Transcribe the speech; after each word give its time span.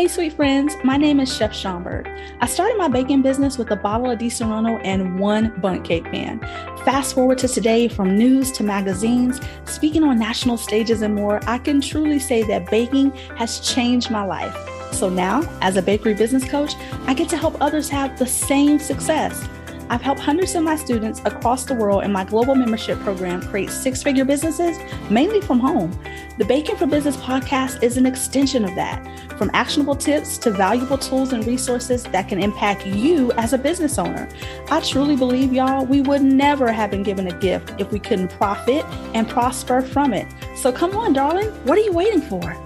Hey, 0.00 0.08
sweet 0.08 0.32
friends, 0.32 0.74
my 0.82 0.96
name 0.96 1.20
is 1.20 1.30
Chef 1.30 1.52
Schomburg. 1.52 2.08
I 2.40 2.46
started 2.46 2.78
my 2.78 2.88
baking 2.88 3.20
business 3.20 3.58
with 3.58 3.70
a 3.70 3.76
bottle 3.76 4.10
of 4.10 4.18
Disaronno 4.18 4.80
and 4.82 5.20
one 5.20 5.52
Bundt 5.60 5.84
cake 5.84 6.04
pan. 6.04 6.40
Fast 6.86 7.14
forward 7.14 7.36
to 7.36 7.48
today, 7.48 7.86
from 7.86 8.16
news 8.16 8.50
to 8.52 8.64
magazines, 8.64 9.42
speaking 9.66 10.02
on 10.02 10.18
national 10.18 10.56
stages 10.56 11.02
and 11.02 11.14
more, 11.14 11.38
I 11.46 11.58
can 11.58 11.82
truly 11.82 12.18
say 12.18 12.42
that 12.44 12.70
baking 12.70 13.10
has 13.36 13.60
changed 13.60 14.10
my 14.10 14.24
life. 14.24 14.56
So 14.90 15.10
now, 15.10 15.42
as 15.60 15.76
a 15.76 15.82
bakery 15.82 16.14
business 16.14 16.46
coach, 16.46 16.72
I 17.06 17.12
get 17.12 17.28
to 17.28 17.36
help 17.36 17.60
others 17.60 17.90
have 17.90 18.18
the 18.18 18.26
same 18.26 18.78
success. 18.78 19.46
I've 19.90 20.00
helped 20.00 20.20
hundreds 20.20 20.54
of 20.54 20.62
my 20.62 20.76
students 20.76 21.20
across 21.24 21.64
the 21.64 21.74
world 21.74 22.04
in 22.04 22.12
my 22.12 22.22
global 22.22 22.54
membership 22.54 22.96
program 23.00 23.42
create 23.42 23.70
six 23.70 24.04
figure 24.04 24.24
businesses, 24.24 24.78
mainly 25.10 25.40
from 25.40 25.58
home. 25.58 25.90
The 26.38 26.44
Baking 26.44 26.76
for 26.76 26.86
Business 26.86 27.16
podcast 27.16 27.82
is 27.82 27.96
an 27.96 28.06
extension 28.06 28.64
of 28.64 28.72
that, 28.76 29.04
from 29.36 29.50
actionable 29.52 29.96
tips 29.96 30.38
to 30.38 30.52
valuable 30.52 30.96
tools 30.96 31.32
and 31.32 31.44
resources 31.44 32.04
that 32.04 32.28
can 32.28 32.40
impact 32.40 32.86
you 32.86 33.32
as 33.32 33.52
a 33.52 33.58
business 33.58 33.98
owner. 33.98 34.28
I 34.70 34.80
truly 34.80 35.16
believe, 35.16 35.52
y'all, 35.52 35.84
we 35.84 36.02
would 36.02 36.22
never 36.22 36.70
have 36.70 36.92
been 36.92 37.02
given 37.02 37.26
a 37.26 37.36
gift 37.40 37.74
if 37.80 37.90
we 37.90 37.98
couldn't 37.98 38.28
profit 38.28 38.84
and 39.12 39.28
prosper 39.28 39.82
from 39.82 40.14
it. 40.14 40.28
So 40.54 40.70
come 40.70 40.96
on, 40.96 41.14
darling, 41.14 41.48
what 41.64 41.76
are 41.76 41.82
you 41.82 41.92
waiting 41.92 42.22
for? 42.22 42.56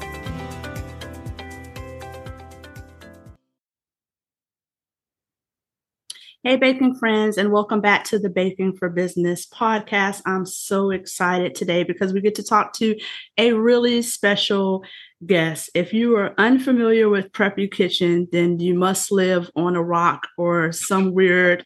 Hey, 6.47 6.57
baking 6.57 6.97
friends, 6.97 7.39
and 7.39 7.51
welcome 7.51 7.81
back 7.81 8.05
to 8.05 8.19
the 8.19 8.29
Baking 8.29 8.77
for 8.77 8.91
Business 8.91 9.47
podcast. 9.47 10.21
I'm 10.27 10.45
so 10.45 10.91
excited 10.91 11.55
today 11.55 11.85
because 11.85 12.13
we 12.13 12.21
get 12.21 12.35
to 12.35 12.43
talk 12.43 12.75
to 12.75 12.95
a 13.39 13.55
really 13.55 14.03
special 14.03 14.85
guest. 15.25 15.71
If 15.75 15.95
you 15.95 16.15
are 16.19 16.35
unfamiliar 16.37 17.09
with 17.09 17.33
Preppy 17.33 17.73
Kitchen, 17.73 18.29
then 18.31 18.61
you 18.61 18.75
must 18.75 19.11
live 19.11 19.51
on 19.57 19.75
a 19.75 19.83
rock 19.83 20.29
or 20.37 20.71
some 20.71 21.15
weird 21.15 21.65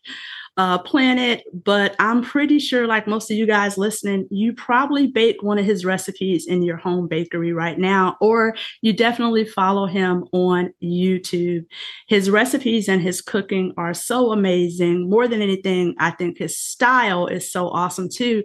uh, 0.59 0.77
planet, 0.77 1.45
but 1.64 1.95
I'm 2.01 2.20
pretty 2.20 2.59
sure, 2.59 2.89
like 2.89 3.06
most 3.06 3.31
of 3.31 3.37
you 3.37 3.47
guys 3.47 3.78
listening, 3.78 4.27
you 4.28 4.53
probably 4.53 5.06
bake 5.06 5.41
one 5.41 5.56
of 5.56 5.64
his 5.64 5.84
recipes 5.84 6.48
in 6.48 6.64
your 6.64 6.77
home 6.77 7.06
bakery 7.06 7.53
right 7.53 7.78
now, 7.78 8.17
or 8.20 8.56
you 8.83 8.92
definitely 8.92 9.45
follow 9.45 9.86
him 9.86 10.25
on 10.33 10.75
YouTube. 10.83 11.64
His 12.09 12.29
recipes 12.29 12.89
and 12.89 13.01
his 13.01 13.23
cooking 13.23 13.73
are 13.77 13.95
so 13.95 14.33
amazing. 14.33 15.09
More 15.09 15.29
than 15.29 15.42
anything, 15.42 15.95
I 16.01 16.11
think 16.11 16.39
his 16.39 16.59
style 16.59 17.29
is 17.29 17.51
so 17.51 17.69
awesome 17.69 18.09
too. 18.09 18.42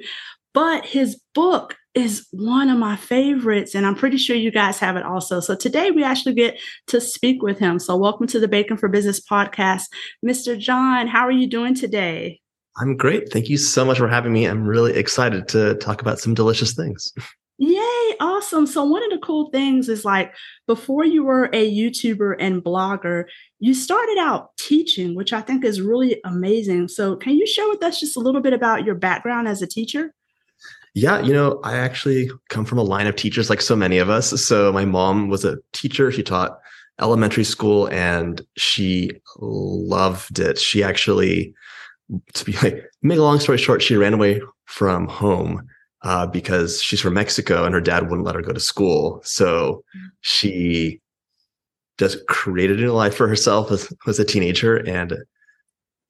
But 0.54 0.86
his 0.86 1.20
book 1.34 1.76
is 1.94 2.28
one 2.32 2.70
of 2.70 2.78
my 2.78 2.96
favorites, 2.96 3.76
and 3.76 3.86
I'm 3.86 3.96
pretty 3.96 4.18
sure 4.18 4.36
you 4.36 4.52
guys 4.52 4.80
have 4.80 4.96
it 4.96 5.04
also. 5.04 5.40
So 5.40 5.56
today 5.56 5.92
we 5.92 6.04
actually 6.04 6.34
get 6.34 6.60
to 6.88 7.00
speak 7.00 7.44
with 7.44 7.60
him. 7.60 7.80
So 7.80 7.96
welcome 7.96 8.28
to 8.28 8.40
the 8.40 8.48
Baking 8.48 8.78
for 8.78 8.90
Business 8.90 9.20
podcast, 9.20 9.84
Mr. 10.26 10.58
John. 10.58 11.08
How 11.08 11.28
are 11.28 11.32
you 11.32 11.48
doing 11.48 11.76
today? 11.76 12.40
I'm 12.78 12.98
great. 12.98 13.32
Thank 13.32 13.50
you 13.50 13.58
so 13.58 13.86
much 13.86 14.00
for 14.00 14.08
having 14.08 14.34
me. 14.34 14.46
I'm 14.46 14.66
really 14.66 14.94
excited 14.94 15.48
to 15.50 15.76
talk 15.76 16.02
about 16.02 16.20
some 16.20 16.34
delicious 16.34 16.74
things. 16.74 17.14
Yay, 17.60 18.16
awesome. 18.20 18.66
So, 18.66 18.84
one 18.84 19.04
of 19.04 19.12
the 19.12 19.24
cool 19.24 19.52
things 19.52 19.88
is 19.88 20.04
like 20.04 20.34
before 20.66 21.06
you 21.06 21.24
were 21.24 21.52
a 21.54 21.72
YouTuber 21.72 22.36
and 22.40 22.64
blogger, 22.64 23.26
you 23.60 23.76
started 23.76 24.18
out 24.18 24.58
teaching, 24.58 25.16
which 25.16 25.32
I 25.32 25.42
think 25.42 25.64
is 25.64 25.80
really 25.80 26.20
amazing. 26.26 26.88
So, 26.88 27.16
can 27.16 27.36
you 27.36 27.46
share 27.46 27.70
with 27.70 27.84
us 27.84 28.00
just 28.00 28.18
a 28.18 28.20
little 28.20 28.42
bit 28.42 28.54
about 28.54 28.86
your 28.86 28.96
background 28.96 29.48
as 29.48 29.62
a 29.62 29.68
teacher? 29.68 30.14
Yeah, 30.94 31.22
you 31.22 31.34
know, 31.34 31.60
I 31.64 31.78
actually 31.78 32.30
come 32.50 32.66
from 32.66 32.78
a 32.78 32.84
line 32.84 33.08
of 33.08 33.16
teachers 33.16 33.50
like 33.50 33.62
so 33.62 33.76
many 33.76 33.98
of 33.98 34.10
us. 34.10 34.30
So 34.42 34.72
my 34.72 34.86
mom 34.86 35.28
was 35.28 35.44
a 35.44 35.58
teacher. 35.72 36.12
She 36.12 36.22
taught 36.22 36.60
elementary 37.02 37.44
school 37.44 37.88
and 37.88 38.46
she 38.58 39.12
loved 39.40 40.38
it. 40.38 40.60
She 40.60 40.84
actually, 40.84 41.56
to 42.34 42.46
be 42.46 42.52
like, 42.64 42.86
make 43.02 43.18
a 43.18 43.24
long 43.24 43.40
story 43.40 43.58
short, 43.58 43.82
she 43.82 43.96
ran 43.96 44.14
away 44.14 44.42
from 44.66 45.08
home 45.08 45.68
uh, 46.04 46.28
because 46.28 46.82
she's 46.82 47.02
from 47.02 47.16
Mexico 47.16 47.66
and 47.66 47.74
her 47.74 47.82
dad 47.82 48.04
wouldn't 48.04 48.26
let 48.26 48.36
her 48.36 48.42
go 48.42 48.54
to 48.54 48.60
school. 48.60 49.20
So 49.24 49.84
she 50.22 51.02
just 51.98 52.26
created 52.28 52.80
a 52.80 52.84
new 52.84 52.92
life 52.92 53.16
for 53.16 53.28
herself 53.28 53.72
as, 53.72 53.92
as 54.08 54.20
a 54.20 54.26
teenager 54.26 54.78
and 54.78 55.16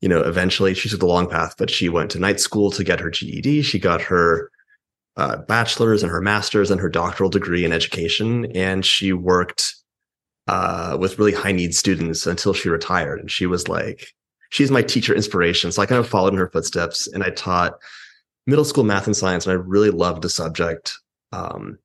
you 0.02 0.09
know 0.09 0.22
eventually 0.22 0.74
she 0.74 0.90
took 0.90 1.00
the 1.00 1.06
long 1.06 1.29
path 1.29 1.56
but 1.58 1.69
she 1.69 1.90
went 1.90 2.09
to 2.12 2.19
night 2.19 2.40
school 2.40 2.72
to 2.72 2.84
get 2.84 3.00
her 3.00 3.12
ged 3.12 3.63
she 3.66 3.79
got 3.79 4.02
her 4.02 4.50
uh, 5.18 5.38
bachelor's 5.38 6.03
and 6.03 6.12
her 6.12 6.22
master's 6.22 6.72
and 6.72 6.81
her 6.81 6.90
doctoral 6.90 7.29
degree 7.29 7.66
in 7.66 7.72
education. 7.72 8.46
And 8.56 8.85
she 8.85 9.13
worked 9.13 9.75
uh, 10.47 10.97
with 11.00 11.19
really 11.19 11.34
high 11.34 11.51
need 11.51 11.75
students 11.75 12.25
until 12.25 12.53
she 12.53 12.69
retired. 12.69 13.19
And 13.19 13.31
she 13.31 13.46
was 13.46 13.68
like, 13.68 14.07
she's 14.50 14.72
my 14.72 14.81
teacher 14.81 15.13
inspiration. 15.13 15.72
So 15.72 15.81
I 15.81 15.85
kind 15.85 16.00
of 16.00 16.07
followed 16.07 16.34
in 16.34 16.40
her 16.40 16.50
footsteps 16.50 17.07
and 17.07 17.23
I 17.23 17.29
taught 17.29 17.79
middle 18.46 18.66
school 18.66 18.84
math 18.84 19.07
and 19.07 19.16
science. 19.16 19.46
And 19.46 19.53
I 19.53 19.56
really 19.56 19.90
loved 19.90 20.22
the 20.22 20.29
subject. 20.29 20.94
Um, 21.31 21.78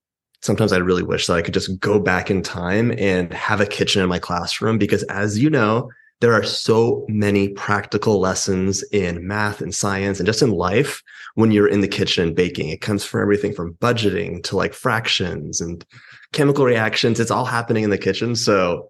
sometimes 0.42 0.72
I 0.72 0.78
really 0.78 1.02
wish 1.02 1.26
that 1.26 1.36
I 1.36 1.42
could 1.42 1.54
just 1.54 1.78
go 1.80 1.98
back 1.98 2.30
in 2.30 2.42
time 2.42 2.92
and 2.98 3.32
have 3.32 3.60
a 3.60 3.66
kitchen 3.66 4.02
in 4.02 4.08
my 4.08 4.18
classroom 4.18 4.78
because, 4.78 5.02
as 5.04 5.38
you 5.38 5.50
know, 5.50 5.90
there 6.20 6.32
are 6.32 6.42
so 6.42 7.06
many 7.08 7.48
practical 7.50 8.18
lessons 8.18 8.82
in 8.90 9.26
math 9.26 9.60
and 9.60 9.74
science 9.74 10.18
and 10.18 10.26
just 10.26 10.42
in 10.42 10.50
life 10.50 11.02
when 11.34 11.52
you're 11.52 11.68
in 11.68 11.80
the 11.80 11.88
kitchen 11.88 12.34
baking. 12.34 12.70
It 12.70 12.80
comes 12.80 13.04
from 13.04 13.22
everything 13.22 13.54
from 13.54 13.74
budgeting 13.74 14.42
to 14.44 14.56
like 14.56 14.74
fractions 14.74 15.60
and 15.60 15.84
chemical 16.32 16.64
reactions. 16.64 17.20
It's 17.20 17.30
all 17.30 17.44
happening 17.44 17.84
in 17.84 17.90
the 17.90 17.98
kitchen. 17.98 18.34
So 18.34 18.88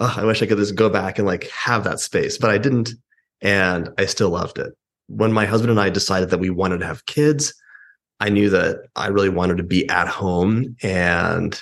oh, 0.00 0.14
I 0.16 0.24
wish 0.24 0.40
I 0.40 0.46
could 0.46 0.58
just 0.58 0.76
go 0.76 0.88
back 0.88 1.18
and 1.18 1.26
like 1.26 1.48
have 1.48 1.84
that 1.84 2.00
space, 2.00 2.38
but 2.38 2.50
I 2.50 2.58
didn't. 2.58 2.90
And 3.40 3.90
I 3.98 4.06
still 4.06 4.30
loved 4.30 4.58
it. 4.58 4.72
When 5.08 5.32
my 5.32 5.46
husband 5.46 5.70
and 5.70 5.80
I 5.80 5.90
decided 5.90 6.30
that 6.30 6.40
we 6.40 6.50
wanted 6.50 6.78
to 6.80 6.86
have 6.86 7.06
kids, 7.06 7.54
I 8.20 8.28
knew 8.28 8.50
that 8.50 8.78
I 8.96 9.08
really 9.08 9.28
wanted 9.28 9.56
to 9.58 9.62
be 9.62 9.88
at 9.88 10.08
home 10.08 10.76
and 10.82 11.60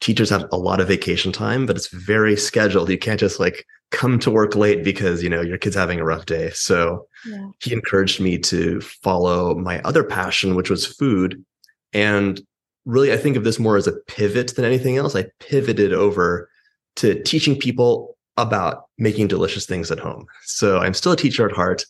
teachers 0.00 0.30
have 0.30 0.46
a 0.50 0.56
lot 0.56 0.80
of 0.80 0.88
vacation 0.88 1.30
time, 1.30 1.66
but 1.66 1.76
it's 1.76 1.88
very 1.88 2.36
scheduled. 2.36 2.90
You 2.90 2.98
can't 2.98 3.20
just 3.20 3.38
like 3.38 3.66
come 4.00 4.18
to 4.18 4.30
work 4.30 4.56
late 4.56 4.82
because, 4.82 5.22
you 5.22 5.28
know, 5.28 5.42
your 5.42 5.58
kid's 5.58 5.76
having 5.76 6.00
a 6.00 6.04
rough 6.04 6.24
day. 6.24 6.48
So 6.54 7.06
yeah. 7.26 7.50
he 7.62 7.74
encouraged 7.74 8.18
me 8.18 8.38
to 8.38 8.80
follow 8.80 9.54
my 9.54 9.78
other 9.82 10.02
passion, 10.02 10.54
which 10.54 10.70
was 10.70 10.86
food. 10.86 11.44
And 11.92 12.40
really, 12.86 13.12
I 13.12 13.18
think 13.18 13.36
of 13.36 13.44
this 13.44 13.58
more 13.58 13.76
as 13.76 13.86
a 13.86 13.92
pivot 14.08 14.56
than 14.56 14.64
anything 14.64 14.96
else. 14.96 15.14
I 15.14 15.26
pivoted 15.38 15.92
over 15.92 16.48
to 16.96 17.22
teaching 17.24 17.58
people 17.58 18.16
about 18.38 18.84
making 18.96 19.28
delicious 19.28 19.66
things 19.66 19.90
at 19.90 19.98
home. 19.98 20.24
So 20.44 20.78
I'm 20.78 20.94
still 20.94 21.12
a 21.12 21.16
teacher 21.16 21.46
at 21.46 21.54
heart. 21.54 21.84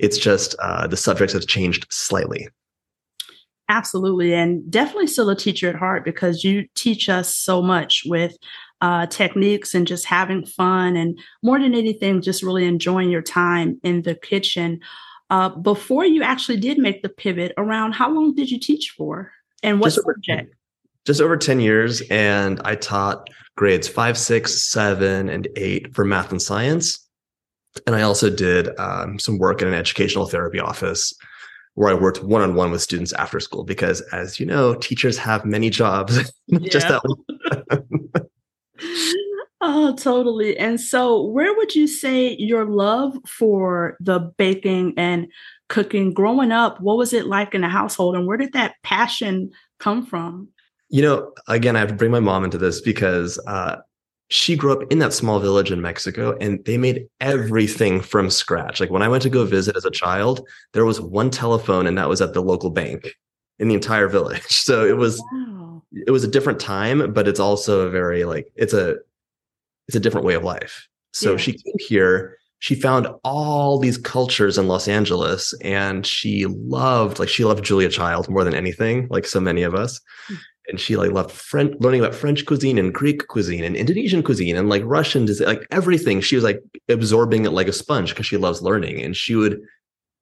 It's 0.00 0.18
just 0.18 0.56
uh, 0.58 0.88
the 0.88 0.96
subjects 0.96 1.32
have 1.32 1.46
changed 1.46 1.86
slightly. 1.90 2.48
Absolutely. 3.68 4.34
And 4.34 4.68
definitely 4.68 5.06
still 5.06 5.30
a 5.30 5.36
teacher 5.36 5.68
at 5.68 5.76
heart 5.76 6.04
because 6.04 6.42
you 6.42 6.66
teach 6.74 7.08
us 7.08 7.32
so 7.32 7.62
much 7.62 8.02
with 8.04 8.36
uh, 8.82 9.06
techniques 9.06 9.74
and 9.74 9.86
just 9.86 10.04
having 10.04 10.44
fun 10.44 10.96
and 10.96 11.18
more 11.42 11.58
than 11.58 11.74
anything, 11.74 12.20
just 12.20 12.42
really 12.42 12.66
enjoying 12.66 13.10
your 13.10 13.22
time 13.22 13.80
in 13.84 14.02
the 14.02 14.14
kitchen. 14.16 14.80
Uh, 15.30 15.48
before 15.48 16.04
you 16.04 16.22
actually 16.22 16.58
did 16.58 16.78
make 16.78 17.02
the 17.02 17.08
pivot, 17.08 17.52
around 17.56 17.92
how 17.92 18.12
long 18.12 18.34
did 18.34 18.50
you 18.50 18.58
teach 18.58 18.90
for 18.90 19.32
and 19.62 19.80
what 19.80 19.86
just 19.94 20.04
subject? 20.04 20.48
Over, 20.48 20.56
just 21.06 21.20
over 21.20 21.36
10 21.36 21.60
years. 21.60 22.02
And 22.10 22.60
I 22.64 22.74
taught 22.74 23.30
grades 23.56 23.88
five, 23.88 24.18
six, 24.18 24.70
seven, 24.70 25.28
and 25.28 25.48
eight 25.56 25.94
for 25.94 26.04
math 26.04 26.32
and 26.32 26.42
science. 26.42 26.98
And 27.86 27.94
I 27.96 28.02
also 28.02 28.28
did 28.28 28.78
um, 28.78 29.18
some 29.18 29.38
work 29.38 29.62
in 29.62 29.68
an 29.68 29.74
educational 29.74 30.26
therapy 30.26 30.58
office 30.58 31.14
where 31.74 31.88
I 31.88 31.94
worked 31.94 32.22
one 32.22 32.42
on 32.42 32.54
one 32.54 32.70
with 32.70 32.82
students 32.82 33.12
after 33.14 33.40
school 33.40 33.64
because, 33.64 34.00
as 34.12 34.38
you 34.38 34.44
know, 34.44 34.74
teachers 34.74 35.16
have 35.16 35.46
many 35.46 35.70
jobs, 35.70 36.32
just 36.62 36.88
that 36.88 37.02
one. 37.04 38.26
oh, 39.60 39.94
totally. 39.96 40.56
And 40.56 40.80
so, 40.80 41.22
where 41.22 41.54
would 41.56 41.74
you 41.74 41.86
say 41.86 42.36
your 42.36 42.64
love 42.64 43.16
for 43.26 43.96
the 44.00 44.18
baking 44.36 44.94
and 44.96 45.28
cooking 45.68 46.12
growing 46.12 46.52
up? 46.52 46.80
What 46.80 46.98
was 46.98 47.12
it 47.12 47.26
like 47.26 47.54
in 47.54 47.62
the 47.62 47.68
household, 47.68 48.16
and 48.16 48.26
where 48.26 48.36
did 48.36 48.52
that 48.52 48.74
passion 48.82 49.50
come 49.78 50.04
from? 50.04 50.48
You 50.88 51.02
know, 51.02 51.32
again, 51.48 51.76
I 51.76 51.80
have 51.80 51.88
to 51.88 51.94
bring 51.94 52.10
my 52.10 52.20
mom 52.20 52.44
into 52.44 52.58
this 52.58 52.80
because 52.80 53.38
uh, 53.46 53.76
she 54.32 54.56
grew 54.56 54.72
up 54.72 54.90
in 54.90 54.98
that 54.98 55.12
small 55.12 55.38
village 55.40 55.70
in 55.70 55.82
Mexico 55.82 56.36
and 56.40 56.64
they 56.64 56.78
made 56.78 57.06
everything 57.20 58.00
from 58.00 58.30
scratch. 58.30 58.80
Like 58.80 58.90
when 58.90 59.02
I 59.02 59.08
went 59.08 59.22
to 59.24 59.30
go 59.30 59.44
visit 59.44 59.76
as 59.76 59.84
a 59.84 59.90
child, 59.90 60.46
there 60.72 60.86
was 60.86 61.02
one 61.02 61.28
telephone 61.28 61.86
and 61.86 61.98
that 61.98 62.08
was 62.08 62.22
at 62.22 62.32
the 62.32 62.40
local 62.40 62.70
bank 62.70 63.14
in 63.58 63.68
the 63.68 63.74
entire 63.74 64.08
village. 64.08 64.42
So 64.48 64.86
it 64.86 64.96
was 64.96 65.22
wow. 65.32 65.61
It 66.06 66.10
was 66.10 66.24
a 66.24 66.28
different 66.28 66.60
time, 66.60 67.12
but 67.12 67.28
it's 67.28 67.40
also 67.40 67.80
a 67.86 67.90
very 67.90 68.24
like 68.24 68.52
it's 68.56 68.72
a 68.72 68.96
it's 69.88 69.96
a 69.96 70.00
different 70.00 70.26
way 70.26 70.34
of 70.34 70.44
life. 70.44 70.88
So 71.12 71.32
yeah. 71.32 71.36
she 71.38 71.52
came 71.52 71.74
here, 71.78 72.38
she 72.60 72.74
found 72.74 73.06
all 73.24 73.78
these 73.78 73.98
cultures 73.98 74.56
in 74.56 74.68
Los 74.68 74.88
Angeles 74.88 75.54
and 75.62 76.06
she 76.06 76.46
loved 76.46 77.18
like 77.18 77.28
she 77.28 77.44
loved 77.44 77.64
Julia 77.64 77.88
Child 77.88 78.28
more 78.28 78.44
than 78.44 78.54
anything, 78.54 79.08
like 79.10 79.26
so 79.26 79.40
many 79.40 79.62
of 79.62 79.74
us. 79.74 80.00
Mm 80.30 80.38
and 80.68 80.80
she 80.80 80.96
like 80.96 81.10
loved 81.10 81.30
French, 81.30 81.74
learning 81.80 82.00
about 82.00 82.14
French 82.14 82.46
cuisine 82.46 82.78
and 82.78 82.94
Greek 82.94 83.26
cuisine 83.28 83.64
and 83.64 83.76
Indonesian 83.76 84.22
cuisine 84.22 84.56
and 84.56 84.68
like 84.68 84.82
Russian, 84.84 85.26
like 85.40 85.66
everything. 85.70 86.20
She 86.20 86.36
was 86.36 86.44
like 86.44 86.62
absorbing 86.88 87.44
it 87.44 87.50
like 87.50 87.68
a 87.68 87.72
sponge 87.72 88.10
because 88.10 88.26
she 88.26 88.36
loves 88.36 88.62
learning. 88.62 89.02
And 89.02 89.16
she 89.16 89.34
would 89.34 89.60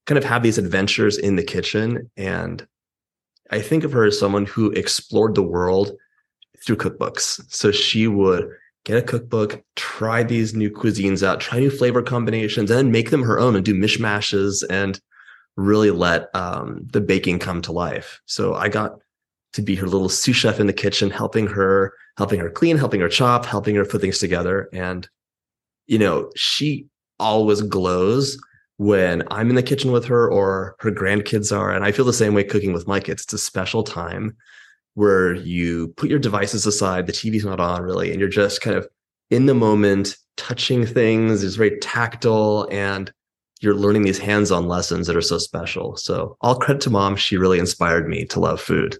kind 0.06 0.18
of 0.18 0.24
have 0.24 0.42
these 0.42 0.58
adventures 0.58 1.18
in 1.18 1.36
the 1.36 1.42
kitchen. 1.42 2.10
And 2.16 2.66
I 3.50 3.60
think 3.60 3.84
of 3.84 3.92
her 3.92 4.04
as 4.04 4.18
someone 4.18 4.46
who 4.46 4.70
explored 4.72 5.34
the 5.34 5.42
world 5.42 5.92
through 6.64 6.76
cookbooks. 6.76 7.40
So 7.52 7.72
she 7.72 8.06
would 8.06 8.50
get 8.84 8.98
a 8.98 9.02
cookbook, 9.02 9.62
try 9.76 10.22
these 10.22 10.54
new 10.54 10.70
cuisines 10.70 11.22
out, 11.22 11.40
try 11.40 11.58
new 11.58 11.70
flavor 11.70 12.02
combinations, 12.02 12.70
and 12.70 12.92
make 12.92 13.10
them 13.10 13.22
her 13.22 13.38
own 13.38 13.56
and 13.56 13.64
do 13.64 13.74
mishmashes 13.74 14.62
and 14.70 15.00
really 15.56 15.90
let 15.90 16.34
um, 16.34 16.86
the 16.92 17.00
baking 17.00 17.38
come 17.38 17.60
to 17.62 17.72
life. 17.72 18.20
So 18.26 18.54
I 18.54 18.68
got 18.68 18.98
to 19.54 19.62
be 19.62 19.74
her 19.74 19.86
little 19.86 20.08
sous 20.08 20.36
chef 20.36 20.60
in 20.60 20.66
the 20.66 20.72
kitchen, 20.72 21.10
helping 21.10 21.46
her, 21.48 21.92
helping 22.16 22.40
her 22.40 22.50
clean, 22.50 22.78
helping 22.78 23.00
her 23.00 23.08
chop, 23.08 23.44
helping 23.44 23.74
her 23.74 23.84
put 23.84 24.00
things 24.00 24.18
together. 24.18 24.68
And, 24.72 25.08
you 25.86 25.98
know, 25.98 26.30
she 26.36 26.86
always 27.18 27.60
glows 27.62 28.38
when 28.80 29.22
I'm 29.30 29.50
in 29.50 29.56
the 29.56 29.62
kitchen 29.62 29.92
with 29.92 30.06
her 30.06 30.26
or 30.32 30.74
her 30.78 30.90
grandkids 30.90 31.54
are. 31.54 31.70
And 31.70 31.84
I 31.84 31.92
feel 31.92 32.06
the 32.06 32.14
same 32.14 32.32
way 32.32 32.42
cooking 32.42 32.72
with 32.72 32.88
my 32.88 32.98
kids. 32.98 33.24
It's 33.24 33.34
a 33.34 33.38
special 33.38 33.82
time 33.82 34.34
where 34.94 35.34
you 35.34 35.88
put 35.98 36.08
your 36.08 36.18
devices 36.18 36.64
aside, 36.64 37.06
the 37.06 37.12
TV's 37.12 37.44
not 37.44 37.60
on 37.60 37.82
really, 37.82 38.10
and 38.10 38.18
you're 38.18 38.30
just 38.30 38.62
kind 38.62 38.78
of 38.78 38.88
in 39.28 39.44
the 39.44 39.52
moment, 39.52 40.16
touching 40.38 40.86
things. 40.86 41.44
It's 41.44 41.56
very 41.56 41.78
tactile 41.80 42.66
and 42.70 43.12
you're 43.60 43.74
learning 43.74 44.00
these 44.00 44.18
hands-on 44.18 44.66
lessons 44.66 45.06
that 45.08 45.16
are 45.16 45.20
so 45.20 45.36
special. 45.36 45.94
So 45.96 46.38
all 46.40 46.54
credit 46.54 46.80
to 46.84 46.90
mom. 46.90 47.16
She 47.16 47.36
really 47.36 47.58
inspired 47.58 48.08
me 48.08 48.24
to 48.24 48.40
love 48.40 48.62
food. 48.62 48.96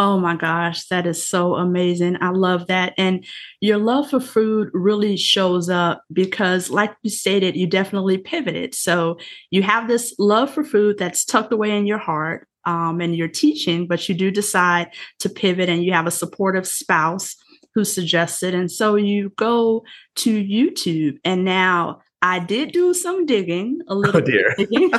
Oh 0.00 0.16
my 0.20 0.36
gosh, 0.36 0.86
that 0.86 1.08
is 1.08 1.26
so 1.26 1.56
amazing. 1.56 2.18
I 2.20 2.30
love 2.30 2.68
that. 2.68 2.94
And 2.96 3.26
your 3.60 3.78
love 3.78 4.10
for 4.10 4.20
food 4.20 4.68
really 4.72 5.16
shows 5.16 5.68
up 5.68 6.04
because, 6.12 6.70
like 6.70 6.94
you 7.02 7.10
stated, 7.10 7.56
you 7.56 7.66
definitely 7.66 8.18
pivoted. 8.18 8.76
So 8.76 9.18
you 9.50 9.62
have 9.64 9.88
this 9.88 10.14
love 10.20 10.54
for 10.54 10.62
food 10.62 10.98
that's 10.98 11.24
tucked 11.24 11.52
away 11.52 11.76
in 11.76 11.84
your 11.84 11.98
heart 11.98 12.46
um, 12.64 13.00
and 13.00 13.16
you're 13.16 13.26
teaching, 13.26 13.88
but 13.88 14.08
you 14.08 14.14
do 14.14 14.30
decide 14.30 14.92
to 15.18 15.28
pivot 15.28 15.68
and 15.68 15.82
you 15.82 15.92
have 15.92 16.06
a 16.06 16.12
supportive 16.12 16.66
spouse 16.66 17.34
who 17.74 17.84
suggested. 17.84 18.54
And 18.54 18.70
so 18.70 18.94
you 18.94 19.30
go 19.30 19.82
to 20.16 20.44
YouTube 20.44 21.18
and 21.24 21.44
now 21.44 22.02
I 22.20 22.40
did 22.40 22.72
do 22.72 22.92
some 22.94 23.26
digging, 23.26 23.80
a 23.88 23.92
oh, 23.92 23.96
little 23.96 24.16
oh 24.16 24.20
dear. 24.20 24.54
Digging, 24.56 24.90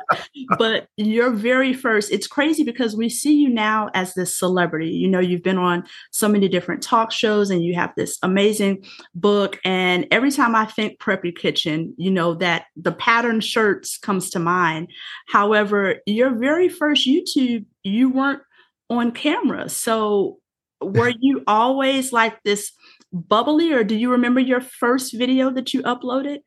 but 0.58 0.86
your 0.96 1.30
very 1.30 1.74
first, 1.74 2.10
it's 2.10 2.26
crazy 2.26 2.64
because 2.64 2.96
we 2.96 3.10
see 3.10 3.34
you 3.34 3.50
now 3.50 3.90
as 3.92 4.14
this 4.14 4.38
celebrity. 4.38 4.88
You 4.88 5.08
know, 5.08 5.20
you've 5.20 5.42
been 5.42 5.58
on 5.58 5.84
so 6.12 6.28
many 6.28 6.48
different 6.48 6.82
talk 6.82 7.12
shows 7.12 7.50
and 7.50 7.62
you 7.62 7.74
have 7.74 7.92
this 7.96 8.18
amazing 8.22 8.84
book. 9.14 9.58
And 9.64 10.06
every 10.10 10.30
time 10.30 10.54
I 10.54 10.64
think 10.64 10.98
Preppy 10.98 11.36
Kitchen, 11.36 11.94
you 11.98 12.10
know, 12.10 12.34
that 12.36 12.66
the 12.74 12.92
pattern 12.92 13.40
shirts 13.40 13.98
comes 13.98 14.30
to 14.30 14.38
mind. 14.38 14.88
However, 15.28 15.96
your 16.06 16.30
very 16.30 16.70
first 16.70 17.06
YouTube, 17.06 17.66
you 17.82 18.08
weren't 18.08 18.42
on 18.88 19.12
camera. 19.12 19.68
So 19.68 20.38
were 20.80 21.12
you 21.20 21.42
always 21.46 22.14
like 22.14 22.42
this 22.44 22.72
bubbly 23.12 23.74
or 23.74 23.84
do 23.84 23.94
you 23.94 24.10
remember 24.10 24.40
your 24.40 24.62
first 24.62 25.12
video 25.12 25.50
that 25.50 25.74
you 25.74 25.82
uploaded? 25.82 26.38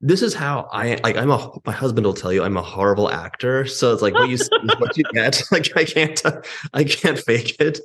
This 0.00 0.22
is 0.22 0.34
how 0.34 0.68
I 0.72 0.98
like. 1.02 1.16
I'm 1.16 1.30
a 1.30 1.52
my 1.64 1.72
husband 1.72 2.06
will 2.06 2.14
tell 2.14 2.32
you 2.32 2.44
I'm 2.44 2.56
a 2.56 2.62
horrible 2.62 3.10
actor. 3.10 3.66
So 3.66 3.92
it's 3.92 4.02
like 4.02 4.14
what 4.14 4.28
you 4.28 4.36
see 4.36 4.48
what 4.78 4.96
you 4.96 5.04
get. 5.12 5.42
Like 5.50 5.76
I 5.76 5.84
can't 5.84 6.22
I 6.72 6.84
can't 6.84 7.18
fake 7.18 7.56
it. 7.60 7.80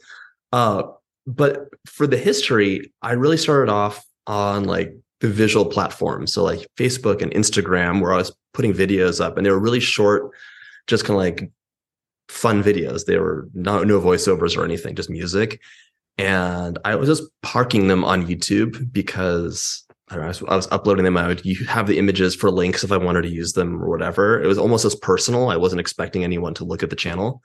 Uh, 0.51 0.83
but 1.25 1.69
for 1.87 2.05
the 2.05 2.17
history, 2.17 2.91
I 3.01 3.13
really 3.13 3.37
started 3.37 3.71
off 3.71 4.05
on 4.27 4.65
like 4.65 4.95
the 5.21 5.29
visual 5.29 5.65
platforms, 5.65 6.33
so 6.33 6.43
like 6.43 6.67
Facebook 6.77 7.21
and 7.21 7.31
Instagram, 7.31 8.01
where 8.01 8.13
I 8.13 8.17
was 8.17 8.35
putting 8.53 8.73
videos 8.73 9.23
up, 9.23 9.37
and 9.37 9.45
they 9.45 9.51
were 9.51 9.59
really 9.59 9.79
short, 9.79 10.31
just 10.85 11.05
kind 11.05 11.15
of 11.15 11.23
like 11.23 11.51
fun 12.29 12.61
videos. 12.61 13.05
They 13.05 13.17
were 13.17 13.47
not 13.53 13.87
no 13.87 13.99
voiceovers 13.99 14.55
or 14.57 14.65
anything, 14.65 14.95
just 14.95 15.09
music. 15.09 15.61
And 16.17 16.77
I 16.85 16.95
was 16.95 17.09
just 17.09 17.23
parking 17.41 17.87
them 17.87 18.03
on 18.03 18.27
YouTube 18.27 18.91
because 18.91 19.83
I, 20.13 20.17
know, 20.17 20.23
I, 20.23 20.27
was, 20.27 20.43
I 20.43 20.55
was 20.55 20.67
uploading 20.71 21.05
them. 21.05 21.17
I 21.17 21.27
would 21.27 21.45
you 21.45 21.65
have 21.65 21.87
the 21.87 21.97
images 21.97 22.35
for 22.35 22.51
links 22.51 22.83
if 22.83 22.91
I 22.91 22.97
wanted 22.97 23.23
to 23.23 23.29
use 23.29 23.53
them 23.53 23.81
or 23.81 23.89
whatever. 23.89 24.41
It 24.41 24.47
was 24.47 24.57
almost 24.57 24.85
as 24.85 24.95
personal. 24.95 25.49
I 25.49 25.57
wasn't 25.57 25.81
expecting 25.81 26.23
anyone 26.23 26.53
to 26.55 26.65
look 26.65 26.83
at 26.83 26.89
the 26.89 26.95
channel. 26.95 27.43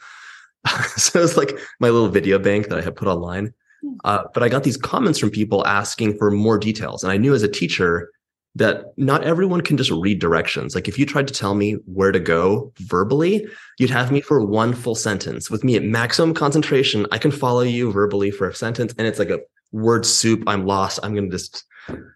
so 0.97 1.19
it 1.19 1.23
was 1.23 1.37
like 1.37 1.59
my 1.81 1.89
little 1.89 2.09
video 2.09 2.39
bank 2.39 2.69
that 2.69 2.79
I 2.79 2.83
had 2.83 2.97
put 2.97 3.09
online. 3.09 3.53
Hmm. 3.83 3.95
Uh, 4.05 4.25
but 4.35 4.43
I 4.43 4.49
got 4.49 4.65
these 4.65 4.77
comments 4.77 5.19
from 5.19 5.31
people 5.31 5.67
asking 5.67 6.19
for 6.19 6.31
more 6.31 6.59
details. 6.59 7.03
And 7.03 7.13
I 7.13 7.17
knew 7.17 7.35
as 7.35 7.43
a 7.43 7.49
teacher 7.49 8.11
that 8.55 8.87
not 8.97 9.23
everyone 9.23 9.61
can 9.61 9.77
just 9.77 9.91
read 9.91 10.19
directions. 10.19 10.75
Like 10.75 10.89
if 10.89 10.99
you 10.99 11.07
tried 11.07 11.29
to 11.29 11.35
tell 11.35 11.55
me 11.55 11.75
where 11.87 12.11
to 12.11 12.19
go 12.19 12.73
verbally, 12.81 13.47
you'd 13.79 13.91
have 13.91 14.11
me 14.11 14.21
for 14.21 14.45
one 14.45 14.75
full 14.75 14.97
sentence. 14.97 15.51
With 15.51 15.63
me 15.63 15.77
at 15.77 15.85
maximum 15.85 16.35
concentration, 16.35 17.07
I 17.13 17.19
can 17.19 17.31
follow 17.31 17.61
you 17.61 17.93
verbally 17.93 18.31
for 18.31 18.49
a 18.49 18.55
sentence. 18.55 18.95
And 18.99 19.07
it's 19.07 19.19
like 19.19 19.31
a 19.31 19.41
word 19.73 20.07
soup. 20.07 20.45
I'm 20.47 20.67
lost. 20.67 21.01
I'm 21.03 21.15
going 21.15 21.31
to 21.31 21.37
just 21.37 21.65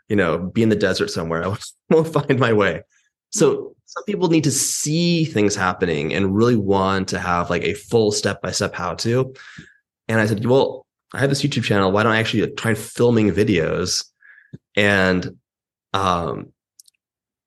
you 0.09 0.17
know, 0.17 0.39
be 0.39 0.63
in 0.63 0.69
the 0.69 0.77
desert 0.77 1.09
somewhere. 1.09 1.47
I 1.47 1.57
won't 1.91 2.13
find 2.13 2.39
my 2.39 2.53
way. 2.53 2.83
So 3.31 3.75
some 3.87 4.05
people 4.05 4.29
need 4.29 4.45
to 4.45 4.51
see 4.51 5.25
things 5.25 5.55
happening 5.55 6.13
and 6.13 6.35
really 6.35 6.57
want 6.57 7.09
to 7.09 7.19
have 7.19 7.51
like 7.51 7.63
a 7.63 7.75
full 7.75 8.13
step 8.13 8.43
by 8.43 8.51
step 8.51 8.75
how 8.75 8.95
to. 8.97 9.35
And 10.09 10.21
I 10.21 10.27
said, 10.27 10.45
well, 10.45 10.87
I 11.15 11.21
have 11.21 11.31
this 11.31 11.43
YouTube 11.43 11.65
channel. 11.65 11.93
Why 11.93 12.03
don't 12.03 12.13
I 12.13 12.21
actually 12.21 12.51
try 12.53 12.75
filming 12.75 13.31
videos? 13.31 14.05
And 14.77 15.37
um, 15.93 16.53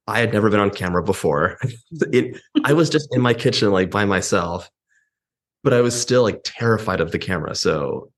I 0.07 0.19
had 0.19 0.33
never 0.33 0.49
been 0.49 0.59
on 0.59 0.69
camera 0.69 1.03
before. 1.03 1.57
it, 1.91 2.39
I 2.63 2.73
was 2.73 2.89
just 2.89 3.13
in 3.13 3.21
my 3.21 3.33
kitchen, 3.33 3.71
like 3.71 3.89
by 3.89 4.05
myself, 4.05 4.69
but 5.63 5.73
I 5.73 5.81
was 5.81 5.99
still 5.99 6.21
like 6.21 6.41
terrified 6.43 7.01
of 7.01 7.11
the 7.11 7.19
camera. 7.19 7.55
So, 7.55 8.11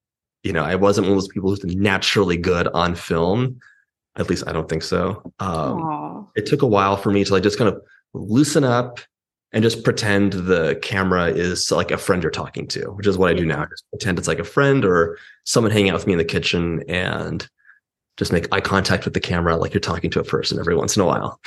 you 0.43 0.53
know, 0.53 0.63
I 0.63 0.75
wasn't 0.75 1.07
one 1.07 1.17
of 1.17 1.23
those 1.23 1.27
people 1.27 1.49
who's 1.49 1.63
naturally 1.63 2.37
good 2.37 2.67
on 2.69 2.95
film. 2.95 3.59
At 4.17 4.29
least 4.29 4.47
I 4.47 4.51
don't 4.51 4.69
think 4.69 4.83
so. 4.83 5.31
Um, 5.39 6.27
it 6.35 6.45
took 6.45 6.61
a 6.61 6.67
while 6.67 6.97
for 6.97 7.11
me 7.11 7.23
to 7.23 7.33
like 7.33 7.43
just 7.43 7.57
kind 7.57 7.69
of 7.69 7.81
loosen 8.13 8.63
up 8.63 8.99
and 9.53 9.63
just 9.63 9.83
pretend 9.83 10.33
the 10.33 10.79
camera 10.81 11.27
is 11.27 11.71
like 11.71 11.91
a 11.91 11.97
friend 11.97 12.21
you're 12.21 12.31
talking 12.31 12.67
to, 12.67 12.91
which 12.91 13.07
is 13.07 13.17
what 13.17 13.29
I 13.29 13.33
do 13.33 13.45
now. 13.45 13.65
Just 13.65 13.89
pretend 13.89 14.17
it's 14.17 14.27
like 14.27 14.39
a 14.39 14.43
friend 14.43 14.83
or 14.83 15.17
someone 15.45 15.71
hanging 15.71 15.91
out 15.91 15.95
with 15.95 16.07
me 16.07 16.13
in 16.13 16.19
the 16.19 16.25
kitchen 16.25 16.83
and 16.87 17.47
just 18.17 18.31
make 18.31 18.47
eye 18.51 18.61
contact 18.61 19.05
with 19.05 19.13
the 19.13 19.19
camera 19.19 19.55
like 19.55 19.73
you're 19.73 19.79
talking 19.79 20.09
to 20.11 20.19
a 20.19 20.23
person 20.23 20.59
every 20.59 20.75
once 20.75 20.95
in 20.95 21.01
a 21.01 21.05
while. 21.05 21.39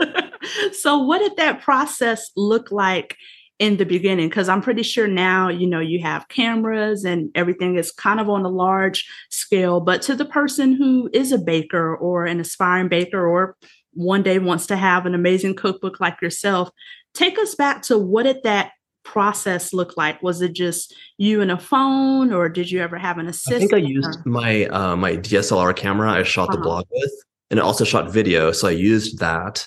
so 0.72 0.98
what 0.98 1.18
did 1.18 1.36
that 1.36 1.62
process 1.62 2.30
look 2.36 2.72
like 2.72 3.16
in 3.58 3.76
the 3.76 3.84
beginning 3.84 4.28
because 4.28 4.48
i'm 4.48 4.60
pretty 4.60 4.82
sure 4.82 5.06
now 5.06 5.48
you 5.48 5.66
know 5.66 5.80
you 5.80 6.00
have 6.00 6.28
cameras 6.28 7.04
and 7.04 7.30
everything 7.34 7.76
is 7.76 7.92
kind 7.92 8.18
of 8.18 8.28
on 8.28 8.44
a 8.44 8.48
large 8.48 9.08
scale 9.30 9.80
but 9.80 10.02
to 10.02 10.16
the 10.16 10.24
person 10.24 10.72
who 10.72 11.08
is 11.12 11.30
a 11.30 11.38
baker 11.38 11.96
or 11.96 12.26
an 12.26 12.40
aspiring 12.40 12.88
baker 12.88 13.26
or 13.26 13.56
one 13.92 14.24
day 14.24 14.38
wants 14.40 14.66
to 14.66 14.76
have 14.76 15.06
an 15.06 15.14
amazing 15.14 15.54
cookbook 15.54 16.00
like 16.00 16.20
yourself 16.20 16.68
take 17.14 17.38
us 17.38 17.54
back 17.54 17.82
to 17.82 17.96
what 17.96 18.24
did 18.24 18.42
that 18.42 18.72
process 19.04 19.72
look 19.72 19.96
like 19.96 20.20
was 20.22 20.40
it 20.40 20.52
just 20.52 20.94
you 21.18 21.40
and 21.40 21.50
a 21.50 21.58
phone 21.58 22.32
or 22.32 22.48
did 22.48 22.70
you 22.70 22.80
ever 22.80 22.98
have 22.98 23.18
an 23.18 23.28
assistant 23.28 23.72
i 23.72 23.76
think 23.76 23.84
i 23.84 23.88
used 23.88 24.26
my 24.26 24.64
uh, 24.66 24.96
my 24.96 25.16
dslr 25.16 25.76
camera 25.76 26.10
i 26.10 26.22
shot 26.22 26.48
uh-huh. 26.48 26.56
the 26.56 26.62
blog 26.62 26.86
with 26.90 27.12
and 27.50 27.58
it 27.58 27.62
also 27.62 27.84
shot 27.84 28.10
video 28.10 28.50
so 28.50 28.66
i 28.66 28.72
used 28.72 29.20
that 29.20 29.66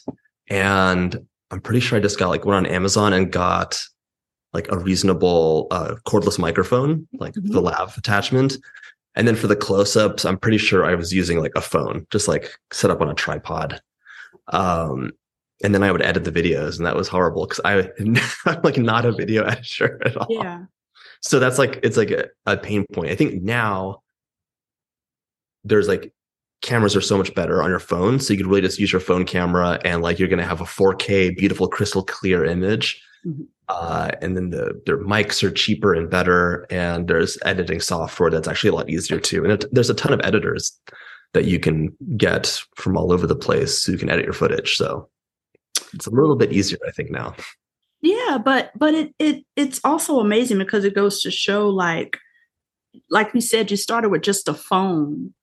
and 0.50 1.26
I'm 1.52 1.62
pretty 1.62 1.80
sure 1.80 1.98
I 1.98 2.02
just 2.02 2.20
got 2.20 2.30
like 2.30 2.46
went 2.46 2.58
on 2.58 2.72
Amazon 2.72 3.14
and 3.14 3.32
got 3.32 3.80
like 4.54 4.72
a 4.72 4.78
reasonable 4.78 5.68
uh, 5.72 5.96
cordless 6.08 6.40
microphone, 6.40 7.08
like 7.14 7.34
mm-hmm. 7.34 7.52
the 7.52 7.62
lav 7.62 7.98
attachment. 7.98 8.58
And 9.16 9.28
then 9.28 9.36
for 9.36 9.48
the 9.48 9.56
close-ups, 9.56 10.26
I'm 10.26 10.38
pretty 10.38 10.60
sure 10.60 10.86
I 10.86 10.96
was 10.96 11.12
using 11.12 11.40
like 11.40 11.54
a 11.56 11.62
phone, 11.62 12.06
just 12.12 12.28
like 12.28 12.52
set 12.72 12.92
up 12.92 13.02
on 13.02 13.10
a 13.10 13.16
tripod. 13.16 13.82
Um, 14.50 15.12
and 15.64 15.74
then 15.74 15.84
I 15.84 15.92
would 15.92 16.04
edit 16.04 16.24
the 16.24 16.32
videos, 16.32 16.78
and 16.78 16.86
that 16.86 16.96
was 16.96 17.08
horrible 17.08 17.48
because 17.48 17.62
I 17.66 17.90
I'm 18.46 18.62
like 18.64 18.78
not 18.78 19.06
a 19.06 19.12
video 19.12 19.44
editor 19.44 20.00
at 20.06 20.16
all. 20.18 20.28
Yeah. 20.30 20.66
So 21.22 21.40
that's 21.40 21.58
like 21.58 21.80
it's 21.84 21.98
like 21.98 22.12
a, 22.12 22.28
a 22.46 22.58
pain 22.58 22.86
point. 22.94 23.12
I 23.12 23.16
think 23.16 23.42
now 23.42 24.04
there's 25.64 25.88
like 25.88 26.14
cameras 26.62 26.96
are 26.96 27.02
so 27.02 27.18
much 27.18 27.34
better 27.36 27.62
on 27.62 27.70
your 27.70 27.80
phone. 27.80 28.20
So 28.20 28.34
you 28.34 28.38
could 28.38 28.48
really 28.48 28.62
just 28.62 28.80
use 28.80 28.92
your 28.92 29.02
phone 29.02 29.26
camera 29.26 29.80
and 29.86 30.02
like 30.02 30.20
you're 30.20 30.28
going 30.28 30.40
to 30.40 30.46
have 30.46 30.62
a 30.62 30.66
4K, 30.66 31.38
beautiful, 31.38 31.68
crystal 31.68 32.04
clear 32.04 32.44
image. 32.46 33.02
Mm-hmm. 33.26 33.44
Uh, 33.70 34.12
and 34.22 34.38
then 34.38 34.50
the 34.52 34.82
their 34.86 34.98
mics 34.98 35.44
are 35.44 35.52
cheaper 35.52 35.94
and 35.94 36.10
better, 36.10 36.66
and 36.70 37.10
there's 37.10 37.38
editing 37.44 37.82
software 37.82 38.30
that's 38.30 38.48
actually 38.48 38.70
a 38.70 38.74
lot 38.74 38.90
easier 38.90 39.20
too. 39.20 39.44
And 39.44 39.52
it, 39.52 39.66
there's 39.74 39.90
a 39.90 39.94
ton 39.94 40.14
of 40.14 40.22
editors 40.24 40.80
that 41.34 41.46
you 41.46 41.60
can 41.60 41.94
get 42.16 42.62
from 42.78 42.96
all 42.98 43.12
over 43.12 43.28
the 43.28 43.36
place, 43.36 43.84
so 43.84 43.92
you 43.92 43.98
can 43.98 44.10
edit 44.10 44.24
your 44.24 44.34
footage. 44.34 44.76
So 44.76 45.10
it's 45.94 46.08
a 46.08 46.12
little 46.12 46.38
bit 46.38 46.54
easier, 46.54 46.78
I 46.88 46.92
think, 46.92 47.12
now. 47.12 47.36
Yeah, 48.02 48.38
but 48.38 48.72
but 48.74 48.94
it 48.94 49.14
it 49.20 49.44
it's 49.58 49.82
also 49.84 50.22
amazing 50.22 50.60
because 50.60 50.86
it 50.86 50.96
goes 50.96 51.22
to 51.24 51.32
show 51.32 51.68
like 51.68 52.18
like 53.10 53.34
we 53.34 53.42
said, 53.42 53.70
you 53.70 53.78
started 53.78 54.10
with 54.10 54.22
just 54.22 54.48
a 54.48 54.54
phone. 54.54 55.34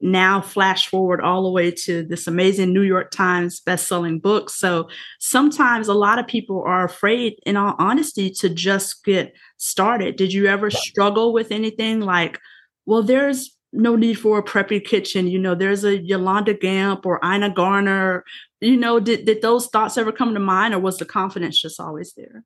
Now, 0.00 0.40
flash 0.40 0.88
forward 0.88 1.20
all 1.20 1.42
the 1.42 1.50
way 1.50 1.70
to 1.70 2.02
this 2.02 2.26
amazing 2.26 2.72
New 2.72 2.82
York 2.82 3.10
Times 3.10 3.60
best-selling 3.60 4.18
book. 4.18 4.48
So 4.48 4.88
sometimes 5.18 5.88
a 5.88 5.94
lot 5.94 6.18
of 6.18 6.26
people 6.26 6.62
are 6.62 6.84
afraid, 6.84 7.38
in 7.44 7.56
all 7.56 7.74
honesty, 7.78 8.30
to 8.30 8.48
just 8.48 9.04
get 9.04 9.34
started. 9.58 10.16
Did 10.16 10.32
you 10.32 10.46
ever 10.46 10.70
struggle 10.70 11.32
with 11.32 11.52
anything 11.52 12.00
like, 12.00 12.38
well, 12.86 13.02
there's 13.02 13.54
no 13.72 13.96
need 13.96 14.14
for 14.14 14.38
a 14.38 14.42
preppy 14.42 14.84
kitchen. 14.84 15.28
You 15.28 15.38
know, 15.38 15.54
there's 15.54 15.84
a 15.84 15.98
Yolanda 15.98 16.54
Gampp 16.54 17.06
or 17.06 17.24
Ina 17.24 17.50
Garten. 17.50 18.22
You 18.60 18.76
know, 18.76 19.00
did, 19.00 19.26
did 19.26 19.42
those 19.42 19.68
thoughts 19.68 19.96
ever 19.96 20.12
come 20.12 20.34
to 20.34 20.40
mind 20.40 20.74
or 20.74 20.80
was 20.80 20.98
the 20.98 21.04
confidence 21.04 21.60
just 21.60 21.80
always 21.80 22.12
there? 22.14 22.44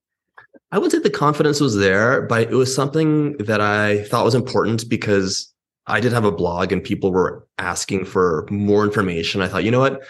I 0.71 0.79
would 0.79 0.91
say 0.91 0.99
the 0.99 1.11
confidence 1.11 1.61
was 1.61 1.77
there, 1.77 2.23
but 2.23 2.51
it 2.51 2.55
was 2.55 2.75
something 2.75 3.37
that 3.39 3.61
I 3.61 4.03
thought 4.05 4.25
was 4.25 4.35
important 4.35 4.89
because 4.89 5.54
I 5.87 6.01
did 6.01 6.13
have 6.13 6.25
a 6.25 6.33
blog 6.33 6.73
and 6.73 6.83
people 6.83 7.13
were 7.13 7.47
asking 7.59 8.07
for 8.07 8.47
more 8.51 8.85
information. 8.85 9.43
I 9.43 9.49
thought, 9.49 9.65
you 9.65 9.71
know 9.71 9.81
what? 9.81 10.03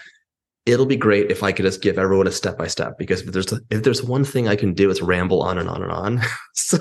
It'll 0.66 0.86
be 0.86 0.96
great 0.96 1.30
if 1.30 1.42
I 1.42 1.52
could 1.52 1.66
just 1.66 1.82
give 1.82 1.98
everyone 1.98 2.26
a 2.26 2.32
step 2.32 2.56
by 2.56 2.68
step 2.68 2.96
because 2.96 3.20
if 3.20 3.32
there's 3.32 3.52
if 3.70 3.82
there's 3.82 4.02
one 4.02 4.24
thing 4.24 4.48
I 4.48 4.56
can 4.56 4.72
do, 4.72 4.90
it's 4.90 5.02
ramble 5.02 5.42
on 5.42 5.58
and 5.58 5.68
on 5.68 5.82
and 5.82 5.92
on. 5.92 6.22
so 6.54 6.78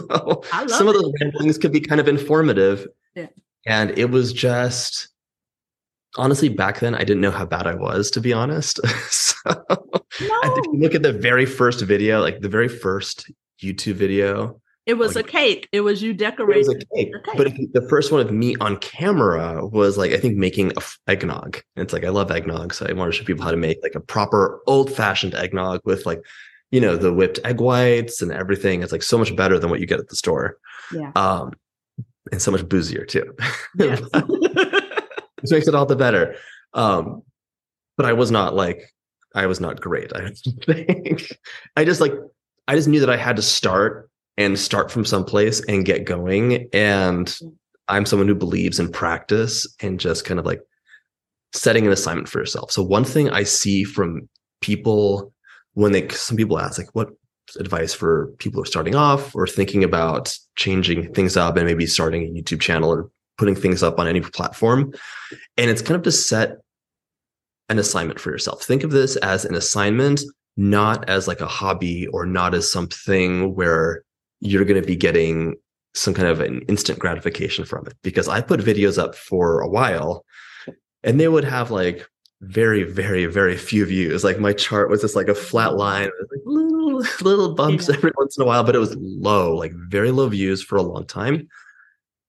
some 0.67 0.87
it. 0.87 0.95
of 0.95 1.01
those 1.01 1.11
ramblings 1.21 1.57
could 1.57 1.73
be 1.73 1.81
kind 1.81 1.99
of 1.99 2.07
informative. 2.07 2.87
Yeah. 3.15 3.27
And 3.65 3.97
it 3.97 4.09
was 4.09 4.31
just 4.31 5.09
honestly 6.15 6.47
back 6.47 6.79
then 6.79 6.95
I 6.95 6.99
didn't 6.99 7.21
know 7.21 7.31
how 7.31 7.45
bad 7.45 7.67
I 7.67 7.75
was 7.75 8.09
to 8.11 8.21
be 8.21 8.31
honest. 8.31 8.79
so 9.09 9.35
no. 9.45 9.95
you 10.21 10.79
look 10.79 10.95
at 10.95 11.03
the 11.03 11.13
very 11.13 11.45
first 11.45 11.81
video, 11.81 12.21
like 12.21 12.39
the 12.39 12.49
very 12.49 12.69
first 12.69 13.29
YouTube 13.61 13.95
video. 13.95 14.61
It 14.85 14.95
was 14.95 15.15
like, 15.15 15.25
a 15.25 15.27
cake. 15.29 15.69
It 15.71 15.81
was 15.81 16.01
you 16.01 16.13
decorating. 16.13 16.63
It 16.63 16.67
was 16.67 16.75
a 16.75 16.95
cake. 16.95 17.13
cake. 17.25 17.37
But 17.37 17.53
the 17.73 17.87
first 17.89 18.11
one 18.11 18.19
of 18.19 18.31
me 18.31 18.55
on 18.59 18.77
camera 18.77 19.65
was 19.65 19.97
like 19.97 20.11
I 20.11 20.17
think 20.17 20.35
making 20.35 20.71
a 20.71 20.77
f- 20.77 20.99
eggnog. 21.07 21.61
And 21.75 21.83
it's 21.83 21.93
like 21.93 22.03
I 22.03 22.09
love 22.09 22.31
eggnog, 22.31 22.73
so 22.73 22.85
I 22.87 22.93
want 22.93 23.11
to 23.11 23.17
show 23.17 23.23
people 23.23 23.45
how 23.45 23.51
to 23.51 23.57
make 23.57 23.79
like 23.81 23.95
a 23.95 24.01
proper 24.01 24.61
old-fashioned 24.67 25.35
eggnog 25.35 25.79
with 25.85 26.05
like 26.05 26.21
you 26.71 26.81
know 26.81 26.97
the 26.97 27.13
whipped 27.13 27.39
egg 27.45 27.61
whites 27.61 28.21
and 28.21 28.31
everything. 28.31 28.83
It's 28.83 28.91
like 28.91 29.03
so 29.03 29.17
much 29.17 29.33
better 29.35 29.57
than 29.57 29.69
what 29.69 29.79
you 29.79 29.85
get 29.85 29.99
at 29.99 30.09
the 30.09 30.17
store. 30.17 30.57
Yeah. 30.91 31.11
Um, 31.15 31.53
and 32.31 32.41
so 32.41 32.51
much 32.51 32.67
boozier 32.67 33.05
too. 33.05 33.33
Yes. 33.77 34.01
Which 34.13 35.51
makes 35.51 35.67
it 35.67 35.75
all 35.75 35.85
the 35.85 35.95
better. 35.95 36.35
Um, 36.73 37.23
but 37.95 38.05
I 38.05 38.13
was 38.13 38.31
not 38.31 38.55
like 38.55 38.93
I 39.35 39.45
was 39.45 39.59
not 39.59 39.79
great. 39.79 40.11
I 40.13 40.31
think 40.65 41.37
I 41.75 41.85
just 41.85 42.01
like 42.01 42.13
I 42.67 42.75
just 42.75 42.87
knew 42.87 42.99
that 42.99 43.09
I 43.09 43.17
had 43.17 43.37
to 43.37 43.41
start 43.41 44.09
and 44.37 44.57
start 44.57 44.91
from 44.91 45.05
someplace 45.05 45.63
and 45.65 45.85
get 45.85 46.05
going. 46.05 46.69
And. 46.73 47.35
I'm 47.87 48.05
someone 48.05 48.27
who 48.27 48.35
believes 48.35 48.79
in 48.79 48.91
practice 48.91 49.67
and 49.81 49.99
just 49.99 50.25
kind 50.25 50.39
of 50.39 50.45
like 50.45 50.61
setting 51.53 51.85
an 51.85 51.91
assignment 51.91 52.27
for 52.27 52.39
yourself. 52.39 52.71
So 52.71 52.81
one 52.83 53.03
thing 53.03 53.29
I 53.29 53.43
see 53.43 53.83
from 53.83 54.29
people 54.61 55.33
when 55.73 55.91
they 55.91 56.07
some 56.09 56.37
people 56.37 56.59
ask 56.59 56.77
like 56.77 56.89
what 56.93 57.09
advice 57.59 57.93
for 57.93 58.27
people 58.37 58.57
who 58.57 58.63
are 58.63 58.65
starting 58.65 58.95
off 58.95 59.35
or 59.35 59.45
thinking 59.45 59.83
about 59.83 60.35
changing 60.55 61.13
things 61.13 61.35
up 61.35 61.57
and 61.57 61.65
maybe 61.65 61.85
starting 61.85 62.23
a 62.23 62.41
YouTube 62.41 62.61
channel 62.61 62.89
or 62.89 63.09
putting 63.37 63.55
things 63.55 63.83
up 63.83 63.99
on 63.99 64.07
any 64.07 64.21
platform. 64.21 64.93
And 65.57 65.69
it's 65.69 65.81
kind 65.81 65.97
of 65.97 66.03
to 66.03 66.11
set 66.11 66.57
an 67.69 67.79
assignment 67.79 68.19
for 68.19 68.31
yourself. 68.31 68.63
Think 68.63 68.83
of 68.83 68.91
this 68.91 69.15
as 69.17 69.45
an 69.45 69.55
assignment 69.55 70.21
not 70.55 71.09
as 71.09 71.27
like 71.27 71.41
a 71.41 71.47
hobby 71.47 72.07
or 72.07 72.25
not 72.25 72.53
as 72.53 72.71
something 72.71 73.55
where 73.55 74.03
you're 74.43 74.65
going 74.65 74.81
to 74.81 74.85
be 74.85 74.95
getting 74.95 75.55
some 75.95 76.13
kind 76.13 76.27
of 76.27 76.41
an 76.41 76.61
instant 76.67 76.99
gratification 76.99 77.65
from 77.65 77.87
it. 77.87 77.93
Because 78.01 78.27
I 78.27 78.41
put 78.41 78.59
videos 78.59 79.01
up 79.01 79.15
for 79.15 79.61
a 79.61 79.69
while 79.69 80.25
and 81.03 81.19
they 81.19 81.27
would 81.27 81.43
have 81.43 81.71
like 81.71 82.07
very, 82.41 82.83
very, 82.83 83.25
very 83.25 83.55
few 83.55 83.85
views. 83.85 84.23
Like 84.23 84.39
my 84.39 84.53
chart 84.53 84.89
was 84.89 85.01
just 85.01 85.15
like 85.15 85.29
a 85.29 85.35
flat 85.35 85.75
line, 85.75 86.09
like 86.31 86.41
little, 86.45 87.05
little 87.21 87.55
bumps 87.55 87.87
yeah. 87.87 87.95
every 87.95 88.11
once 88.17 88.37
in 88.37 88.43
a 88.43 88.45
while, 88.45 88.63
but 88.63 88.75
it 88.75 88.79
was 88.79 88.95
low, 88.97 89.55
like 89.55 89.71
very 89.87 90.11
low 90.11 90.27
views 90.27 90.61
for 90.61 90.75
a 90.75 90.81
long 90.81 91.05
time. 91.05 91.47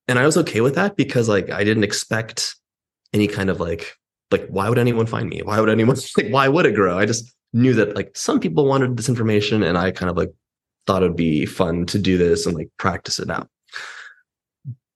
And 0.07 0.19
I 0.19 0.27
was 0.27 0.37
okay 0.37 0.61
with 0.61 0.75
that 0.77 0.97
because 0.97 1.29
like 1.29 1.51
I 1.51 1.65
didn't 1.65 1.85
expect 1.85 2.55
any 3.13 3.27
kind 3.27 3.51
of 3.51 3.59
like 3.59 3.97
like 4.31 4.47
why 4.49 4.69
would 4.69 4.79
anyone 4.79 5.07
find 5.07 5.29
me? 5.29 5.41
Why 5.43 5.59
would 5.61 5.71
anyone 5.71 5.97
like 6.17 6.29
why 6.29 6.49
would 6.49 6.67
it 6.67 6.75
grow? 6.75 6.99
I 6.99 7.07
just 7.07 7.35
knew 7.53 7.73
that 7.75 7.97
like 7.97 8.17
some 8.17 8.39
people 8.39 8.67
wanted 8.67 8.97
this 8.97 9.09
information 9.09 9.63
and 9.63 9.79
I 9.79 9.91
kind 9.91 10.11
of 10.11 10.17
like 10.17 10.33
thought 10.87 11.03
it'd 11.03 11.17
be 11.17 11.47
fun 11.47 11.87
to 11.87 11.99
do 11.99 12.19
this 12.19 12.47
and 12.47 12.55
like 12.55 12.71
practice 12.79 13.19
it 13.19 13.31
out. 13.31 13.49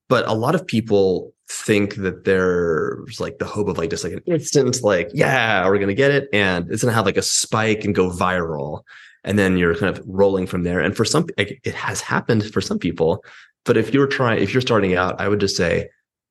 But 0.09 0.27
a 0.27 0.35
lot 0.35 0.55
of 0.55 0.67
people 0.67 1.33
think 1.51 1.97
that 1.97 2.25
there's 2.25 3.21
like 3.21 3.39
the 3.39 3.45
hope 3.45 3.69
of 3.69 3.79
like 3.79 3.91
just 3.91 4.05
like 4.05 4.15
an 4.15 4.23
instant, 4.27 4.83
like, 4.83 5.11
yeah, 5.13 5.67
we're 5.67 5.79
to 5.79 5.95
get 5.95 6.11
it. 6.11 6.29
And 6.33 6.71
it's 6.71 6.83
to 6.83 6.91
have 6.93 7.07
like 7.07 7.17
a 7.17 7.23
spike 7.23 7.85
and 7.85 7.95
go 7.95 8.11
viral. 8.11 8.83
And 9.25 9.39
then 9.39 9.59
you're 9.59 9.75
kind 9.75 9.97
of 9.97 10.03
rolling 10.07 10.47
from 10.47 10.63
there. 10.63 10.81
And 10.81 10.97
for 10.97 11.05
some, 11.05 11.27
like, 11.37 11.61
it 11.65 11.75
has 11.75 12.01
happened 12.01 12.53
for 12.53 12.61
some 12.61 12.79
people. 12.79 13.25
But 13.65 13.77
if 13.77 13.93
you're 13.93 14.07
trying, 14.07 14.43
if 14.43 14.55
you're 14.55 14.61
starting 14.61 14.95
out, 14.95 15.21
I 15.21 15.29
would 15.29 15.41
just 15.41 15.57
say, 15.57 15.91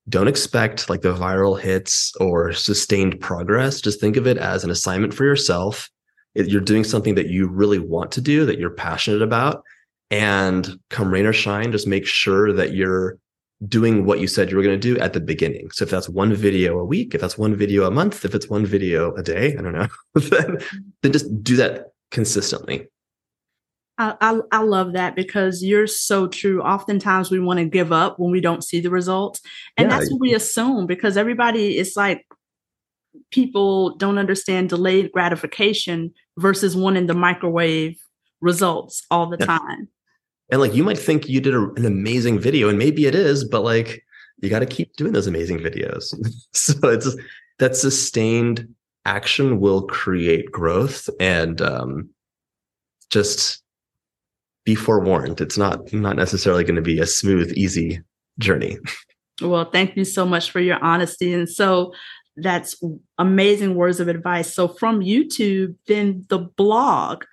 don't 0.10 0.28
expect 0.28 0.90
like 0.90 1.02
the 1.02 1.14
viral 1.14 1.60
hits 1.60 2.14
or 2.20 2.54
sustained 2.54 3.20
progress. 3.20 3.82
Just 3.82 4.00
think 4.00 4.16
of 4.18 4.26
it 4.26 4.38
as 4.38 4.64
an 4.64 4.72
assignment 4.72 5.14
for 5.14 5.26
yourself 5.26 5.90
you're 6.46 6.62
doing 6.62 6.84
something 6.84 7.16
that 7.16 7.28
you 7.28 7.48
really 7.48 7.80
want 7.80 8.12
to 8.14 8.22
do, 8.22 8.46
that 8.46 8.60
you're 8.60 8.70
passionate 8.70 9.22
about. 9.22 9.64
And 10.10 10.80
come 10.90 11.12
rain 11.12 11.26
or 11.26 11.34
shine, 11.34 11.72
just 11.72 11.88
make 11.88 12.08
sure 12.08 12.54
that 12.54 12.74
you're 12.74 13.18
doing 13.68 14.06
what 14.06 14.20
you 14.20 14.28
said 14.28 14.52
you 14.52 14.58
were 14.58 14.64
going 14.64 14.80
to 14.80 14.94
do 14.94 15.00
at 15.00 15.14
the 15.14 15.20
beginning. 15.20 15.72
So 15.72 15.84
if 15.84 15.90
that's 15.90 16.08
one 16.08 16.34
video 16.34 16.78
a 16.80 16.86
week, 16.86 17.16
if 17.16 17.22
that's 17.22 17.38
one 17.38 17.56
video 17.56 17.86
a 17.86 17.92
month, 17.92 18.24
if 18.24 18.36
it's 18.36 18.50
one 18.50 18.66
video 18.66 19.14
a 19.16 19.24
day, 19.24 19.56
I 19.58 19.62
don't 19.62 19.74
know, 19.74 19.88
then, 20.14 20.58
then 21.02 21.12
just 21.12 21.44
do 21.44 21.56
that 21.58 21.88
consistently. 22.12 22.88
I, 23.98 24.16
I, 24.22 24.40
I, 24.52 24.62
love 24.62 24.94
that 24.94 25.16
because 25.16 25.64
you're 25.64 25.88
so 25.88 26.28
true. 26.28 26.62
Oftentimes 26.62 27.32
we 27.32 27.40
want 27.40 27.58
to 27.58 27.66
give 27.66 27.92
up 27.92 28.20
when 28.20 28.30
we 28.30 28.42
don't 28.42 28.64
see 28.64 28.80
the 28.80 28.92
results. 28.92 29.42
And 29.76 29.90
yeah. 29.90 29.98
that's 29.98 30.12
what 30.12 30.22
we 30.22 30.36
assume 30.36 30.86
because 30.86 31.18
everybody 31.18 31.80
is 31.80 31.96
like, 31.96 32.27
people 33.32 33.96
don't 33.98 34.18
understand 34.18 34.70
delayed 34.70 35.12
gratification 35.12 36.14
versus 36.38 36.76
wanting 36.76 37.08
the 37.08 37.14
microwave 37.14 37.98
results 38.42 39.04
all 39.12 39.28
the 39.30 39.38
yeah. 39.40 39.46
time. 39.46 39.88
And 40.50 40.62
like 40.62 40.74
you 40.74 40.84
might 40.84 40.98
think 40.98 41.28
you 41.28 41.42
did 41.42 41.54
a, 41.54 41.70
an 41.74 41.86
amazing 41.86 42.40
video, 42.40 42.70
and 42.70 42.78
maybe 42.78 43.06
it 43.06 43.16
is, 43.16 43.44
but 43.44 43.64
like 43.64 44.04
you 44.42 44.50
got 44.50 44.60
to 44.60 44.66
keep 44.66 44.96
doing 44.96 45.14
those 45.14 45.28
amazing 45.28 45.60
videos. 45.60 46.14
so 46.54 46.74
it's 46.88 47.16
that 47.60 47.76
sustained 47.76 48.68
action 49.06 49.60
will 49.60 49.84
create 49.84 50.52
growth 50.52 51.10
and 51.20 51.62
um, 51.62 52.10
just 53.10 53.62
be 54.64 54.76
forewarned. 54.76 55.42
It's 55.42 55.58
not 55.58 55.92
not 55.94 56.16
necessarily 56.16 56.64
going 56.64 56.76
to 56.76 56.82
be 56.82 57.00
a 57.00 57.08
smooth, 57.08 57.52
easy 57.54 58.02
journey. 58.40 58.78
Well, 59.42 59.70
thank 59.70 59.96
you 59.96 60.04
so 60.04 60.26
much 60.26 60.50
for 60.50 60.60
your 60.60 60.84
honesty. 60.84 61.32
And 61.32 61.48
so 61.48 61.94
that's 62.38 62.82
amazing 63.18 63.76
words 63.76 64.00
of 64.00 64.08
advice. 64.08 64.54
So 64.54 64.68
from 64.68 65.02
YouTube, 65.02 65.76
then 65.88 66.26
the 66.30 66.40
blog, 66.40 67.26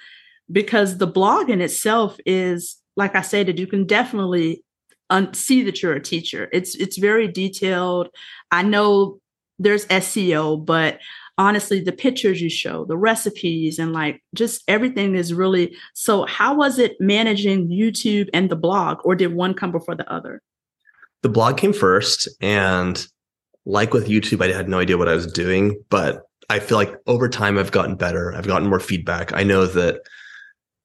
because 0.50 0.98
the 0.98 1.06
blog 1.06 1.50
in 1.50 1.60
itself 1.60 2.16
is, 2.26 2.76
like 2.96 3.14
I 3.14 3.20
said, 3.20 3.46
that 3.46 3.58
you 3.58 3.66
can 3.66 3.86
definitely 3.86 4.64
un- 5.10 5.34
see 5.34 5.62
that 5.64 5.82
you're 5.82 5.94
a 5.94 6.02
teacher. 6.02 6.48
It's 6.52 6.74
it's 6.74 6.96
very 6.96 7.28
detailed. 7.28 8.08
I 8.50 8.62
know 8.62 9.18
there's 9.58 9.86
SEO, 9.86 10.64
but 10.64 10.98
honestly, 11.38 11.80
the 11.80 11.92
pictures 11.92 12.40
you 12.40 12.50
show, 12.50 12.84
the 12.84 12.96
recipes, 12.96 13.78
and 13.78 13.92
like 13.92 14.22
just 14.34 14.62
everything 14.68 15.14
is 15.14 15.34
really. 15.34 15.76
So, 15.94 16.24
how 16.26 16.54
was 16.54 16.78
it 16.78 16.96
managing 17.00 17.68
YouTube 17.68 18.28
and 18.32 18.50
the 18.50 18.56
blog, 18.56 18.98
or 19.04 19.14
did 19.14 19.34
one 19.34 19.54
come 19.54 19.72
before 19.72 19.94
the 19.94 20.10
other? 20.10 20.40
The 21.22 21.28
blog 21.28 21.56
came 21.56 21.72
first, 21.72 22.28
and 22.40 23.06
like 23.66 23.92
with 23.92 24.08
YouTube, 24.08 24.42
I 24.42 24.54
had 24.54 24.68
no 24.68 24.78
idea 24.78 24.98
what 24.98 25.08
I 25.08 25.14
was 25.14 25.30
doing, 25.30 25.80
but 25.88 26.26
I 26.50 26.58
feel 26.58 26.76
like 26.76 26.94
over 27.06 27.28
time 27.28 27.58
I've 27.58 27.72
gotten 27.72 27.96
better. 27.96 28.34
I've 28.34 28.46
gotten 28.46 28.68
more 28.68 28.80
feedback. 28.80 29.32
I 29.32 29.42
know 29.42 29.66
that 29.66 30.02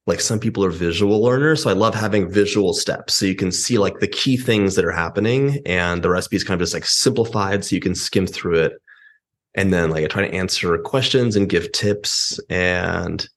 like 0.08 0.22
some 0.22 0.40
people 0.40 0.64
are 0.64 0.72
visual 0.72 1.22
learners. 1.22 1.64
So 1.64 1.70
I 1.70 1.74
love 1.74 1.94
having 1.94 2.32
visual 2.32 2.74
steps. 2.74 3.16
So 3.16 3.26
you 3.26 3.36
can 3.36 3.52
see 3.52 3.78
like 3.78 4.00
the 4.00 4.08
key 4.08 4.38
things 4.38 4.76
that 4.76 4.86
are 4.86 4.92
happening 4.92 5.60
and 5.66 6.02
the 6.02 6.10
recipe 6.10 6.38
is 6.38 6.44
kind 6.44 6.60
of 6.60 6.66
just 6.66 6.74
like 6.74 6.86
simplified 6.86 7.64
so 7.64 7.76
you 7.76 7.82
can 7.82 7.96
skim 7.96 8.26
through 8.26 8.60
it. 8.60 8.74
And 9.56 9.74
then 9.74 9.90
like 9.90 10.04
I 10.04 10.08
try 10.08 10.28
to 10.28 10.34
answer 10.34 10.78
questions 10.78 11.36
and 11.36 11.50
give 11.50 11.72
tips 11.74 12.40
and 12.50 13.28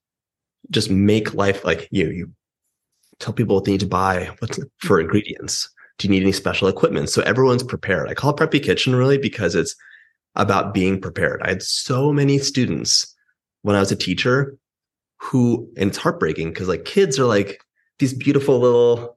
just 0.71 0.91
make 0.91 1.35
life 1.35 1.65
like 1.65 1.89
you, 1.91 2.11
you 2.11 2.33
tell 3.19 3.35
people 3.35 3.57
what 3.57 3.65
they 3.65 3.73
need 3.73 3.81
to 3.81 3.87
buy 3.87 4.31
for 4.79 5.01
ingredients 5.01 5.69
do 6.03 6.09
you 6.09 6.11
need 6.11 6.25
any 6.25 6.33
special 6.33 6.67
equipment? 6.67 7.09
So 7.09 7.23
everyone's 7.23 7.63
prepared. 7.63 8.09
I 8.09 8.15
call 8.15 8.31
it 8.31 8.37
Preppy 8.37 8.61
Kitchen 8.61 8.95
really 8.97 9.19
because 9.19 9.55
it's 9.55 9.77
about 10.35 10.75
being 10.75 11.01
prepared. 11.01 11.41
I 11.43 11.51
had 11.51 11.63
so 11.63 12.13
many 12.13 12.39
students 12.39 13.15
when 13.63 13.77
I 13.77 13.81
was 13.81 13.93
a 13.93 13.97
teacher 13.97 14.59
who, 15.19 15.69
and 15.77 15.91
it's 15.91 15.99
heartbreaking 15.99 16.49
because 16.49 16.67
like 16.67 16.85
kids 16.85 17.21
are 17.21 17.25
like 17.25 17.63
these 18.01 18.13
beautiful 18.13 18.59
little, 18.59 19.17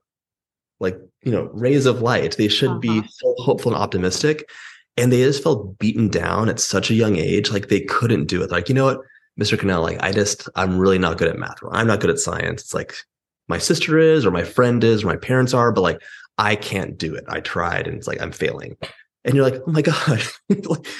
like 0.79 0.99
you 1.23 1.31
know, 1.31 1.49
rays 1.53 1.87
of 1.87 2.03
light. 2.03 2.37
They 2.37 2.47
should 2.47 2.69
uh-huh. 2.69 2.79
be 2.79 3.01
so 3.07 3.33
hopeful 3.39 3.73
and 3.73 3.81
optimistic. 3.81 4.47
And 4.95 5.11
they 5.11 5.23
just 5.23 5.41
felt 5.41 5.79
beaten 5.79 6.07
down 6.07 6.49
at 6.49 6.59
such 6.59 6.91
a 6.91 6.95
young 6.95 7.17
age. 7.17 7.51
Like 7.51 7.69
they 7.69 7.81
couldn't 7.81 8.25
do 8.25 8.43
it. 8.43 8.51
Like, 8.51 8.69
you 8.69 8.75
know 8.75 8.85
what, 8.85 8.99
Mr. 9.39 9.57
Kanell, 9.57 9.81
like 9.81 10.01
I 10.03 10.11
just, 10.11 10.47
I'm 10.55 10.77
really 10.77 10.99
not 10.99 11.17
good 11.17 11.29
at 11.29 11.37
math. 11.37 11.57
I'm 11.71 11.87
not 11.87 11.99
good 11.99 12.11
at 12.11 12.19
science. 12.19 12.61
It's 12.61 12.73
like 12.75 12.95
my 13.47 13.57
sister 13.57 13.97
is, 13.97 14.23
or 14.23 14.31
my 14.31 14.43
friend 14.43 14.83
is, 14.83 15.03
or 15.03 15.07
my 15.07 15.17
parents 15.17 15.53
are, 15.53 15.71
but 15.71 15.81
like 15.81 16.01
I 16.37 16.55
can't 16.55 16.97
do 16.97 17.15
it. 17.15 17.23
I 17.27 17.39
tried 17.39 17.87
and 17.87 17.97
it's 17.97 18.07
like 18.07 18.21
I'm 18.21 18.31
failing. 18.31 18.77
And 19.23 19.33
you're 19.33 19.43
like, 19.43 19.61
oh 19.65 19.71
my 19.71 19.81
God, 19.83 20.21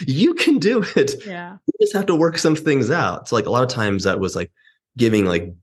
you 0.07 0.33
can 0.33 0.57
do 0.57 0.83
it. 0.95 1.25
Yeah. 1.25 1.57
You 1.67 1.73
just 1.81 1.93
have 1.93 2.07
to 2.07 2.15
work 2.15 2.37
some 2.37 2.55
things 2.55 2.89
out. 2.89 3.27
So 3.27 3.35
like 3.35 3.45
a 3.45 3.51
lot 3.51 3.63
of 3.63 3.69
times 3.69 4.03
that 4.03 4.19
was 4.19 4.35
like 4.35 4.51
giving 4.97 5.25
like 5.25 5.53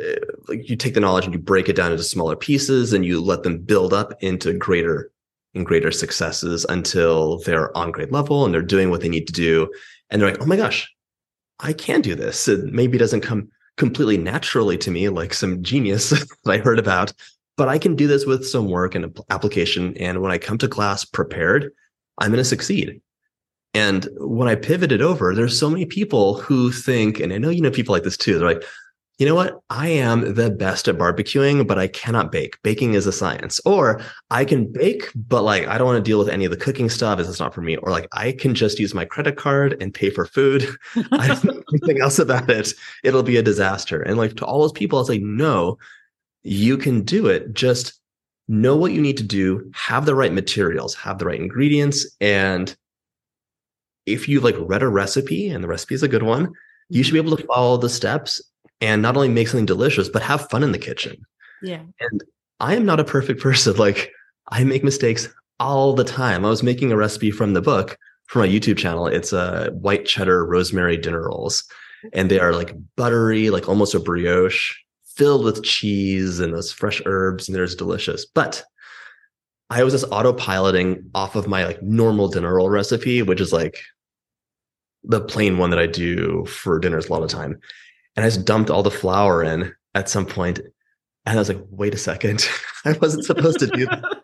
uh, 0.00 0.14
like 0.48 0.68
you 0.68 0.76
take 0.76 0.94
the 0.94 1.00
knowledge 1.00 1.24
and 1.24 1.32
you 1.32 1.38
break 1.40 1.68
it 1.68 1.76
down 1.76 1.92
into 1.92 2.02
smaller 2.02 2.36
pieces 2.36 2.92
and 2.92 3.04
you 3.04 3.20
let 3.20 3.42
them 3.44 3.58
build 3.58 3.92
up 3.92 4.12
into 4.20 4.52
greater 4.52 5.12
and 5.54 5.64
greater 5.64 5.92
successes 5.92 6.66
until 6.68 7.38
they're 7.40 7.76
on 7.76 7.92
grade 7.92 8.10
level 8.10 8.44
and 8.44 8.52
they're 8.52 8.62
doing 8.62 8.90
what 8.90 9.00
they 9.00 9.08
need 9.08 9.26
to 9.26 9.32
do 9.32 9.70
and 10.10 10.20
they're 10.20 10.30
like 10.30 10.42
oh 10.42 10.46
my 10.46 10.56
gosh 10.56 10.92
i 11.60 11.72
can 11.72 12.00
do 12.00 12.16
this 12.16 12.48
it 12.48 12.64
maybe 12.72 12.98
doesn't 12.98 13.20
come 13.20 13.48
completely 13.76 14.18
naturally 14.18 14.76
to 14.76 14.90
me 14.90 15.08
like 15.08 15.32
some 15.32 15.62
genius 15.62 16.10
that 16.44 16.50
i 16.50 16.58
heard 16.58 16.80
about 16.80 17.12
but 17.56 17.68
i 17.68 17.78
can 17.78 17.94
do 17.94 18.06
this 18.06 18.26
with 18.26 18.46
some 18.46 18.68
work 18.68 18.94
and 18.94 19.16
application 19.30 19.96
and 19.96 20.20
when 20.20 20.30
i 20.30 20.38
come 20.38 20.58
to 20.58 20.68
class 20.68 21.04
prepared 21.04 21.70
i'm 22.18 22.30
going 22.30 22.38
to 22.38 22.44
succeed 22.44 23.00
and 23.74 24.08
when 24.18 24.48
i 24.48 24.54
pivoted 24.54 25.02
over 25.02 25.34
there's 25.34 25.58
so 25.58 25.70
many 25.70 25.86
people 25.86 26.34
who 26.38 26.70
think 26.70 27.20
and 27.20 27.32
i 27.32 27.38
know 27.38 27.50
you 27.50 27.60
know 27.60 27.70
people 27.70 27.92
like 27.92 28.04
this 28.04 28.16
too 28.16 28.38
they're 28.38 28.48
like 28.48 28.64
you 29.18 29.26
know 29.26 29.34
what? 29.36 29.60
I 29.70 29.88
am 29.88 30.34
the 30.34 30.50
best 30.50 30.88
at 30.88 30.98
barbecuing, 30.98 31.68
but 31.68 31.78
I 31.78 31.86
cannot 31.86 32.32
bake. 32.32 32.60
Baking 32.64 32.94
is 32.94 33.06
a 33.06 33.12
science. 33.12 33.60
Or 33.64 34.00
I 34.30 34.44
can 34.44 34.70
bake, 34.72 35.08
but 35.14 35.42
like 35.42 35.68
I 35.68 35.78
don't 35.78 35.86
want 35.86 36.04
to 36.04 36.08
deal 36.08 36.18
with 36.18 36.28
any 36.28 36.44
of 36.44 36.50
the 36.50 36.56
cooking 36.56 36.88
stuff. 36.88 37.20
It's 37.20 37.38
not 37.38 37.54
for 37.54 37.60
me. 37.60 37.76
Or 37.76 37.92
like 37.92 38.08
I 38.12 38.32
can 38.32 38.54
just 38.56 38.80
use 38.80 38.92
my 38.92 39.04
credit 39.04 39.36
card 39.36 39.80
and 39.80 39.94
pay 39.94 40.10
for 40.10 40.26
food. 40.26 40.66
I 41.12 41.28
don't 41.28 41.44
know 41.44 41.62
anything 41.72 42.02
else 42.02 42.18
about 42.18 42.50
it. 42.50 42.72
It'll 43.04 43.22
be 43.22 43.36
a 43.36 43.42
disaster. 43.42 44.02
And 44.02 44.16
like 44.16 44.34
to 44.36 44.44
all 44.44 44.62
those 44.62 44.72
people, 44.72 44.98
I 44.98 45.02
was 45.02 45.08
like, 45.08 45.22
no, 45.22 45.78
you 46.44 46.76
can 46.78 47.02
do 47.02 47.26
it. 47.26 47.52
Just 47.52 47.98
know 48.46 48.76
what 48.76 48.92
you 48.92 49.00
need 49.00 49.16
to 49.16 49.22
do, 49.22 49.70
have 49.74 50.06
the 50.06 50.14
right 50.14 50.32
materials, 50.32 50.94
have 50.94 51.18
the 51.18 51.24
right 51.24 51.40
ingredients. 51.40 52.06
And 52.20 52.74
if 54.06 54.28
you've 54.28 54.44
like 54.44 54.56
read 54.58 54.82
a 54.82 54.88
recipe 54.88 55.48
and 55.48 55.64
the 55.64 55.68
recipe 55.68 55.94
is 55.94 56.02
a 56.02 56.08
good 56.08 56.22
one, 56.22 56.52
you 56.90 57.02
should 57.02 57.14
be 57.14 57.18
able 57.18 57.36
to 57.36 57.46
follow 57.46 57.78
the 57.78 57.88
steps 57.88 58.42
and 58.80 59.00
not 59.00 59.16
only 59.16 59.30
make 59.30 59.48
something 59.48 59.66
delicious, 59.66 60.08
but 60.08 60.22
have 60.22 60.48
fun 60.50 60.62
in 60.62 60.72
the 60.72 60.78
kitchen. 60.78 61.24
Yeah. 61.62 61.82
And 62.00 62.22
I 62.60 62.74
am 62.76 62.84
not 62.84 63.00
a 63.00 63.04
perfect 63.04 63.40
person. 63.42 63.76
Like 63.76 64.12
I 64.50 64.62
make 64.64 64.84
mistakes 64.84 65.28
all 65.58 65.94
the 65.94 66.04
time. 66.04 66.44
I 66.44 66.50
was 66.50 66.62
making 66.62 66.92
a 66.92 66.96
recipe 66.96 67.30
from 67.30 67.54
the 67.54 67.62
book 67.62 67.96
for 68.26 68.40
my 68.40 68.48
YouTube 68.48 68.76
channel. 68.76 69.06
It's 69.06 69.32
a 69.32 69.38
uh, 69.38 69.70
white 69.70 70.04
cheddar 70.04 70.44
rosemary 70.44 70.98
dinner 70.98 71.22
rolls. 71.22 71.64
And 72.12 72.30
they 72.30 72.38
are 72.38 72.52
like 72.52 72.74
buttery, 72.96 73.48
like 73.48 73.66
almost 73.66 73.94
a 73.94 74.00
brioche, 74.00 74.74
filled 75.16 75.44
with 75.44 75.62
cheese 75.62 76.40
and 76.40 76.52
those 76.52 76.72
fresh 76.72 77.00
herbs, 77.06 77.48
and 77.48 77.56
they're 77.56 77.66
delicious. 77.66 78.26
But 78.26 78.62
I 79.70 79.82
was 79.82 79.92
just 79.92 80.10
autopiloting 80.10 81.04
off 81.14 81.36
of 81.36 81.48
my 81.48 81.64
like 81.64 81.82
normal 81.82 82.28
dinner 82.28 82.54
roll 82.54 82.70
recipe, 82.70 83.22
which 83.22 83.40
is 83.40 83.52
like 83.52 83.80
the 85.04 85.20
plain 85.20 85.58
one 85.58 85.70
that 85.70 85.78
I 85.78 85.86
do 85.86 86.44
for 86.46 86.78
dinners 86.78 87.06
a 87.06 87.12
lot 87.12 87.22
of 87.22 87.30
time. 87.30 87.58
And 88.16 88.24
I 88.24 88.28
just 88.28 88.44
dumped 88.44 88.70
all 88.70 88.82
the 88.82 88.90
flour 88.90 89.42
in 89.42 89.72
at 89.94 90.08
some 90.08 90.26
point, 90.26 90.58
And 90.58 91.36
I 91.36 91.36
was 91.36 91.48
like, 91.48 91.62
wait 91.70 91.94
a 91.94 91.98
second. 91.98 92.46
I 92.84 92.92
wasn't 93.00 93.24
supposed 93.24 93.58
to 93.60 93.66
do 93.66 93.86
that. 93.86 94.20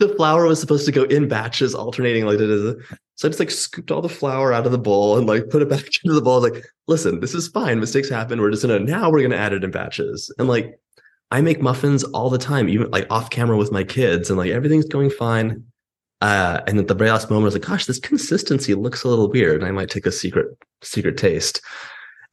the 0.00 0.14
flour 0.16 0.46
was 0.46 0.58
supposed 0.58 0.86
to 0.86 0.92
go 0.92 1.04
in 1.04 1.28
batches, 1.28 1.74
alternating 1.74 2.24
like 2.24 2.40
it. 2.40 2.76
So 3.16 3.28
I 3.28 3.30
just 3.30 3.38
like 3.38 3.50
scooped 3.50 3.90
all 3.90 4.00
the 4.00 4.08
flour 4.08 4.52
out 4.52 4.64
of 4.64 4.72
the 4.72 4.78
bowl 4.78 5.18
and 5.18 5.26
like 5.26 5.50
put 5.50 5.62
it 5.62 5.68
back 5.70 5.84
into 6.02 6.14
the 6.14 6.22
bowl. 6.22 6.40
Like, 6.40 6.64
listen, 6.88 7.20
this 7.20 7.34
is 7.34 7.48
fine. 7.48 7.78
Mistakes 7.78 8.08
happen. 8.08 8.40
We're 8.40 8.50
just 8.50 8.62
gonna 8.62 8.80
now 8.80 9.10
we're 9.10 9.22
gonna 9.22 9.36
add 9.36 9.52
it 9.52 9.62
in 9.62 9.70
batches. 9.70 10.34
And 10.38 10.48
like 10.48 10.80
I 11.30 11.42
make 11.42 11.60
muffins 11.60 12.02
all 12.02 12.30
the 12.30 12.38
time, 12.38 12.68
even 12.68 12.90
like 12.90 13.06
off 13.10 13.30
camera 13.30 13.56
with 13.56 13.70
my 13.70 13.84
kids, 13.84 14.30
and 14.30 14.38
like 14.38 14.50
everything's 14.50 14.86
going 14.86 15.10
fine. 15.10 15.64
Uh, 16.22 16.60
and 16.66 16.78
at 16.78 16.88
the 16.88 16.94
very 16.94 17.10
last 17.10 17.30
moment, 17.30 17.44
I 17.44 17.46
was 17.46 17.54
like, 17.54 17.66
gosh, 17.66 17.86
this 17.86 17.98
consistency 17.98 18.74
looks 18.74 19.04
a 19.04 19.08
little 19.08 19.30
weird. 19.30 19.56
And 19.56 19.64
I 19.64 19.70
might 19.70 19.88
take 19.88 20.04
a 20.04 20.12
secret, 20.12 20.48
secret 20.82 21.16
taste. 21.16 21.62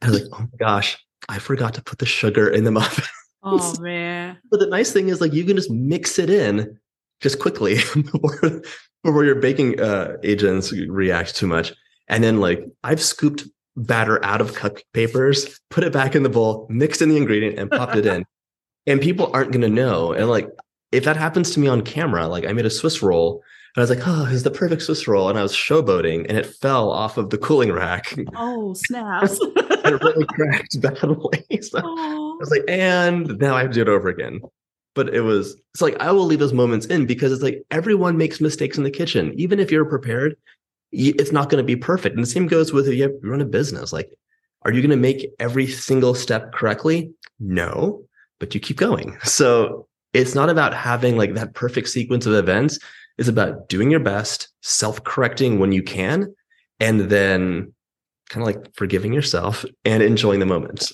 I 0.02 0.10
was 0.10 0.20
like, 0.20 0.30
oh 0.34 0.40
my 0.40 0.58
gosh, 0.58 1.02
I 1.30 1.38
forgot 1.38 1.72
to 1.74 1.82
put 1.82 1.98
the 1.98 2.04
sugar 2.06 2.48
in 2.48 2.64
the 2.64 2.70
muffin. 2.80 3.04
Oh 3.42 3.80
man. 3.80 4.38
But 4.50 4.60
the 4.60 4.66
nice 4.66 4.92
thing 4.92 5.08
is 5.08 5.20
like 5.20 5.32
you 5.32 5.44
can 5.44 5.56
just 5.56 5.70
mix 5.70 6.18
it 6.18 6.30
in 6.30 6.78
just 7.20 7.38
quickly 7.38 7.74
before, 7.94 8.62
before 9.04 9.24
your 9.24 9.36
baking 9.36 9.80
uh, 9.80 10.16
agents 10.22 10.72
react 10.72 11.36
too 11.36 11.46
much. 11.46 11.72
And 12.08 12.24
then 12.24 12.40
like 12.40 12.64
I've 12.84 13.02
scooped 13.02 13.44
batter 13.76 14.24
out 14.24 14.40
of 14.40 14.54
cup 14.54 14.78
papers, 14.92 15.60
put 15.70 15.84
it 15.84 15.92
back 15.92 16.14
in 16.14 16.22
the 16.22 16.28
bowl, 16.28 16.66
mixed 16.68 17.02
in 17.02 17.08
the 17.08 17.16
ingredient 17.16 17.58
and 17.58 17.70
popped 17.70 17.96
it 17.96 18.06
in. 18.06 18.24
And 18.86 19.02
people 19.02 19.30
aren't 19.34 19.52
going 19.52 19.60
to 19.60 19.68
know. 19.68 20.12
And 20.12 20.30
like 20.30 20.48
if 20.92 21.04
that 21.04 21.18
happens 21.18 21.50
to 21.50 21.60
me 21.60 21.68
on 21.68 21.82
camera, 21.82 22.26
like 22.26 22.46
I 22.46 22.54
made 22.54 22.64
a 22.64 22.70
Swiss 22.70 23.02
roll 23.02 23.42
and 23.76 23.82
I 23.82 23.86
was 23.86 23.90
like, 23.90 24.08
oh, 24.08 24.26
it's 24.30 24.42
the 24.42 24.50
perfect 24.50 24.82
Swiss 24.82 25.06
roll. 25.06 25.28
And 25.28 25.38
I 25.38 25.42
was 25.42 25.52
showboating 25.52 26.26
and 26.28 26.38
it 26.38 26.46
fell 26.46 26.90
off 26.90 27.18
of 27.18 27.30
the 27.30 27.38
cooling 27.38 27.70
rack. 27.70 28.14
Oh, 28.34 28.72
snaps. 28.86 29.38
it 29.40 30.02
really 30.02 30.26
cracked 30.26 30.80
badly. 30.80 31.44
So 31.60 31.80
oh. 31.84 32.32
I 32.32 32.36
was 32.40 32.50
like, 32.50 32.64
and 32.66 33.38
now 33.38 33.54
I 33.54 33.62
have 33.62 33.70
to 33.70 33.74
do 33.74 33.82
it 33.82 33.88
over 33.88 34.08
again. 34.08 34.40
But 34.98 35.14
it 35.14 35.20
was, 35.20 35.54
it's 35.74 35.80
like, 35.80 35.96
I 36.00 36.10
will 36.10 36.24
leave 36.24 36.40
those 36.40 36.52
moments 36.52 36.86
in 36.86 37.06
because 37.06 37.30
it's 37.30 37.42
like 37.42 37.62
everyone 37.70 38.16
makes 38.16 38.40
mistakes 38.40 38.78
in 38.78 38.82
the 38.82 38.90
kitchen. 38.90 39.32
Even 39.36 39.60
if 39.60 39.70
you're 39.70 39.84
prepared, 39.84 40.36
it's 40.90 41.30
not 41.30 41.50
going 41.50 41.62
to 41.62 41.66
be 41.66 41.76
perfect. 41.76 42.16
And 42.16 42.24
the 42.24 42.28
same 42.28 42.48
goes 42.48 42.72
with 42.72 42.88
if 42.88 42.94
you 42.94 43.16
run 43.22 43.40
a 43.40 43.44
business. 43.44 43.92
Like, 43.92 44.10
are 44.62 44.72
you 44.72 44.82
going 44.82 44.90
to 44.90 44.96
make 44.96 45.30
every 45.38 45.68
single 45.68 46.16
step 46.16 46.52
correctly? 46.52 47.12
No, 47.38 48.02
but 48.40 48.56
you 48.56 48.60
keep 48.60 48.76
going. 48.76 49.16
So 49.24 49.86
it's 50.14 50.34
not 50.34 50.50
about 50.50 50.74
having 50.74 51.16
like 51.16 51.34
that 51.34 51.54
perfect 51.54 51.88
sequence 51.90 52.26
of 52.26 52.32
events 52.32 52.80
it's 53.18 53.28
about 53.28 53.68
doing 53.68 53.90
your 53.90 54.00
best, 54.00 54.48
self 54.62 55.02
correcting 55.02 55.58
when 55.58 55.72
you 55.72 55.82
can, 55.82 56.34
and 56.78 57.00
then 57.10 57.74
kind 58.30 58.42
of 58.42 58.54
like 58.54 58.74
forgiving 58.74 59.12
yourself 59.12 59.64
and 59.84 60.02
enjoying 60.02 60.38
the 60.38 60.46
moments 60.46 60.92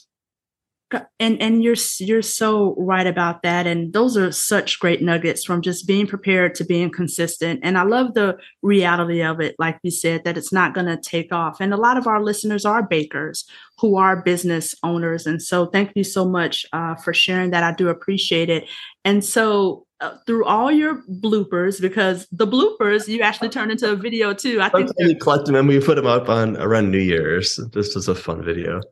and 1.18 1.40
and 1.40 1.62
you're 1.62 1.77
you're 1.99 2.23
so 2.23 2.75
right 2.79 3.07
about 3.07 3.42
that 3.42 3.66
and 3.66 3.92
those 3.92 4.16
are 4.16 4.31
such 4.31 4.79
great 4.79 5.03
nuggets 5.03 5.44
from 5.44 5.62
just 5.62 5.87
being 5.87 6.07
prepared 6.07 6.55
to 6.55 6.64
being 6.64 6.90
consistent 6.90 7.61
and 7.62 7.79
i 7.79 7.83
love 7.83 8.14
the 8.14 8.37
reality 8.62 9.23
of 9.23 9.40
it 9.40 9.55
like 9.59 9.79
you 9.83 9.90
said 9.90 10.25
that 10.25 10.37
it's 10.37 10.53
not 10.53 10.75
going 10.75 10.87
to 10.87 10.97
take 10.97 11.33
off 11.33 11.61
and 11.61 11.73
a 11.73 11.79
lot 11.79 11.97
of 11.97 12.07
our 12.07 12.23
listeners 12.23 12.64
are 12.64 12.83
bakers 12.83 13.49
who 13.79 13.97
are 13.97 14.23
business 14.23 14.75
owners 14.83 15.27
and 15.27 15.42
so 15.42 15.66
thank 15.66 15.90
you 15.94 16.05
so 16.05 16.25
much 16.25 16.66
uh, 16.73 16.94
for 16.97 17.12
sharing 17.12 17.51
that 17.51 17.64
i 17.64 17.73
do 17.73 17.88
appreciate 17.88 18.51
it 18.51 18.68
and 19.05 19.25
so 19.25 19.87
uh, 20.01 20.16
through 20.27 20.44
all 20.44 20.70
your 20.70 21.03
bloopers 21.09 21.81
because 21.81 22.27
the 22.31 22.47
bloopers 22.47 23.09
you 23.09 23.23
actually 23.23 23.49
turned 23.49 23.70
into 23.70 23.90
a 23.90 23.97
video 23.97 24.35
too. 24.35 24.61
I 24.61 24.68
think 24.68 24.90
we 24.99 25.14
collect 25.14 25.47
them 25.47 25.55
and 25.55 25.68
we 25.68 25.81
put 25.81 25.94
them 25.94 26.07
up 26.07 26.29
on 26.29 26.57
around 26.59 26.90
New 26.90 26.99
Year's. 26.99 27.59
This 27.73 27.94
was 27.94 28.09
a 28.09 28.14
fun 28.14 28.44
video. 28.44 28.83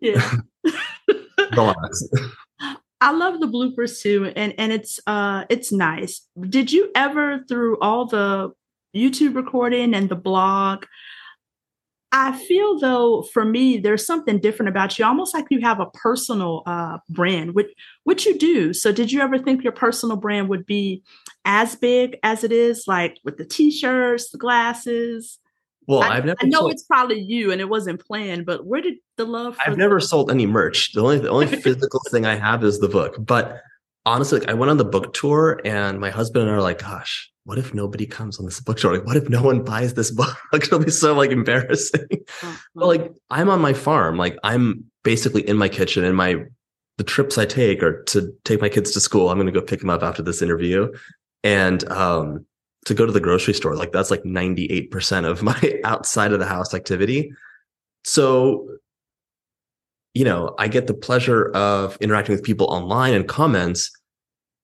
Yeah. 0.00 0.30
I 3.00 3.10
love 3.10 3.40
the 3.40 3.48
bloopers 3.48 4.00
too, 4.00 4.32
and 4.36 4.54
and 4.58 4.72
it's 4.72 5.00
uh 5.06 5.44
it's 5.48 5.72
nice. 5.72 6.26
Did 6.40 6.70
you 6.72 6.90
ever 6.94 7.44
through 7.48 7.78
all 7.80 8.06
the 8.06 8.52
YouTube 8.94 9.34
recording 9.34 9.94
and 9.94 10.08
the 10.08 10.16
blog 10.16 10.84
I 12.14 12.32
feel 12.32 12.78
though 12.78 13.22
for 13.22 13.42
me, 13.42 13.78
there's 13.78 14.06
something 14.06 14.38
different 14.38 14.68
about 14.68 14.98
you, 14.98 15.04
almost 15.06 15.34
like 15.34 15.46
you 15.48 15.62
have 15.62 15.80
a 15.80 15.86
personal 15.86 16.62
uh, 16.66 16.98
brand, 17.08 17.54
which 17.54 17.72
which 18.04 18.26
you 18.26 18.36
do. 18.38 18.74
So, 18.74 18.92
did 18.92 19.10
you 19.10 19.22
ever 19.22 19.38
think 19.38 19.64
your 19.64 19.72
personal 19.72 20.16
brand 20.16 20.50
would 20.50 20.66
be 20.66 21.02
as 21.46 21.74
big 21.74 22.18
as 22.22 22.44
it 22.44 22.52
is, 22.52 22.84
like 22.86 23.18
with 23.24 23.38
the 23.38 23.46
t-shirts, 23.46 24.30
the 24.30 24.36
glasses? 24.36 25.38
Well, 25.86 26.02
I, 26.02 26.16
have 26.16 26.24
never. 26.24 26.38
I 26.40 26.46
know 26.46 26.60
sold, 26.60 26.72
it's 26.72 26.84
probably 26.84 27.20
you, 27.20 27.50
and 27.50 27.60
it 27.60 27.68
wasn't 27.68 28.04
planned. 28.04 28.46
But 28.46 28.66
where 28.66 28.80
did 28.80 28.94
the 29.16 29.24
love? 29.24 29.58
I've 29.64 29.76
never 29.76 30.00
sold 30.00 30.30
any 30.30 30.46
merch. 30.46 30.92
The 30.92 31.02
only 31.02 31.18
the 31.18 31.30
only 31.30 31.46
physical 31.62 32.00
thing 32.10 32.24
I 32.24 32.36
have 32.36 32.62
is 32.64 32.78
the 32.78 32.88
book. 32.88 33.16
But 33.18 33.60
honestly, 34.06 34.40
like, 34.40 34.48
I 34.48 34.54
went 34.54 34.70
on 34.70 34.76
the 34.76 34.84
book 34.84 35.12
tour, 35.14 35.60
and 35.64 35.98
my 35.98 36.10
husband 36.10 36.42
and 36.42 36.50
I 36.52 36.54
are 36.54 36.62
like, 36.62 36.78
"Gosh, 36.78 37.32
what 37.44 37.58
if 37.58 37.74
nobody 37.74 38.06
comes 38.06 38.38
on 38.38 38.44
this 38.44 38.60
book 38.60 38.78
tour? 38.78 38.94
Like, 38.94 39.06
what 39.06 39.16
if 39.16 39.28
no 39.28 39.42
one 39.42 39.62
buys 39.64 39.94
this 39.94 40.10
book? 40.12 40.36
Like, 40.52 40.64
it'll 40.64 40.78
be 40.78 40.90
so 40.90 41.14
like 41.14 41.30
embarrassing. 41.30 42.06
Mm-hmm. 42.08 42.52
But 42.74 42.86
like, 42.86 43.12
I'm 43.30 43.48
on 43.48 43.60
my 43.60 43.72
farm. 43.72 44.16
Like, 44.16 44.38
I'm 44.44 44.84
basically 45.02 45.46
in 45.48 45.56
my 45.56 45.68
kitchen, 45.68 46.04
and 46.04 46.16
my 46.16 46.44
the 46.98 47.04
trips 47.04 47.38
I 47.38 47.46
take 47.46 47.82
are 47.82 48.02
to 48.04 48.32
take 48.44 48.60
my 48.60 48.68
kids 48.68 48.92
to 48.92 49.00
school. 49.00 49.30
I'm 49.30 49.36
going 49.36 49.46
to 49.46 49.52
go 49.52 49.64
pick 49.64 49.80
them 49.80 49.90
up 49.90 50.02
after 50.02 50.22
this 50.22 50.42
interview, 50.42 50.92
and 51.42 51.88
um, 51.90 52.46
to 52.86 52.94
go 52.94 53.06
to 53.06 53.12
the 53.12 53.20
grocery 53.20 53.54
store. 53.54 53.76
Like, 53.76 53.92
that's 53.92 54.10
like 54.10 54.24
98 54.24 54.90
percent 54.90 55.26
of 55.26 55.42
my 55.50 55.80
outside 55.84 56.32
of 56.32 56.38
the 56.38 56.46
house 56.46 56.74
activity. 56.74 57.32
So, 58.04 58.68
you 60.14 60.24
know, 60.24 60.54
I 60.58 60.68
get 60.68 60.86
the 60.86 60.94
pleasure 60.94 61.50
of 61.52 61.96
interacting 62.00 62.34
with 62.34 62.44
people 62.44 62.66
online 62.66 63.14
and 63.14 63.26
comments 63.26 63.90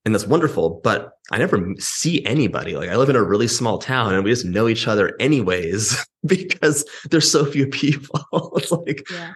and 0.09 0.14
that's 0.14 0.26
wonderful. 0.26 0.81
But 0.83 1.12
I 1.31 1.37
never 1.37 1.74
see 1.78 2.24
anybody. 2.24 2.74
Like 2.76 2.88
I 2.88 2.96
live 2.96 3.11
in 3.11 3.16
a 3.16 3.22
really 3.22 3.46
small 3.46 3.76
town 3.76 4.14
and 4.14 4.24
we 4.24 4.31
just 4.31 4.46
know 4.46 4.66
each 4.66 4.88
other 4.88 5.14
anyways 5.20 6.02
because 6.26 6.88
there's 7.11 7.31
so 7.31 7.44
few 7.44 7.66
people. 7.66 8.52
it's 8.57 8.72
like, 8.72 9.07
yeah. 9.11 9.33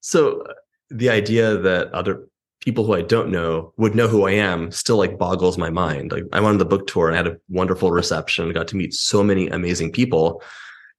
so 0.00 0.42
uh, 0.42 0.54
the 0.90 1.10
idea 1.10 1.56
that 1.58 1.92
other 1.92 2.26
people 2.60 2.84
who 2.84 2.94
I 2.94 3.02
don't 3.02 3.30
know 3.30 3.72
would 3.76 3.94
know 3.94 4.06
who 4.06 4.26
I 4.26 4.32
am 4.32 4.70
still 4.70 4.96
like 4.96 5.18
boggles 5.18 5.58
my 5.58 5.70
mind. 5.70 6.12
Like 6.12 6.24
I 6.32 6.40
went 6.40 6.52
on 6.52 6.58
the 6.58 6.64
book 6.64 6.86
tour 6.86 7.08
and 7.08 7.14
I 7.14 7.18
had 7.18 7.26
a 7.26 7.38
wonderful 7.48 7.90
reception, 7.90 8.52
got 8.52 8.68
to 8.68 8.76
meet 8.76 8.94
so 8.94 9.22
many 9.22 9.48
amazing 9.48 9.92
people. 9.92 10.42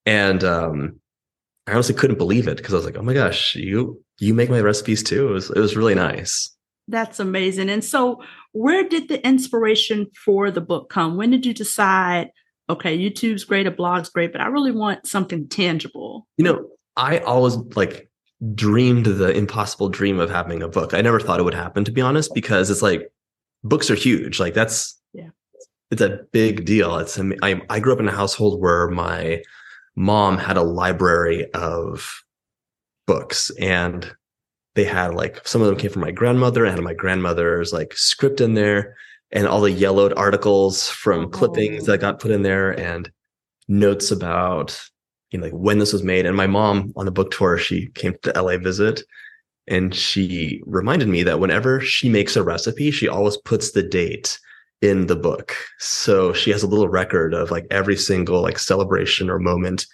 And 0.05 0.43
um, 0.43 0.99
I 1.67 1.73
honestly 1.73 1.95
couldn't 1.95 2.17
believe 2.17 2.47
it 2.47 2.57
because 2.57 2.73
I 2.73 2.77
was 2.77 2.85
like, 2.85 2.97
oh 2.97 3.03
my 3.03 3.13
gosh, 3.13 3.55
you 3.55 4.03
you 4.19 4.33
make 4.33 4.49
my 4.49 4.59
recipes 4.59 5.03
too. 5.03 5.29
It 5.29 5.31
was 5.31 5.49
it 5.51 5.59
was 5.59 5.75
really 5.75 5.95
nice. 5.95 6.55
That's 6.87 7.19
amazing. 7.19 7.69
And 7.69 7.83
so 7.83 8.21
where 8.53 8.87
did 8.87 9.07
the 9.07 9.25
inspiration 9.25 10.07
for 10.25 10.51
the 10.51 10.61
book 10.61 10.89
come? 10.89 11.15
When 11.15 11.31
did 11.31 11.45
you 11.45 11.53
decide, 11.53 12.31
okay, 12.69 12.97
YouTube's 12.97 13.45
great, 13.45 13.67
a 13.67 13.71
blog's 13.71 14.09
great, 14.09 14.31
but 14.31 14.41
I 14.41 14.47
really 14.47 14.71
want 14.71 15.07
something 15.07 15.47
tangible? 15.47 16.27
You 16.37 16.45
know, 16.45 16.67
I 16.97 17.19
always 17.19 17.55
like 17.75 18.10
dreamed 18.55 19.05
the 19.05 19.31
impossible 19.31 19.89
dream 19.89 20.19
of 20.19 20.29
having 20.29 20.63
a 20.63 20.67
book. 20.67 20.93
I 20.93 21.01
never 21.01 21.19
thought 21.19 21.39
it 21.39 21.43
would 21.43 21.53
happen, 21.53 21.83
to 21.85 21.91
be 21.91 22.01
honest, 22.01 22.33
because 22.33 22.69
it's 22.69 22.81
like 22.81 23.11
books 23.63 23.89
are 23.91 23.95
huge. 23.95 24.39
Like 24.39 24.53
that's 24.53 24.99
yeah, 25.13 25.29
it's 25.91 26.01
a 26.01 26.19
big 26.31 26.65
deal. 26.65 26.97
It's 26.97 27.19
I 27.41 27.61
I 27.69 27.79
grew 27.79 27.93
up 27.93 27.99
in 27.99 28.07
a 28.07 28.11
household 28.11 28.59
where 28.59 28.89
my 28.89 29.43
mom 29.95 30.37
had 30.37 30.57
a 30.57 30.63
library 30.63 31.51
of 31.53 32.23
books 33.05 33.51
and 33.59 34.15
they 34.75 34.85
had 34.85 35.13
like 35.13 35.45
some 35.47 35.61
of 35.61 35.67
them 35.67 35.77
came 35.77 35.91
from 35.91 36.01
my 36.01 36.11
grandmother. 36.11 36.65
I 36.65 36.71
had 36.71 36.79
my 36.79 36.93
grandmother's 36.93 37.73
like 37.73 37.93
script 37.95 38.41
in 38.41 38.53
there 38.53 38.95
and 39.31 39.47
all 39.47 39.61
the 39.61 39.71
yellowed 39.71 40.13
articles 40.13 40.89
from 40.89 41.29
clippings 41.29 41.87
oh. 41.87 41.91
that 41.91 41.99
got 41.99 42.19
put 42.19 42.31
in 42.31 42.41
there 42.41 42.77
and 42.79 43.11
notes 43.67 44.11
about 44.11 44.81
you 45.31 45.39
know, 45.39 45.45
like 45.45 45.53
when 45.53 45.79
this 45.79 45.93
was 45.93 46.03
made. 46.03 46.25
And 46.25 46.35
my 46.35 46.47
mom 46.47 46.93
on 46.95 47.05
the 47.05 47.11
book 47.11 47.31
tour, 47.31 47.57
she 47.57 47.87
came 47.87 48.15
to 48.21 48.41
LA 48.41 48.57
visit 48.57 49.01
and 49.67 49.95
she 49.95 50.61
reminded 50.65 51.07
me 51.07 51.23
that 51.23 51.39
whenever 51.39 51.79
she 51.81 52.09
makes 52.09 52.35
a 52.35 52.43
recipe, 52.43 52.91
she 52.91 53.07
always 53.07 53.37
puts 53.37 53.71
the 53.71 53.83
date 53.83 54.39
in 54.81 55.07
the 55.07 55.15
book. 55.15 55.55
So 55.79 56.33
she 56.33 56.51
has 56.51 56.63
a 56.63 56.67
little 56.67 56.89
record 56.89 57.33
of 57.33 57.51
like 57.51 57.67
every 57.71 57.95
single 57.95 58.41
like 58.41 58.59
celebration 58.59 59.29
or 59.29 59.39
moment 59.39 59.85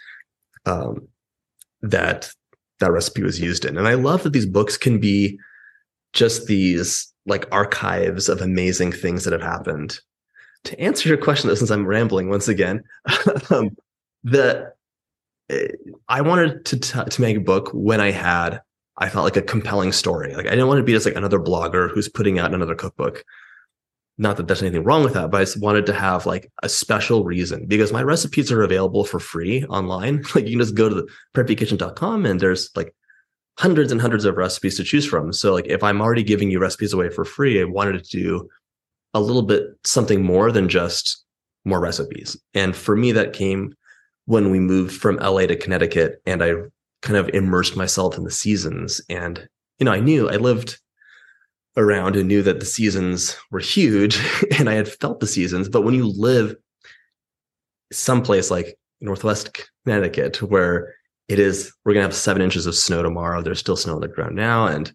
um, 0.65 1.07
that 1.81 2.31
that 2.79 2.91
recipe 2.91 3.23
was 3.23 3.39
used 3.39 3.65
in. 3.65 3.77
And 3.77 3.87
I 3.87 3.95
love 3.95 4.23
that 4.23 4.33
these 4.33 4.45
books 4.45 4.77
can 4.77 4.99
be 4.99 5.39
just 6.13 6.47
these 6.47 7.11
like 7.25 7.47
archives 7.51 8.29
of 8.29 8.41
amazing 8.41 8.91
things 8.91 9.23
that 9.23 9.33
have 9.33 9.41
happened. 9.41 9.99
To 10.65 10.79
answer 10.79 11.09
your 11.09 11.17
question, 11.17 11.49
though, 11.49 11.55
since 11.55 11.69
I'm 11.69 11.85
rambling 11.85 12.29
once 12.29 12.47
again, 12.47 12.83
um, 13.49 13.75
the 14.23 14.71
I 16.09 16.21
wanted 16.21 16.65
to 16.65 16.79
t- 16.79 17.09
to 17.09 17.21
make 17.21 17.37
a 17.37 17.41
book 17.41 17.69
when 17.73 18.01
I 18.01 18.11
had 18.11 18.61
I 18.97 19.09
felt 19.09 19.25
like 19.25 19.37
a 19.37 19.41
compelling 19.41 19.91
story. 19.91 20.33
Like 20.33 20.47
I 20.47 20.51
didn't 20.51 20.67
want 20.67 20.79
to 20.79 20.83
be 20.83 20.93
just 20.93 21.05
like 21.05 21.15
another 21.15 21.39
blogger 21.39 21.89
who's 21.91 22.09
putting 22.09 22.39
out 22.39 22.53
another 22.53 22.75
cookbook. 22.75 23.23
Not 24.17 24.37
that 24.37 24.47
there's 24.47 24.63
anything 24.63 24.83
wrong 24.83 25.03
with 25.03 25.13
that, 25.13 25.29
but 25.29 25.41
I 25.41 25.43
just 25.43 25.61
wanted 25.61 25.85
to 25.85 25.93
have 25.93 26.25
like 26.25 26.51
a 26.63 26.69
special 26.69 27.23
reason 27.23 27.67
because 27.67 27.93
my 27.93 28.01
recipes 28.01 28.51
are 28.51 28.63
available 28.63 29.05
for 29.05 29.19
free 29.19 29.63
online. 29.65 30.23
Like 30.35 30.45
you 30.45 30.51
can 30.51 30.59
just 30.59 30.75
go 30.75 30.89
to 30.89 30.95
the 30.95 31.07
preppykitchen.com 31.35 32.25
and 32.25 32.39
there's 32.39 32.71
like 32.75 32.95
hundreds 33.59 33.91
and 33.91 34.01
hundreds 34.01 34.25
of 34.25 34.37
recipes 34.37 34.77
to 34.77 34.83
choose 34.83 35.05
from. 35.05 35.31
So 35.31 35.53
like 35.53 35.67
if 35.67 35.83
I'm 35.83 36.01
already 36.01 36.23
giving 36.23 36.49
you 36.49 36.59
recipes 36.59 36.93
away 36.93 37.09
for 37.09 37.25
free, 37.25 37.61
I 37.61 37.65
wanted 37.65 38.03
to 38.03 38.09
do 38.09 38.49
a 39.13 39.21
little 39.21 39.43
bit 39.43 39.67
something 39.83 40.23
more 40.23 40.51
than 40.51 40.67
just 40.67 41.23
more 41.65 41.79
recipes. 41.79 42.35
And 42.55 42.75
for 42.75 42.95
me, 42.95 43.11
that 43.11 43.33
came 43.33 43.75
when 44.27 44.51
we 44.51 44.59
moved 44.59 44.93
from 44.93 45.15
LA 45.15 45.47
to 45.47 45.55
Connecticut 45.55 46.21
and 46.25 46.43
I 46.43 46.51
kind 47.01 47.15
of 47.15 47.29
immersed 47.29 47.77
myself 47.77 48.17
in 48.17 48.25
the 48.25 48.31
seasons. 48.31 49.01
And, 49.09 49.47
you 49.79 49.85
know, 49.85 49.93
I 49.93 50.01
knew 50.01 50.29
I 50.29 50.35
lived 50.35 50.77
around 51.77 52.17
and 52.17 52.27
knew 52.27 52.43
that 52.43 52.59
the 52.59 52.65
seasons 52.65 53.37
were 53.51 53.59
huge 53.59 54.19
and 54.59 54.69
I 54.69 54.73
had 54.73 54.89
felt 54.89 55.21
the 55.21 55.27
seasons. 55.27 55.69
But 55.69 55.83
when 55.83 55.93
you 55.93 56.07
live 56.07 56.57
someplace 57.93 58.51
like 58.51 58.77
Northwest 58.99 59.69
Connecticut, 59.85 60.41
where 60.41 60.93
it 61.29 61.39
is, 61.39 61.73
we're 61.85 61.93
going 61.93 62.03
to 62.03 62.09
have 62.09 62.15
seven 62.15 62.41
inches 62.41 62.65
of 62.65 62.75
snow 62.75 63.01
tomorrow. 63.01 63.41
There's 63.41 63.59
still 63.59 63.77
snow 63.77 63.95
on 63.95 64.01
the 64.01 64.09
ground 64.09 64.35
now. 64.35 64.67
And, 64.67 64.93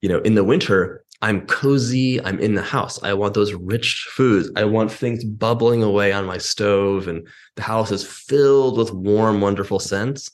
you 0.00 0.08
know, 0.08 0.20
in 0.20 0.36
the 0.36 0.44
winter, 0.44 1.03
I'm 1.24 1.46
cozy. 1.46 2.22
I'm 2.22 2.38
in 2.38 2.54
the 2.54 2.60
house. 2.60 3.02
I 3.02 3.14
want 3.14 3.32
those 3.32 3.54
rich 3.54 4.06
foods. 4.10 4.50
I 4.56 4.64
want 4.64 4.92
things 4.92 5.24
bubbling 5.24 5.82
away 5.82 6.12
on 6.12 6.26
my 6.26 6.36
stove, 6.36 7.08
and 7.08 7.26
the 7.56 7.62
house 7.62 7.90
is 7.90 8.06
filled 8.06 8.76
with 8.76 8.92
warm, 8.92 9.40
wonderful 9.40 9.78
scents. 9.78 10.30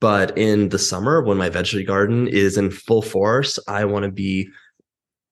But 0.00 0.36
in 0.36 0.70
the 0.70 0.80
summer, 0.80 1.22
when 1.22 1.38
my 1.38 1.48
vegetable 1.48 1.86
garden 1.86 2.26
is 2.26 2.58
in 2.58 2.72
full 2.72 3.02
force, 3.02 3.56
I 3.68 3.84
want 3.84 4.04
to 4.04 4.10
be 4.10 4.48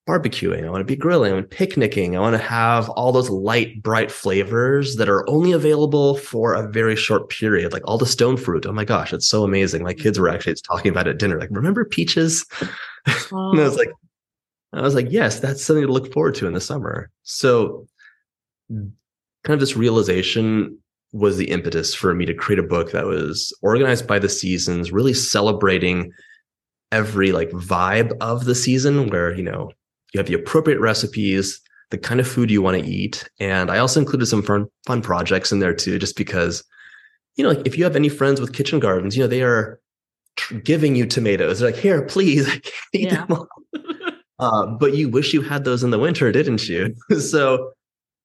barbecuing. 0.09 0.65
I 0.65 0.71
want 0.71 0.83
to 0.83 0.85
be 0.85 0.95
grilling. 0.95 1.33
I 1.33 1.35
want 1.35 1.51
picnicking. 1.51 2.17
I 2.17 2.21
want 2.21 2.37
to 2.37 2.43
have 2.43 2.89
all 2.91 3.11
those 3.11 3.31
light, 3.31 3.83
bright 3.83 4.13
flavors 4.13 4.95
that 4.95 5.09
are 5.09 5.29
only 5.29 5.51
available 5.51 6.19
for 6.19 6.55
a 6.55 6.71
very 6.71 6.95
short 6.95 7.31
period, 7.31 7.73
like 7.73 7.83
all 7.85 7.99
the 7.99 8.07
stone 8.07 8.37
fruit. 8.37 8.65
Oh 8.65 8.73
my 8.73 8.85
gosh, 8.85 9.13
it's 9.13 9.27
so 9.27 9.43
amazing. 9.43 9.83
My 9.83 9.95
kids 9.95 10.21
were 10.21 10.29
actually 10.29 10.55
talking 10.55 10.93
about 10.93 11.09
it 11.09 11.15
at 11.15 11.19
dinner. 11.19 11.41
Like, 11.41 11.51
remember 11.51 11.85
peaches? 11.85 12.47
Oh. 13.33 13.51
and 13.51 13.61
I 13.61 13.65
was 13.65 13.77
like, 13.77 13.91
I 14.79 14.83
was 14.83 14.95
like, 14.95 15.11
yes, 15.11 15.41
that's 15.41 15.65
something 15.65 15.87
to 15.87 15.93
look 15.93 16.13
forward 16.13 16.35
to 16.37 16.47
in 16.47 16.55
the 16.55 16.61
summer. 16.61 17.11
So, 17.23 17.87
kind 18.69 18.93
of 19.49 19.61
this 19.61 19.77
realization 19.77 20.79
was 21.13 21.37
the 21.37 21.51
impetus 21.51 21.95
for 21.95 22.13
me 22.13 22.27
to 22.27 22.35
create 22.35 22.59
a 22.59 22.63
book 22.63 22.91
that 22.91 23.07
was 23.07 23.57
organized 23.63 24.07
by 24.07 24.19
the 24.19 24.29
seasons, 24.29 24.91
really 24.91 25.15
celebrating 25.15 26.13
every 26.91 27.31
like 27.31 27.51
vibe 27.51 28.13
of 28.21 28.47
the 28.47 28.55
season 28.55 29.09
where, 29.09 29.33
you 29.35 29.43
know, 29.43 29.71
you 30.13 30.19
have 30.19 30.27
the 30.27 30.35
appropriate 30.35 30.81
recipes, 30.81 31.61
the 31.91 31.99
kind 31.99 32.19
of 32.19 32.27
food 32.27 32.51
you 32.51 32.63
want 32.63 32.83
to 32.83 32.89
eat. 32.89 33.29
And 33.39 33.71
I 33.71 33.79
also 33.79 34.01
included 34.01 34.27
some 34.27 34.43
fun, 34.43 34.67
fun 34.87 35.03
projects 35.03 35.53
in 35.53 35.61
there 35.61 35.75
too, 35.75 35.99
just 35.99 36.17
because, 36.17 36.65
you 37.37 37.45
know, 37.45 37.51
like 37.51 37.67
if 37.67 37.79
you 37.79 37.85
have 37.85 37.97
any 37.97 38.09
friends 38.09 38.41
with 38.41 38.53
kitchen 38.53 38.81
gardens, 38.81 39.17
you 39.17 39.23
know, 39.23 39.29
they 39.29 39.43
are 39.43 39.81
tr- 40.37 40.55
giving 40.57 40.97
you 40.97 41.07
tomatoes. 41.07 41.61
They're 41.61 41.71
like, 41.71 41.81
here, 41.81 42.03
please, 42.03 42.49
I 42.49 42.59
can't 42.59 42.75
eat 42.93 43.13
yeah. 43.13 43.27
them 43.27 43.39
all. 43.39 43.49
Uh, 44.45 44.67
but 44.67 44.95
you 44.95 45.09
wish 45.09 45.33
you 45.33 45.41
had 45.41 45.65
those 45.65 45.83
in 45.83 45.91
the 45.91 45.99
winter, 45.99 46.31
didn't 46.31 46.69
you? 46.69 46.95
so, 47.19 47.73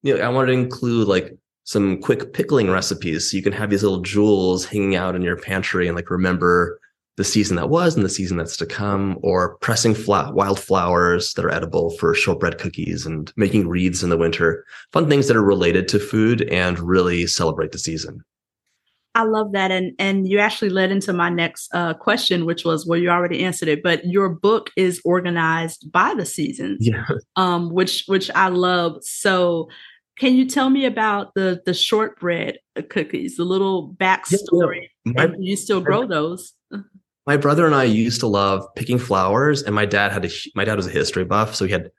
you 0.04 0.18
know, 0.18 0.22
I 0.22 0.28
wanted 0.28 0.48
to 0.48 0.60
include 0.60 1.08
like 1.08 1.38
some 1.64 2.02
quick 2.02 2.34
pickling 2.34 2.70
recipes 2.70 3.30
so 3.30 3.38
you 3.38 3.44
can 3.44 3.54
have 3.54 3.70
these 3.70 3.84
little 3.84 4.02
jewels 4.02 4.66
hanging 4.66 4.96
out 4.96 5.16
in 5.16 5.22
your 5.22 5.38
pantry 5.38 5.88
and 5.88 5.96
like 5.96 6.10
remember 6.10 6.78
the 7.16 7.24
season 7.24 7.56
that 7.56 7.70
was 7.70 7.96
and 7.96 8.04
the 8.04 8.10
season 8.10 8.38
that's 8.38 8.58
to 8.58 8.66
come, 8.66 9.18
or 9.22 9.56
pressing 9.58 9.94
flat 9.94 10.34
wildflowers 10.34 11.34
that 11.34 11.44
are 11.44 11.52
edible 11.52 11.92
for 11.98 12.14
shortbread 12.14 12.58
cookies 12.58 13.06
and 13.06 13.34
making 13.36 13.68
wreaths 13.68 14.04
in 14.04 14.10
the 14.10 14.18
winter. 14.18 14.66
Fun 14.94 15.10
things 15.10 15.28
that 15.28 15.36
are 15.38 15.44
related 15.44 15.88
to 15.90 16.00
food 16.00 16.44
and 16.44 16.80
really 16.80 17.28
celebrate 17.28 17.72
the 17.72 17.78
season. 17.78 18.24
I 19.16 19.24
love 19.24 19.54
that, 19.54 19.72
and 19.72 19.94
and 19.98 20.28
you 20.28 20.40
actually 20.40 20.70
led 20.70 20.92
into 20.92 21.14
my 21.14 21.30
next 21.30 21.74
uh, 21.74 21.94
question, 21.96 22.46
which 22.46 22.64
was 22.64 22.86
well, 22.86 23.00
you 23.00 23.10
already 23.10 23.44
answered 23.44 23.68
it, 23.68 23.82
but 23.82 24.06
your 24.06 24.30
book 24.30 24.70
is 24.76 25.02
organized 25.04 25.92
by 25.92 26.14
the 26.14 26.26
seasons, 26.26 26.88
yeah. 26.88 27.06
um, 27.36 27.70
which 27.70 28.04
which 28.08 28.30
I 28.36 28.50
love. 28.50 29.04
So, 29.04 29.70
can 30.18 30.36
you 30.36 30.46
tell 30.46 30.70
me 30.70 30.86
about 30.86 31.34
the 31.34 31.62
the 31.66 31.74
shortbread 31.74 32.60
cookies, 32.90 33.38
the 33.38 33.46
little 33.46 33.96
backstory? 33.96 34.90
Yeah, 35.06 35.28
my, 35.28 35.36
you 35.40 35.56
still 35.56 35.82
grow 35.82 36.06
those? 36.06 36.54
My 37.26 37.38
brother 37.38 37.66
and 37.66 37.76
I 37.76 37.84
used 37.86 38.20
to 38.22 38.28
love 38.28 38.66
picking 38.76 39.00
flowers, 39.00 39.64
and 39.64 39.74
my 39.74 39.86
dad 39.86 40.12
had 40.12 40.26
a 40.26 40.30
my 40.56 40.66
dad 40.66 40.76
was 40.76 40.88
a 40.88 40.92
history 40.92 41.26
buff, 41.26 41.56
so 41.56 41.66
he 41.66 41.72
had 41.72 41.90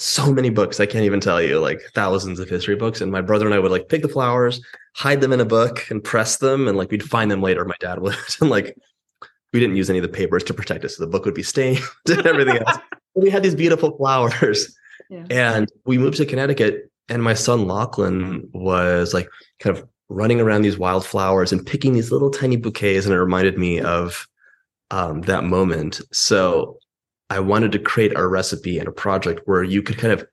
so 0.00 0.32
many 0.32 0.48
books. 0.48 0.78
I 0.78 0.86
can't 0.86 1.04
even 1.04 1.18
tell 1.18 1.42
you, 1.42 1.58
like 1.58 1.82
thousands 1.92 2.38
of 2.38 2.48
history 2.48 2.76
books. 2.76 3.00
And 3.00 3.10
my 3.10 3.20
brother 3.20 3.46
and 3.46 3.54
I 3.54 3.58
would 3.58 3.72
like 3.72 3.88
pick 3.88 4.02
the 4.02 4.08
flowers, 4.08 4.60
hide 4.94 5.20
them 5.20 5.32
in 5.32 5.40
a 5.40 5.44
book, 5.44 5.90
and 5.90 6.02
press 6.02 6.36
them, 6.36 6.68
and 6.68 6.78
like 6.78 6.90
we'd 6.92 7.02
find 7.02 7.30
them 7.30 7.42
later. 7.42 7.64
My 7.64 7.74
dad 7.80 7.98
would, 7.98 8.14
and 8.40 8.48
like 8.48 8.76
we 9.52 9.60
didn't 9.60 9.76
use 9.76 9.90
any 9.90 9.98
of 9.98 10.04
the 10.04 10.08
papers 10.08 10.44
to 10.44 10.54
protect 10.54 10.84
us, 10.84 10.96
so 10.96 11.04
the 11.04 11.10
book 11.10 11.24
would 11.24 11.34
be 11.34 11.42
stained 11.42 11.80
and 12.08 12.24
everything 12.26 12.58
else. 12.58 12.78
we 13.14 13.28
had 13.28 13.42
these 13.42 13.56
beautiful 13.56 13.96
flowers, 13.96 14.76
yeah. 15.10 15.26
and 15.30 15.68
we 15.84 15.98
moved 15.98 16.18
to 16.18 16.26
Connecticut, 16.26 16.90
and 17.08 17.22
my 17.22 17.34
son 17.34 17.66
Lachlan 17.66 18.48
was 18.52 19.12
like 19.12 19.28
kind 19.58 19.76
of 19.76 19.84
running 20.08 20.40
around 20.40 20.62
these 20.62 20.78
wildflowers 20.78 21.52
and 21.52 21.66
picking 21.66 21.92
these 21.92 22.12
little 22.12 22.30
tiny 22.30 22.56
bouquets, 22.56 23.04
and 23.04 23.12
it 23.12 23.18
reminded 23.18 23.58
me 23.58 23.80
of 23.80 24.28
um, 24.92 25.22
that 25.22 25.42
moment. 25.42 26.00
So 26.12 26.78
I 27.30 27.40
wanted 27.40 27.72
to 27.72 27.78
create 27.78 28.12
a 28.16 28.26
recipe 28.26 28.78
and 28.78 28.88
a 28.88 28.92
project 28.92 29.40
where 29.44 29.62
you 29.62 29.82
could 29.82 29.98
kind 29.98 30.12
of 30.12 30.26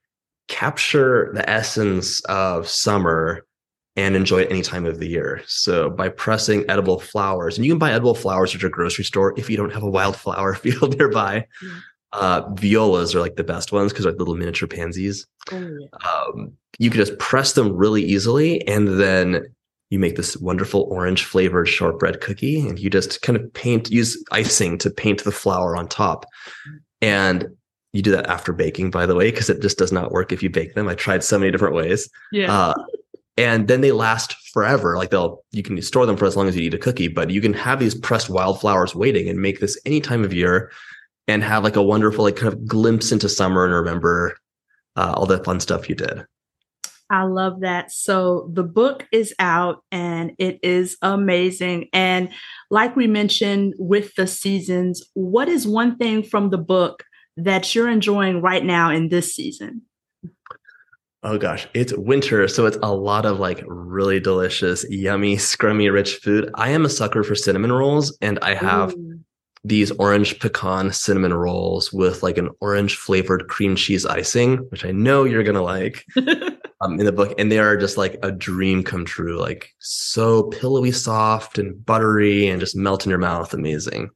capture 0.48 1.32
the 1.34 1.48
essence 1.50 2.20
of 2.22 2.68
summer 2.68 3.46
and 3.96 4.16
enjoy 4.16 4.42
it 4.42 4.52
any 4.52 4.62
time 4.62 4.86
of 4.86 5.00
the 5.00 5.08
year. 5.08 5.42
So 5.48 5.90
by 5.90 6.10
pressing 6.10 6.66
edible 6.70 7.00
flowers, 7.00 7.58
and 7.58 7.66
you 7.66 7.72
can 7.72 7.80
buy 7.80 7.92
edible 7.92 8.16
flowers 8.16 8.54
at 8.54 8.62
your 8.62 8.72
grocery 8.72 9.06
store 9.06 9.34
if 9.38 9.50
you 9.50 9.58
don't 9.58 9.74
have 9.74 9.84
a 9.84 9.90
wildflower 9.90 10.54
field 10.56 10.98
nearby. 10.98 11.48
Uh, 12.12 12.50
violas 12.54 13.14
are 13.14 13.20
like 13.20 13.36
the 13.36 13.44
best 13.44 13.74
ones 13.74 13.92
because 13.92 14.04
they're 14.04 14.14
like 14.14 14.20
little 14.20 14.36
miniature 14.36 14.68
pansies. 14.68 15.28
Oh, 15.52 15.58
yeah. 15.58 16.10
um, 16.10 16.54
you 16.80 16.90
can 16.90 17.00
just 17.00 17.18
press 17.20 17.54
them 17.54 17.76
really 17.76 18.04
easily, 18.04 18.66
and 18.68 19.00
then 19.00 19.46
you 19.90 20.00
make 20.00 20.16
this 20.16 20.38
wonderful 20.38 20.88
orange 20.90 21.26
flavored 21.26 21.68
shortbread 21.68 22.22
cookie, 22.22 22.62
and 22.62 22.80
you 22.80 22.90
just 22.90 23.22
kind 23.22 23.38
of 23.38 23.54
paint 23.54 23.92
use 23.92 24.22
icing 24.32 24.78
to 24.78 24.90
paint 24.90 25.24
the 25.24 25.32
flour 25.32 25.76
on 25.76 25.88
top. 25.88 26.26
And 27.06 27.56
you 27.94 28.02
do 28.02 28.10
that 28.12 28.26
after 28.26 28.52
baking, 28.52 28.89
by 28.89 29.06
the 29.06 29.13
way, 29.13 29.30
because 29.30 29.48
it 29.48 29.62
just 29.62 29.78
does 29.78 29.91
not 29.91 30.12
work 30.12 30.32
if 30.32 30.41
you 30.41 30.50
bake 30.50 30.74
them. 30.74 30.88
I 30.88 30.96
tried 30.96 31.24
so 31.24 31.38
many 31.38 31.52
different 31.52 31.76
ways. 31.76 32.10
Yeah. 32.32 32.52
Uh, 32.52 32.74
and 33.38 33.68
then 33.68 33.82
they 33.82 33.91
last 33.91 34.34
forever. 34.52 34.98
Like 34.98 35.12
they'll, 35.12 35.44
you 35.52 35.62
can 35.62 35.80
store 35.84 36.08
them 36.08 36.18
for 36.18 36.26
as 36.26 36.36
long 36.36 36.48
as 36.48 36.56
you 36.56 36.63
eat 36.63 36.74
a 36.74 36.80
cookie, 36.80 37.08
but 37.08 37.30
you 37.30 37.41
can 37.41 37.54
have 37.54 37.80
these 37.80 37.94
pressed 37.94 38.28
wildflowers 38.28 38.96
waiting 38.96 39.30
and 39.30 39.39
make 39.39 39.60
this 39.60 39.80
any 39.86 40.02
time 40.02 40.24
of 40.24 40.34
year 40.34 40.72
and 41.28 41.44
have 41.44 41.63
like 41.63 41.76
a 41.76 41.84
wonderful, 41.84 42.24
like 42.24 42.38
kind 42.38 42.52
of 42.52 42.65
glimpse 42.65 43.12
into 43.12 43.30
summer 43.30 43.65
and 43.65 43.74
remember 43.74 44.36
uh, 44.96 45.13
all 45.15 45.28
the 45.28 45.44
fun 45.44 45.60
stuff 45.60 45.88
you 45.88 45.94
did. 45.94 46.26
I 47.10 47.24
love 47.24 47.62
that. 47.62 47.91
So 47.91 48.50
the 48.52 48.63
book 48.63 49.08
is 49.12 49.34
out 49.38 49.84
and 49.91 50.32
it 50.39 50.60
is 50.63 50.98
amazing. 51.02 51.89
And 51.94 52.30
like 52.72 52.96
we 52.96 53.08
mentioned 53.08 53.76
with 53.78 54.15
the 54.15 54.28
seasons, 54.28 55.04
what 55.13 55.48
is 55.48 55.68
one 55.68 55.98
thing 55.98 56.24
from 56.24 56.50
the 56.50 56.58
book 56.58 57.04
that 57.38 57.76
you're 57.76 57.89
enjoying 57.89 58.41
right 58.41 58.63
now 58.63 58.89
in 58.89 59.10
this 59.10 59.36
season? 59.36 59.84
Oh 61.22 61.39
gosh, 61.39 61.68
it's 61.74 61.91
winter, 61.94 62.48
so 62.48 62.68
it's 62.68 62.78
a 62.84 62.94
lot 62.94 63.26
of 63.26 63.39
like 63.39 63.63
really 63.65 64.20
delicious, 64.20 64.86
yummy, 64.91 65.38
scrummy, 65.38 65.91
rich 65.91 66.18
food. 66.18 66.52
I 66.54 66.70
am 66.70 66.86
a 66.86 66.89
sucker 66.89 67.24
for 67.24 67.34
cinnamon 67.34 67.72
rolls, 67.72 68.15
and 68.22 68.38
I 68.44 68.54
have 68.54 68.94
Ooh. 68.94 69.20
these 69.63 69.89
orange 69.94 70.39
pecan 70.39 70.91
cinnamon 70.91 71.34
rolls 71.34 71.91
with 71.91 72.22
like 72.22 72.38
an 72.38 72.50
orange 72.62 72.96
flavored 72.96 73.48
cream 73.48 73.76
cheese 73.76 74.06
icing, 74.06 74.58
which 74.70 74.86
I 74.86 74.91
know 74.91 75.24
you're 75.24 75.44
gonna 75.44 75.63
like. 75.63 76.06
um, 76.86 77.00
in 77.00 77.06
the 77.06 77.12
book, 77.12 77.34
and 77.38 77.52
they 77.52 77.60
are 77.60 77.78
just 77.78 77.98
like 77.98 78.17
a 78.24 78.32
dream 78.32 78.84
come 78.84 79.06
true, 79.06 79.39
like 79.39 79.74
so 79.80 80.43
pillowy 80.43 80.91
soft 80.91 81.58
and 81.58 81.86
buttery, 81.86 82.48
and 82.48 82.60
just 82.60 82.76
melt 82.76 83.06
in 83.06 83.10
your 83.10 83.19
mouth. 83.19 83.54
Amazing. 83.54 84.10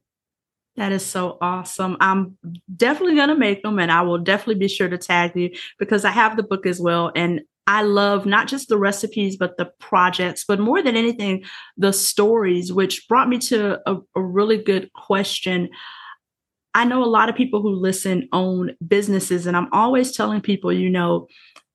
That 0.76 0.92
is 0.92 1.04
so 1.04 1.36
awesome. 1.40 1.96
I'm 2.00 2.38
definitely 2.74 3.16
going 3.16 3.28
to 3.28 3.34
make 3.34 3.62
them 3.62 3.78
and 3.78 3.90
I 3.90 4.02
will 4.02 4.18
definitely 4.18 4.54
be 4.54 4.68
sure 4.68 4.88
to 4.88 4.96
tag 4.96 5.32
you 5.34 5.50
because 5.78 6.04
I 6.04 6.10
have 6.10 6.36
the 6.36 6.42
book 6.42 6.64
as 6.64 6.80
well. 6.80 7.12
And 7.14 7.42
I 7.66 7.82
love 7.82 8.24
not 8.24 8.48
just 8.48 8.68
the 8.68 8.78
recipes, 8.78 9.36
but 9.36 9.56
the 9.56 9.70
projects, 9.78 10.44
but 10.46 10.58
more 10.58 10.82
than 10.82 10.96
anything, 10.96 11.44
the 11.76 11.92
stories, 11.92 12.72
which 12.72 13.06
brought 13.08 13.28
me 13.28 13.38
to 13.38 13.78
a, 13.86 13.98
a 14.14 14.22
really 14.22 14.56
good 14.56 14.92
question. 14.92 15.68
I 16.74 16.84
know 16.84 17.02
a 17.02 17.06
lot 17.06 17.28
of 17.28 17.34
people 17.34 17.62
who 17.62 17.70
listen 17.70 18.28
own 18.32 18.74
businesses, 18.86 19.46
and 19.46 19.56
I'm 19.56 19.68
always 19.72 20.16
telling 20.16 20.40
people, 20.40 20.72
you 20.72 20.88
know, 20.88 21.26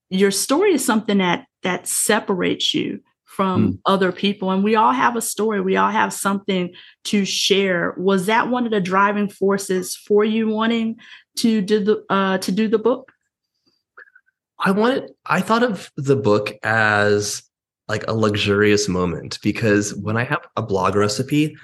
your 0.10 0.32
story 0.32 0.74
is 0.74 0.86
something 0.86 1.18
that 1.20 1.48
that 1.64 1.88
separates 1.88 2.74
you 2.74 3.02
from 3.24 3.74
mm. 3.74 3.80
other 3.86 4.12
people. 4.12 4.52
And 4.52 4.64
we 4.64 4.76
all 4.76 4.94
have 4.94 5.16
a 5.16 5.22
story. 5.22 5.60
We 5.60 5.76
all 5.76 5.92
have 5.92 6.14
something 6.14 6.74
to 7.06 7.26
share. 7.26 7.94
Was 7.98 8.28
that 8.28 8.50
one 8.50 8.66
of 8.66 8.72
the 8.72 8.80
driving 8.80 9.28
forces 9.28 9.96
for 9.96 10.24
you 10.24 10.48
wanting 10.48 10.98
to 11.38 11.62
do 11.62 11.84
the 11.84 12.06
uh, 12.10 12.38
to 12.40 12.52
do 12.52 12.68
the 12.68 12.80
book? 12.80 13.12
I 14.58 14.72
wanted 14.72 15.12
i 15.26 15.42
thought 15.42 15.64
of 15.64 15.92
the 15.98 16.16
book 16.16 16.54
as 16.64 17.44
like 17.90 18.08
a 18.08 18.14
luxurious 18.14 18.88
moment 18.88 19.38
because 19.44 19.94
when 19.96 20.16
i 20.16 20.24
have 20.24 20.48
a 20.56 20.62
blog 20.62 20.96
recipe 20.96 21.58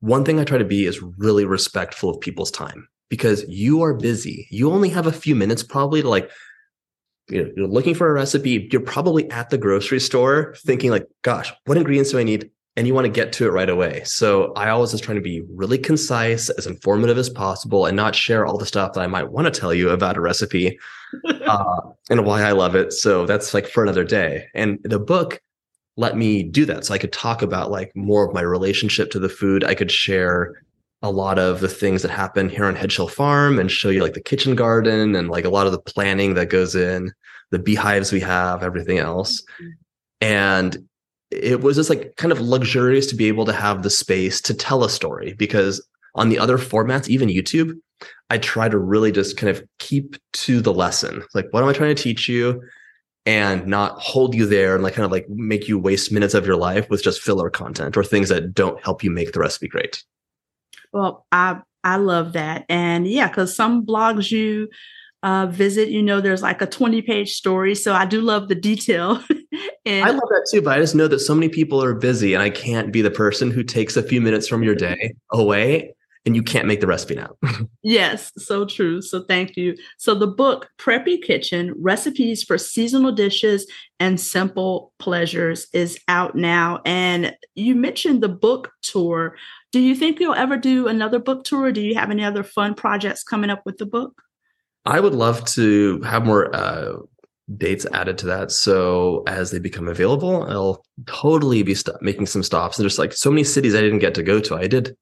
one 0.00 0.24
thing 0.24 0.40
i 0.40 0.44
try 0.44 0.56
to 0.56 0.64
be 0.64 0.86
is 0.86 1.02
really 1.02 1.44
respectful 1.44 2.08
of 2.08 2.20
people's 2.20 2.50
time 2.50 2.88
because 3.10 3.44
you 3.48 3.82
are 3.82 3.92
busy. 3.92 4.46
You 4.50 4.70
only 4.70 4.88
have 4.88 5.06
a 5.06 5.12
few 5.12 5.34
minutes 5.34 5.62
probably 5.62 6.00
to 6.00 6.08
like 6.08 6.30
you 7.28 7.44
know, 7.44 7.50
you're 7.56 7.66
looking 7.66 7.94
for 7.94 8.08
a 8.08 8.12
recipe, 8.12 8.68
you're 8.72 8.80
probably 8.80 9.30
at 9.30 9.50
the 9.50 9.58
grocery 9.58 10.00
store 10.00 10.54
thinking 10.58 10.90
like, 10.90 11.06
gosh, 11.22 11.52
what 11.66 11.76
ingredients 11.76 12.10
do 12.10 12.18
I 12.18 12.24
need? 12.24 12.50
And 12.76 12.86
you 12.86 12.94
want 12.94 13.04
to 13.04 13.10
get 13.10 13.32
to 13.34 13.46
it 13.46 13.50
right 13.50 13.68
away. 13.68 14.02
So 14.04 14.52
I 14.54 14.70
always 14.70 14.92
just 14.92 15.04
trying 15.04 15.16
to 15.16 15.22
be 15.22 15.42
really 15.50 15.76
concise, 15.76 16.48
as 16.50 16.66
informative 16.66 17.18
as 17.18 17.28
possible, 17.28 17.84
and 17.84 17.96
not 17.96 18.14
share 18.14 18.46
all 18.46 18.58
the 18.58 18.66
stuff 18.66 18.92
that 18.94 19.00
I 19.00 19.06
might 19.06 19.30
want 19.30 19.52
to 19.52 19.60
tell 19.60 19.74
you 19.74 19.90
about 19.90 20.16
a 20.16 20.20
recipe 20.20 20.78
uh, 21.24 21.80
and 22.08 22.24
why 22.24 22.42
I 22.42 22.52
love 22.52 22.74
it. 22.74 22.92
So 22.92 23.26
that's 23.26 23.52
like 23.52 23.66
for 23.66 23.82
another 23.82 24.04
day. 24.04 24.46
And 24.54 24.78
the 24.84 25.00
book 25.00 25.40
let 25.96 26.16
me 26.16 26.42
do 26.42 26.64
that. 26.64 26.86
So 26.86 26.94
I 26.94 26.98
could 26.98 27.12
talk 27.12 27.42
about 27.42 27.70
like 27.70 27.94
more 27.94 28.26
of 28.26 28.34
my 28.34 28.40
relationship 28.40 29.10
to 29.10 29.18
the 29.18 29.28
food. 29.28 29.64
I 29.64 29.74
could 29.74 29.90
share 29.90 30.62
a 31.02 31.10
lot 31.10 31.38
of 31.38 31.60
the 31.60 31.68
things 31.68 32.02
that 32.02 32.10
happen 32.10 32.48
here 32.48 32.64
on 32.64 32.76
Hedgehill 32.76 33.10
Farm 33.10 33.58
and 33.58 33.70
show 33.70 33.88
you 33.88 34.02
like 34.02 34.14
the 34.14 34.20
kitchen 34.20 34.54
garden 34.54 35.14
and 35.16 35.28
like 35.28 35.44
a 35.44 35.50
lot 35.50 35.66
of 35.66 35.72
the 35.72 35.80
planning 35.80 36.34
that 36.34 36.50
goes 36.50 36.74
in, 36.74 37.12
the 37.50 37.58
beehives 37.58 38.12
we 38.12 38.20
have, 38.20 38.62
everything 38.62 38.98
else. 38.98 39.42
Mm-hmm. 39.42 39.70
And 40.22 40.88
it 41.30 41.62
was 41.62 41.76
just 41.76 41.88
like 41.88 42.16
kind 42.16 42.32
of 42.32 42.40
luxurious 42.40 43.06
to 43.06 43.16
be 43.16 43.28
able 43.28 43.46
to 43.46 43.52
have 43.52 43.82
the 43.82 43.90
space 43.90 44.40
to 44.42 44.54
tell 44.54 44.84
a 44.84 44.90
story 44.90 45.34
because 45.34 45.86
on 46.14 46.28
the 46.28 46.38
other 46.38 46.58
formats, 46.58 47.08
even 47.08 47.28
YouTube, 47.28 47.78
I 48.28 48.38
try 48.38 48.68
to 48.68 48.78
really 48.78 49.12
just 49.12 49.36
kind 49.36 49.50
of 49.50 49.64
keep 49.78 50.16
to 50.32 50.60
the 50.60 50.72
lesson. 50.72 51.22
Like, 51.34 51.46
what 51.50 51.62
am 51.62 51.68
I 51.68 51.72
trying 51.72 51.94
to 51.94 52.02
teach 52.02 52.28
you? 52.28 52.62
And 53.26 53.66
not 53.66 54.00
hold 54.00 54.34
you 54.34 54.46
there 54.46 54.74
and 54.74 54.82
like 54.82 54.94
kind 54.94 55.04
of 55.04 55.12
like 55.12 55.28
make 55.28 55.68
you 55.68 55.78
waste 55.78 56.10
minutes 56.10 56.34
of 56.34 56.46
your 56.46 56.56
life 56.56 56.88
with 56.88 57.02
just 57.02 57.20
filler 57.20 57.50
content 57.50 57.96
or 57.96 58.02
things 58.02 58.28
that 58.30 58.54
don't 58.54 58.82
help 58.82 59.04
you 59.04 59.10
make 59.10 59.32
the 59.32 59.40
recipe 59.40 59.68
great. 59.68 60.02
Well, 60.92 61.26
I 61.32 61.60
I 61.82 61.96
love 61.96 62.34
that. 62.34 62.64
And 62.68 63.06
yeah, 63.06 63.28
because 63.28 63.54
some 63.54 63.84
blogs 63.84 64.30
you 64.30 64.68
uh, 65.22 65.46
visit, 65.46 65.88
you 65.88 66.02
know, 66.02 66.20
there's 66.20 66.42
like 66.42 66.62
a 66.62 66.66
20 66.66 67.02
page 67.02 67.32
story. 67.32 67.74
So 67.74 67.92
I 67.92 68.06
do 68.06 68.20
love 68.20 68.48
the 68.48 68.54
detail. 68.54 69.22
and 69.86 70.04
I 70.04 70.10
love 70.10 70.28
that 70.28 70.48
too, 70.50 70.62
but 70.62 70.76
I 70.76 70.80
just 70.80 70.94
know 70.94 71.08
that 71.08 71.20
so 71.20 71.34
many 71.34 71.48
people 71.48 71.82
are 71.82 71.94
busy 71.94 72.34
and 72.34 72.42
I 72.42 72.50
can't 72.50 72.92
be 72.92 73.02
the 73.02 73.10
person 73.10 73.50
who 73.50 73.62
takes 73.62 73.96
a 73.96 74.02
few 74.02 74.20
minutes 74.20 74.48
from 74.48 74.62
your 74.62 74.74
day 74.74 75.14
away 75.32 75.94
and 76.26 76.36
you 76.36 76.42
can't 76.42 76.66
make 76.66 76.80
the 76.80 76.86
recipe 76.86 77.14
now. 77.14 77.34
yes, 77.82 78.30
so 78.36 78.64
true. 78.66 79.00
So 79.00 79.24
thank 79.24 79.56
you. 79.56 79.74
So 79.96 80.14
the 80.14 80.26
book 80.26 80.68
Preppy 80.78 81.22
Kitchen: 81.22 81.72
Recipes 81.78 82.42
for 82.42 82.58
Seasonal 82.58 83.12
Dishes 83.12 83.66
and 83.98 84.20
Simple 84.20 84.92
Pleasures 84.98 85.66
is 85.72 85.98
out 86.08 86.34
now 86.34 86.80
and 86.84 87.34
you 87.54 87.74
mentioned 87.74 88.22
the 88.22 88.28
book 88.28 88.70
tour. 88.82 89.36
Do 89.72 89.80
you 89.80 89.94
think 89.94 90.18
you'll 90.18 90.34
ever 90.34 90.56
do 90.56 90.88
another 90.88 91.18
book 91.18 91.44
tour? 91.44 91.66
Or 91.66 91.72
do 91.72 91.80
you 91.80 91.94
have 91.94 92.10
any 92.10 92.24
other 92.24 92.42
fun 92.42 92.74
projects 92.74 93.22
coming 93.22 93.50
up 93.50 93.62
with 93.64 93.78
the 93.78 93.86
book? 93.86 94.22
I 94.84 94.98
would 94.98 95.14
love 95.14 95.44
to 95.46 96.00
have 96.02 96.24
more 96.24 96.54
uh, 96.54 96.96
dates 97.56 97.86
added 97.92 98.18
to 98.18 98.26
that. 98.26 98.50
So 98.50 99.22
as 99.26 99.50
they 99.50 99.58
become 99.58 99.88
available, 99.88 100.44
I'll 100.44 100.84
totally 101.06 101.62
be 101.62 101.74
st- 101.74 102.00
making 102.00 102.26
some 102.26 102.42
stops. 102.42 102.78
And 102.78 102.84
there's 102.84 102.98
like 102.98 103.12
so 103.12 103.30
many 103.30 103.44
cities 103.44 103.74
I 103.74 103.80
didn't 103.80 103.98
get 103.98 104.14
to 104.14 104.22
go 104.22 104.40
to. 104.40 104.56
I 104.56 104.66
did, 104.66 104.96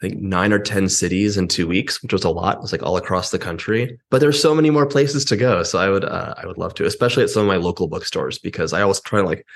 I 0.00 0.08
think 0.08 0.20
nine 0.20 0.52
or 0.52 0.58
10 0.58 0.88
cities 0.88 1.36
in 1.36 1.48
two 1.48 1.66
weeks, 1.66 2.02
which 2.02 2.12
was 2.12 2.24
a 2.24 2.30
lot. 2.30 2.56
It 2.56 2.62
was 2.62 2.72
like 2.72 2.82
all 2.82 2.96
across 2.96 3.30
the 3.30 3.38
country, 3.38 3.98
but 4.10 4.20
there's 4.20 4.40
so 4.40 4.54
many 4.54 4.70
more 4.70 4.86
places 4.86 5.24
to 5.26 5.36
go. 5.36 5.62
So 5.62 5.78
I 5.78 5.88
would, 5.88 6.04
uh, 6.04 6.34
I 6.36 6.46
would 6.46 6.58
love 6.58 6.74
to, 6.74 6.86
especially 6.86 7.24
at 7.24 7.30
some 7.30 7.42
of 7.42 7.48
my 7.48 7.56
local 7.56 7.88
bookstores, 7.88 8.38
because 8.38 8.72
I 8.72 8.82
always 8.82 9.00
try 9.00 9.20
to 9.20 9.26
like, 9.26 9.46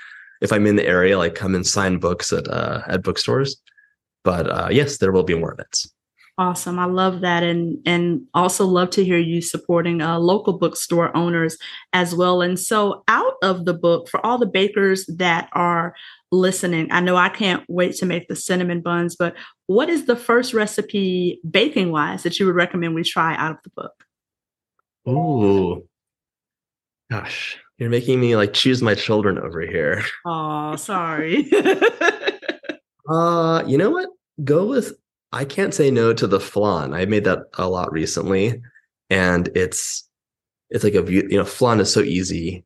if 0.41 0.51
I'm 0.51 0.65
in 0.65 0.75
the 0.75 0.87
area, 0.87 1.17
like 1.17 1.35
come 1.35 1.55
and 1.55 1.65
sign 1.65 1.99
books 1.99 2.33
at, 2.33 2.47
uh, 2.47 2.81
at 2.87 3.03
bookstores. 3.03 3.57
But 4.23 4.49
uh, 4.49 4.67
yes, 4.71 4.97
there 4.97 5.11
will 5.11 5.23
be 5.23 5.37
more 5.37 5.53
events. 5.53 5.91
Awesome. 6.37 6.79
I 6.79 6.85
love 6.85 7.21
that. 7.21 7.43
And 7.43 7.77
and 7.85 8.21
also 8.33 8.65
love 8.65 8.89
to 8.91 9.03
hear 9.03 9.17
you 9.17 9.41
supporting 9.41 10.01
uh, 10.01 10.17
local 10.17 10.57
bookstore 10.57 11.15
owners 11.15 11.57
as 11.93 12.15
well. 12.15 12.41
And 12.41 12.59
so 12.59 13.03
out 13.07 13.33
of 13.43 13.65
the 13.65 13.73
book, 13.73 14.09
for 14.09 14.25
all 14.25 14.37
the 14.37 14.45
bakers 14.45 15.05
that 15.17 15.49
are 15.53 15.93
listening, 16.31 16.91
I 16.91 17.01
know 17.01 17.15
I 17.15 17.29
can't 17.29 17.63
wait 17.67 17.95
to 17.97 18.05
make 18.05 18.27
the 18.27 18.35
cinnamon 18.35 18.81
buns, 18.81 19.15
but 19.15 19.35
what 19.67 19.89
is 19.89 20.05
the 20.05 20.15
first 20.15 20.53
recipe 20.53 21.41
baking 21.49 21.91
wise 21.91 22.23
that 22.23 22.39
you 22.39 22.45
would 22.45 22.55
recommend 22.55 22.95
we 22.95 23.03
try 23.03 23.35
out 23.35 23.51
of 23.51 23.57
the 23.63 23.71
book? 23.75 23.93
Oh, 25.05 25.83
Gosh, 27.11 27.59
you're 27.77 27.89
making 27.89 28.21
me 28.21 28.37
like 28.37 28.53
choose 28.53 28.81
my 28.81 28.95
children 28.95 29.37
over 29.37 29.59
here. 29.59 30.01
Oh, 30.25 30.77
sorry. 30.77 31.43
Uh, 33.11 33.63
you 33.67 33.77
know 33.77 33.89
what? 33.89 34.09
Go 34.43 34.65
with 34.65 34.93
I 35.33 35.45
can't 35.45 35.73
say 35.73 35.91
no 35.91 36.13
to 36.13 36.27
the 36.27 36.39
flan. 36.39 36.93
I 36.93 37.05
made 37.05 37.23
that 37.23 37.43
a 37.57 37.69
lot 37.69 37.91
recently, 37.91 38.61
and 39.09 39.49
it's 39.55 40.07
it's 40.69 40.83
like 40.83 40.95
a 40.95 41.03
you 41.11 41.37
know 41.37 41.45
flan 41.45 41.79
is 41.79 41.91
so 41.91 42.01
easy. 42.01 42.63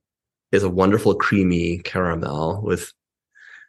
It's 0.51 0.63
a 0.63 0.69
wonderful 0.69 1.15
creamy 1.15 1.79
caramel 1.79 2.61
with 2.63 2.93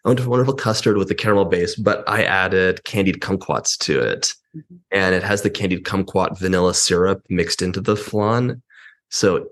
a 0.04 0.10
wonderful 0.10 0.54
custard 0.54 0.98
with 0.98 1.08
the 1.08 1.14
caramel 1.14 1.46
base, 1.46 1.74
but 1.74 2.08
I 2.08 2.22
added 2.22 2.84
candied 2.84 3.20
kumquats 3.20 3.76
to 3.78 3.98
it, 4.00 4.34
mm-hmm. 4.54 4.76
and 4.92 5.14
it 5.14 5.22
has 5.22 5.42
the 5.42 5.50
candied 5.50 5.84
kumquat 5.84 6.38
vanilla 6.38 6.74
syrup 6.74 7.22
mixed 7.28 7.60
into 7.60 7.80
the 7.80 7.96
flan. 7.96 8.62
So 9.10 9.48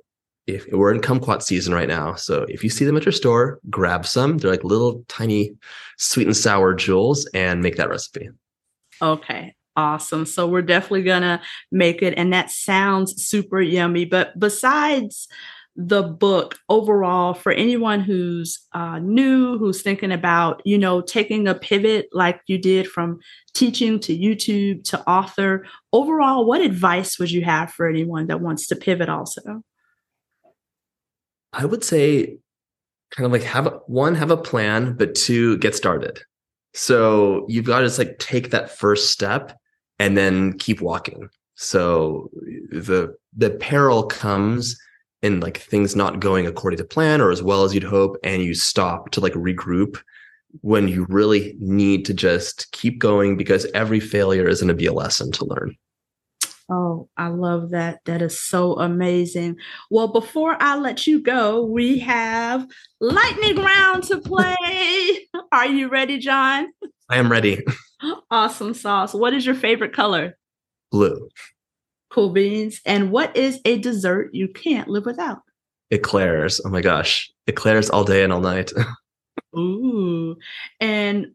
if 0.46 0.66
we're 0.72 0.92
in 0.92 1.00
kumquat 1.00 1.42
season 1.42 1.72
right 1.72 1.88
now, 1.88 2.14
so 2.14 2.44
if 2.48 2.62
you 2.62 2.70
see 2.70 2.84
them 2.84 2.96
at 2.96 3.04
your 3.04 3.12
store, 3.12 3.60
grab 3.70 4.06
some. 4.06 4.38
They're 4.38 4.50
like 4.50 4.64
little 4.64 5.04
tiny 5.08 5.54
sweet 5.96 6.26
and 6.26 6.36
sour 6.36 6.74
jewels 6.74 7.26
and 7.34 7.62
make 7.62 7.76
that 7.76 7.88
recipe. 7.88 8.28
Okay. 9.00 9.54
Awesome. 9.76 10.24
So 10.24 10.46
we're 10.46 10.62
definitely 10.62 11.02
to 11.22 11.40
make 11.72 12.02
it. 12.02 12.14
And 12.16 12.32
that 12.32 12.50
sounds 12.50 13.26
super 13.26 13.60
yummy. 13.60 14.04
But 14.04 14.38
besides 14.38 15.26
the 15.76 16.02
book 16.02 16.58
overall, 16.68 17.34
for 17.34 17.50
anyone 17.50 17.98
who's 17.98 18.60
uh, 18.72 19.00
new, 19.00 19.58
who's 19.58 19.82
thinking 19.82 20.12
about, 20.12 20.62
you 20.64 20.78
know, 20.78 21.00
taking 21.00 21.48
a 21.48 21.54
pivot 21.54 22.06
like 22.12 22.40
you 22.46 22.58
did 22.58 22.86
from 22.86 23.18
teaching 23.54 23.98
to 24.00 24.16
YouTube 24.16 24.84
to 24.84 25.08
author, 25.08 25.66
overall, 25.92 26.44
what 26.46 26.60
advice 26.60 27.18
would 27.18 27.32
you 27.32 27.42
have 27.42 27.72
for 27.72 27.88
anyone 27.88 28.28
that 28.28 28.40
wants 28.40 28.68
to 28.68 28.76
pivot 28.76 29.08
also? 29.08 29.64
I 31.54 31.64
would 31.64 31.84
say 31.84 32.38
kind 33.12 33.26
of 33.26 33.32
like 33.32 33.42
have 33.42 33.72
one, 33.86 34.14
have 34.14 34.30
a 34.30 34.36
plan, 34.36 34.94
but 34.94 35.14
two, 35.14 35.58
get 35.58 35.74
started. 35.74 36.20
So 36.72 37.46
you've 37.48 37.64
got 37.64 37.80
to 37.80 37.86
just 37.86 37.98
like 37.98 38.18
take 38.18 38.50
that 38.50 38.76
first 38.76 39.10
step 39.10 39.56
and 39.98 40.16
then 40.16 40.58
keep 40.58 40.80
walking. 40.80 41.28
So 41.54 42.30
the 42.70 43.14
the 43.36 43.50
peril 43.50 44.04
comes 44.04 44.76
in 45.22 45.40
like 45.40 45.58
things 45.58 45.94
not 45.96 46.20
going 46.20 46.46
according 46.46 46.78
to 46.78 46.84
plan 46.84 47.20
or 47.20 47.30
as 47.30 47.42
well 47.42 47.64
as 47.64 47.72
you'd 47.72 47.84
hope, 47.84 48.16
and 48.24 48.42
you 48.42 48.54
stop 48.54 49.10
to 49.12 49.20
like 49.20 49.32
regroup 49.34 50.00
when 50.60 50.88
you 50.88 51.06
really 51.08 51.56
need 51.58 52.04
to 52.06 52.14
just 52.14 52.70
keep 52.72 52.98
going 52.98 53.36
because 53.36 53.66
every 53.74 54.00
failure 54.00 54.48
is 54.48 54.60
going 54.60 54.68
to 54.68 54.74
be 54.74 54.86
a 54.86 54.92
lesson 54.92 55.32
to 55.32 55.44
learn. 55.44 55.76
Oh, 56.70 57.08
I 57.16 57.28
love 57.28 57.70
that. 57.70 58.00
That 58.06 58.22
is 58.22 58.40
so 58.40 58.78
amazing. 58.78 59.56
Well, 59.90 60.08
before 60.08 60.56
I 60.60 60.76
let 60.76 61.06
you 61.06 61.20
go, 61.20 61.62
we 61.62 61.98
have 61.98 62.66
lightning 63.00 63.56
round 63.56 64.04
to 64.04 64.18
play. 64.18 65.28
Are 65.52 65.66
you 65.66 65.88
ready, 65.88 66.18
John? 66.18 66.68
I 67.10 67.18
am 67.18 67.30
ready. 67.30 67.62
Awesome 68.30 68.74
sauce. 68.74 69.14
What 69.14 69.32
is 69.32 69.46
your 69.46 69.54
favorite 69.54 69.94
color? 69.94 70.36
Blue. 70.90 71.28
Cool 72.10 72.30
beans. 72.30 72.82
And 72.84 73.10
what 73.10 73.34
is 73.34 73.60
a 73.64 73.78
dessert 73.78 74.34
you 74.34 74.48
can't 74.48 74.88
live 74.88 75.06
without? 75.06 75.38
Eclairs. 75.90 76.60
Oh 76.66 76.68
my 76.68 76.82
gosh. 76.82 77.32
Eclairs 77.46 77.88
all 77.88 78.04
day 78.04 78.22
and 78.22 78.30
all 78.30 78.40
night. 78.42 78.72
Ooh. 79.56 80.36
And 80.80 81.28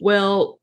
well, 0.00 0.58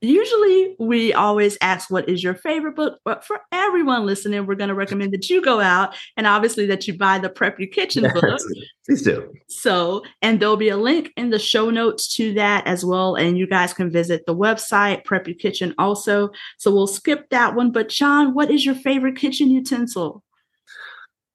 usually 0.00 0.76
we 0.78 1.12
always 1.12 1.58
ask 1.60 1.90
what 1.90 2.08
is 2.08 2.22
your 2.22 2.34
favorite 2.34 2.76
book 2.76 3.00
but 3.04 3.24
for 3.24 3.40
everyone 3.50 4.06
listening 4.06 4.46
we're 4.46 4.54
going 4.54 4.68
to 4.68 4.74
recommend 4.74 5.12
that 5.12 5.28
you 5.28 5.42
go 5.42 5.60
out 5.60 5.96
and 6.16 6.26
obviously 6.26 6.66
that 6.66 6.86
you 6.86 6.96
buy 6.96 7.18
the 7.18 7.28
Preppy 7.28 7.70
Kitchen 7.70 8.04
yes, 8.04 8.12
book. 8.12 8.40
please 8.86 9.02
do. 9.02 9.32
So 9.48 10.04
and 10.22 10.38
there'll 10.38 10.56
be 10.56 10.68
a 10.68 10.76
link 10.76 11.12
in 11.16 11.30
the 11.30 11.38
show 11.38 11.70
notes 11.70 12.14
to 12.16 12.32
that 12.34 12.66
as 12.66 12.84
well 12.84 13.16
and 13.16 13.36
you 13.36 13.46
guys 13.46 13.72
can 13.72 13.90
visit 13.90 14.24
the 14.26 14.36
website 14.36 15.04
Preppy 15.04 15.36
Kitchen 15.36 15.74
also. 15.78 16.30
So 16.58 16.72
we'll 16.72 16.86
skip 16.86 17.28
that 17.30 17.54
one 17.54 17.72
but 17.72 17.88
john 17.88 18.34
what 18.34 18.50
is 18.50 18.64
your 18.64 18.76
favorite 18.76 19.16
kitchen 19.16 19.50
utensil? 19.50 20.22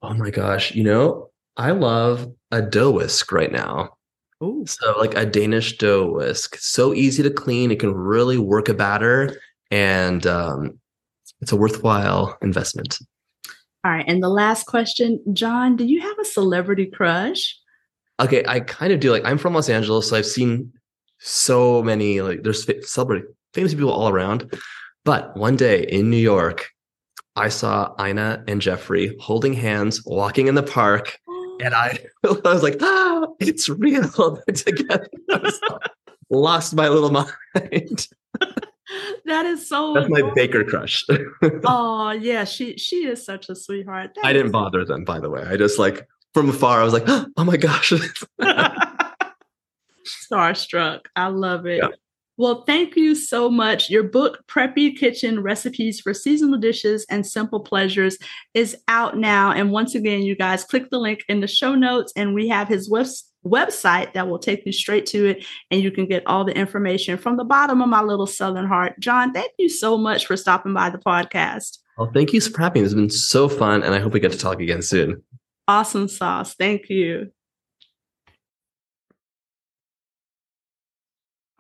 Oh 0.01 0.13
my 0.13 0.29
gosh 0.29 0.73
you 0.73 0.83
know 0.83 1.29
i 1.57 1.71
love 1.71 2.31
a 2.51 2.61
dough 2.61 2.91
whisk 2.91 3.31
right 3.31 3.51
now 3.51 3.91
Ooh. 4.43 4.65
So 4.67 4.97
like 4.99 5.15
a 5.15 5.25
Danish 5.25 5.77
dough 5.77 6.11
whisk, 6.11 6.57
so 6.57 6.93
easy 6.93 7.23
to 7.23 7.29
clean. 7.29 7.71
It 7.71 7.79
can 7.79 7.93
really 7.93 8.37
work 8.37 8.67
a 8.67 8.73
batter, 8.73 9.39
and 9.71 10.25
um, 10.27 10.79
it's 11.41 11.51
a 11.51 11.55
worthwhile 11.55 12.37
investment. 12.41 12.99
All 13.85 13.91
right, 13.91 14.05
and 14.07 14.21
the 14.21 14.29
last 14.29 14.65
question, 14.65 15.21
John, 15.33 15.75
do 15.75 15.85
you 15.85 16.01
have 16.01 16.19
a 16.19 16.25
celebrity 16.25 16.85
crush? 16.85 17.57
Okay, 18.19 18.43
I 18.47 18.59
kind 18.59 18.91
of 18.91 18.99
do. 18.99 19.11
Like 19.11 19.25
I'm 19.25 19.37
from 19.37 19.53
Los 19.53 19.69
Angeles, 19.69 20.09
so 20.09 20.17
I've 20.17 20.25
seen 20.25 20.73
so 21.19 21.81
many 21.81 22.21
like 22.21 22.43
there's 22.43 22.67
celebrity 22.89 23.25
famous 23.53 23.73
people 23.73 23.91
all 23.91 24.09
around. 24.09 24.53
But 25.05 25.35
one 25.37 25.55
day 25.55 25.83
in 25.83 26.09
New 26.09 26.17
York, 26.17 26.69
I 27.35 27.49
saw 27.49 27.93
Ina 27.99 28.43
and 28.47 28.61
Jeffrey 28.61 29.15
holding 29.19 29.53
hands, 29.53 30.03
walking 30.05 30.47
in 30.47 30.55
the 30.55 30.63
park 30.63 31.19
and 31.61 31.73
I, 31.73 31.99
I 32.23 32.29
was 32.43 32.63
like, 32.63 32.77
ah, 32.81 33.27
it's 33.39 33.69
real. 33.69 34.01
They're 34.47 34.55
together. 34.55 35.09
lost 36.29 36.75
my 36.75 36.87
little 36.87 37.11
mind. 37.11 37.29
that 39.25 39.45
is 39.45 39.67
so. 39.67 39.93
That's 39.93 40.09
my 40.09 40.31
baker 40.33 40.63
crush. 40.63 41.05
oh 41.65 42.11
yeah, 42.11 42.43
she 42.45 42.77
she 42.77 43.05
is 43.05 43.25
such 43.25 43.49
a 43.49 43.55
sweetheart. 43.55 44.11
That 44.15 44.25
I 44.25 44.33
didn't 44.33 44.51
bother 44.51 44.85
them, 44.85 45.03
by 45.03 45.19
the 45.19 45.29
way. 45.29 45.43
I 45.43 45.57
just 45.57 45.79
like 45.79 46.07
from 46.33 46.49
afar, 46.49 46.81
I 46.81 46.83
was 46.83 46.93
like, 46.93 47.03
oh 47.07 47.43
my 47.43 47.57
gosh. 47.57 47.93
Starstruck. 50.05 51.01
I 51.15 51.27
love 51.27 51.65
it. 51.65 51.77
Yeah. 51.77 51.89
Well, 52.35 52.63
thank 52.65 52.95
you 52.95 53.13
so 53.13 53.49
much. 53.49 53.91
Your 53.91 54.03
book, 54.03 54.39
Preppy 54.47 54.97
Kitchen 54.97 55.43
Recipes 55.43 55.99
for 55.99 56.15
Seasonal 56.15 56.59
Dishes 56.59 57.05
and 57.09 57.25
Simple 57.25 57.59
Pleasures, 57.59 58.17
is 58.55 58.75
out 58.87 59.17
now. 59.17 59.51
And 59.51 59.71
once 59.71 59.93
again, 59.93 60.23
you 60.23 60.35
guys 60.35 60.63
click 60.63 60.89
the 60.89 60.97
link 60.97 61.23
in 61.29 61.41
the 61.41 61.47
show 61.47 61.75
notes, 61.75 62.11
and 62.15 62.33
we 62.33 62.47
have 62.47 62.67
his 62.67 62.89
web- 62.89 63.05
website 63.45 64.13
that 64.13 64.27
will 64.27 64.39
take 64.39 64.65
you 64.65 64.71
straight 64.71 65.05
to 65.07 65.27
it. 65.27 65.45
And 65.69 65.81
you 65.81 65.91
can 65.91 66.07
get 66.07 66.23
all 66.25 66.43
the 66.43 66.57
information 66.57 67.19
from 67.19 67.37
the 67.37 67.43
bottom 67.43 67.81
of 67.83 67.89
my 67.89 68.01
little 68.01 68.25
Southern 68.25 68.65
heart. 68.65 68.99
John, 68.99 69.31
thank 69.31 69.51
you 69.59 69.69
so 69.69 69.95
much 69.95 70.25
for 70.25 70.35
stopping 70.35 70.73
by 70.73 70.89
the 70.89 70.97
podcast. 70.97 71.77
Well, 71.99 72.09
thank 72.11 72.33
you 72.33 72.41
for 72.41 72.59
having 72.59 72.81
me. 72.81 72.85
It's 72.85 72.95
been 72.95 73.11
so 73.11 73.47
fun, 73.47 73.83
and 73.83 73.93
I 73.93 73.99
hope 73.99 74.13
we 74.13 74.19
get 74.19 74.31
to 74.31 74.37
talk 74.39 74.59
again 74.59 74.81
soon. 74.81 75.21
Awesome 75.67 76.07
sauce. 76.07 76.55
Thank 76.55 76.89
you. 76.89 77.31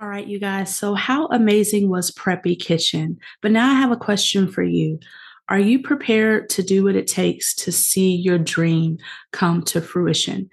All 0.03 0.09
right, 0.09 0.27
you 0.27 0.37
guys. 0.37 0.75
So, 0.75 0.95
how 0.95 1.27
amazing 1.27 1.89
was 1.89 2.11
Preppy 2.11 2.59
Kitchen? 2.59 3.17
But 3.41 3.51
now 3.51 3.71
I 3.71 3.75
have 3.75 3.89
a 3.89 3.95
question 3.95 4.51
for 4.51 4.61
you. 4.61 4.99
Are 5.47 5.59
you 5.59 5.81
prepared 5.81 6.49
to 6.49 6.61
do 6.61 6.83
what 6.83 6.97
it 6.97 7.07
takes 7.07 7.55
to 7.55 7.71
see 7.71 8.13
your 8.13 8.37
dream 8.37 8.97
come 9.31 9.63
to 9.63 9.79
fruition? 9.79 10.49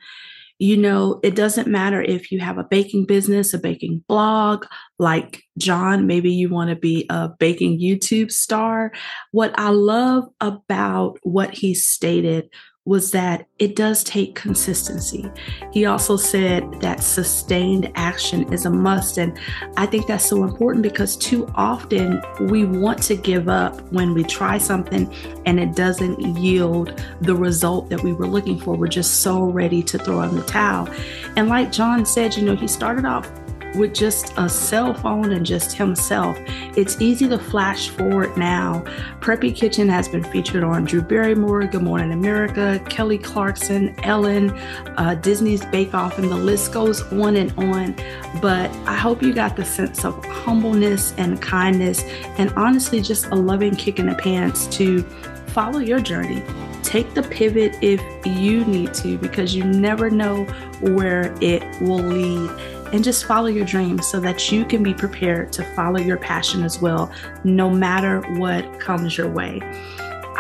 You 0.61 0.77
know, 0.77 1.19
it 1.25 1.35
doesn't 1.35 1.67
matter 1.67 2.01
if 2.01 2.31
you 2.31 2.39
have 2.39 2.59
a 2.59 2.65
baking 2.71 3.07
business, 3.07 3.53
a 3.53 3.59
baking 3.59 4.05
blog, 4.07 4.67
like 5.01 5.43
John, 5.59 6.07
maybe 6.07 6.31
you 6.31 6.49
want 6.49 6.71
to 6.71 6.77
be 6.77 7.07
a 7.11 7.31
baking 7.41 7.81
YouTube 7.81 8.31
star. 8.31 8.93
What 9.33 9.53
I 9.59 9.71
love 9.71 10.29
about 10.41 11.19
what 11.25 11.53
he 11.55 11.75
stated 11.75 12.51
was 12.87 13.11
that 13.11 13.47
it 13.59 13.77
does 13.77 14.03
take 14.03 14.35
consistency. 14.35 15.31
He 15.71 15.85
also 15.85 16.17
said 16.17 16.81
that 16.81 17.03
sustained 17.03 17.93
action 17.95 18.51
is 18.53 18.65
a 18.65 18.71
must. 18.71 19.19
And 19.19 19.39
I 19.77 19.85
think 19.85 20.07
that's 20.07 20.25
so 20.25 20.45
important 20.45 20.83
because 20.83 21.15
too 21.17 21.47
often 21.55 22.23
we 22.41 22.65
want 22.65 23.03
to 23.03 23.17
give 23.17 23.51
up 23.51 23.81
when 23.93 24.15
we 24.15 24.25
try 24.25 24.57
something 24.57 25.15
and 25.45 25.61
it 25.61 25.77
doesn't 25.77 26.21
yield 26.39 27.05
the 27.21 27.37
result 27.37 27.91
that 27.91 28.03
we 28.03 28.15
were 28.15 28.27
looking 28.27 28.59
for. 28.59 28.75
We're 28.75 28.89
just 28.89 29.21
so 29.21 29.45
ready 29.45 29.83
to 29.83 29.99
throw 29.99 30.23
in 30.23 30.35
the 30.35 30.43
towel. 30.43 30.89
And 31.37 31.49
like 31.49 31.71
John 31.73 32.07
said, 32.07 32.35
you 32.35 32.43
know, 32.43 32.57
he 32.57 32.67
started 32.67 33.05
off 33.05 33.31
with 33.75 33.95
just 33.95 34.33
a 34.37 34.49
cell 34.49 34.95
phone 34.95 35.33
and 35.33 35.45
just 35.45 35.73
himself. 35.73 36.39
It's 36.77 37.01
easy 37.01 37.29
to 37.29 37.39
flash 37.39 37.89
forward 37.89 38.37
now. 38.37 38.85
Preppy 39.21 39.55
Kitchen 39.55 39.89
has 39.89 40.09
been 40.09 40.25
featured 40.25 40.65
on 40.65 40.85
Drew 40.85 41.03
Barrymore, 41.03 41.65
Good 41.67 41.83
Morning 41.83 42.13
America, 42.13 42.83
Kelly 42.89 43.19
Clarkson, 43.19 43.95
Ellen, 44.03 44.51
uh, 44.97 45.15
Disney's 45.21 45.65
Bake 45.67 45.95
Off, 45.95 46.19
and 46.19 46.31
the 46.31 46.37
list 46.37 46.73
goes 46.73 47.03
on 47.13 47.37
and 47.37 47.53
on. 47.59 47.95
But 48.41 48.71
I 48.87 48.95
hope 48.95 49.23
you 49.23 49.33
got 49.33 49.57
the 49.57 49.65
sense 49.65 50.05
of 50.05 50.25
humbleness 50.25 51.15
and 51.17 51.41
kindness, 51.41 52.03
and 52.39 52.51
honestly, 52.57 53.01
just 53.01 53.27
a 53.27 53.35
loving 53.35 53.77
kick 53.77 53.99
in 53.99 54.07
the 54.07 54.15
pants 54.15 54.67
to 54.79 55.03
follow 55.49 55.79
your 55.79 56.01
journey. 56.01 56.43
Take 56.83 57.15
the 57.15 57.23
pivot 57.23 57.77
if 57.83 58.01
you 58.27 58.65
need 58.65 58.95
to, 58.95 59.19
because 59.19 59.55
you 59.55 59.65
never 59.65 60.11
know 60.11 60.45
where 60.81 61.37
it 61.41 61.63
will 61.81 61.99
lead 61.99 62.51
and 62.93 63.05
just 63.05 63.25
follow 63.25 63.47
your 63.47 63.65
dreams 63.65 64.07
so 64.07 64.21
that 64.21 64.51
you 64.51 64.65
can 64.65 64.83
be 64.83 64.95
prepared 64.95 65.53
to 65.53 65.65
follow 65.75 65.99
your 65.99 66.17
passion 66.17 66.63
as 66.63 66.81
well, 66.81 67.13
no 67.45 67.71
matter 67.71 68.21
what 68.39 68.81
comes 68.81 69.17
your 69.17 69.29
way. 69.29 69.61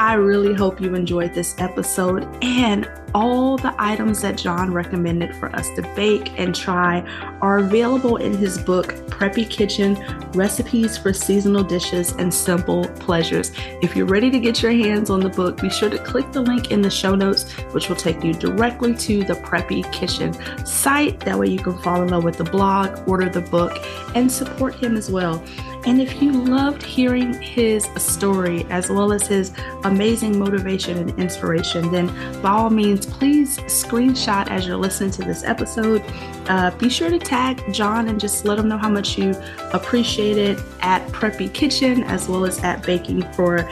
I 0.00 0.14
really 0.14 0.54
hope 0.54 0.80
you 0.80 0.94
enjoyed 0.94 1.34
this 1.34 1.54
episode 1.58 2.26
and 2.42 2.90
all 3.14 3.59
the 3.59 3.74
items 3.76 4.22
that 4.22 4.38
John 4.38 4.72
recommended 4.72 5.36
for 5.36 5.55
us 5.55 5.68
to 5.76 5.82
bake 5.94 6.40
and 6.40 6.55
try 6.55 7.01
are 7.42 7.59
available 7.59 8.16
in 8.16 8.34
his 8.34 8.57
book, 8.57 8.94
Preppy 9.09 9.48
Kitchen 9.48 10.03
Recipes 10.32 10.96
for 10.96 11.12
Seasonal 11.12 11.64
Dishes 11.64 12.12
and 12.12 12.32
Simple 12.32 12.88
Pleasures. 12.98 13.53
If 13.82 13.94
you're 13.94 14.07
ready 14.07 14.30
to 14.30 14.40
get 14.40 14.62
your 14.62 14.72
hands 14.72 15.11
on 15.11 15.20
the 15.20 15.28
book, 15.28 15.61
be 15.61 15.68
sure 15.68 15.90
to 15.90 15.98
click 15.98 16.32
the 16.32 16.40
link 16.40 16.70
in 16.70 16.80
the 16.80 16.90
show 16.90 17.14
notes, 17.14 17.53
which 17.72 17.90
will 17.90 17.96
take 17.96 18.24
you 18.24 18.32
directly 18.32 18.94
to 18.94 19.22
the 19.22 19.34
Preppy 19.34 19.92
Kitchen 19.92 20.32
site. 20.64 21.20
That 21.20 21.38
way 21.38 21.48
you 21.48 21.59
can 21.59 21.76
fall 21.76 22.01
in 22.03 22.09
love 22.09 22.24
with 22.24 22.38
the 22.38 22.44
blog, 22.44 23.07
order 23.07 23.28
the 23.28 23.42
book, 23.42 23.76
and 24.14 24.32
support 24.32 24.76
him 24.76 24.96
as 24.96 25.11
well. 25.11 25.44
And 25.87 26.01
if 26.01 26.20
you 26.20 26.33
loved 26.33 26.83
hearing 26.83 27.33
his 27.41 27.85
story 27.97 28.66
as 28.68 28.91
well 28.91 29.12
as 29.12 29.26
his 29.26 29.53
amazing 29.85 30.39
motivation 30.39 30.99
and 30.99 31.18
inspiration, 31.18 31.91
then 31.91 32.09
by 32.43 32.51
all 32.51 32.70
means, 32.70 33.07
please 33.07 33.59
screenshot 33.61 34.49
as 34.49 34.66
you're 34.66 34.76
listening 34.76 35.11
to 35.12 35.22
this 35.22 35.43
episode. 35.45 36.03
Uh, 36.49 36.70
be 36.72 36.89
sure 36.89 37.11
to 37.11 37.18
tag 37.18 37.62
John 37.72 38.09
and 38.09 38.20
just 38.20 38.45
let 38.45 38.59
him 38.59 38.68
know 38.68 38.78
how 38.78 38.91
much 38.91 39.16
you 39.16 39.35
appreciate 39.72 40.37
it 40.37 40.59
at 40.81 41.07
Preppy 41.09 41.53
Kitchen 41.53 42.03
as 42.05 42.28
well 42.28 42.45
as 42.45 42.59
at 42.62 42.85
Baking 42.85 43.22
for 43.33 43.68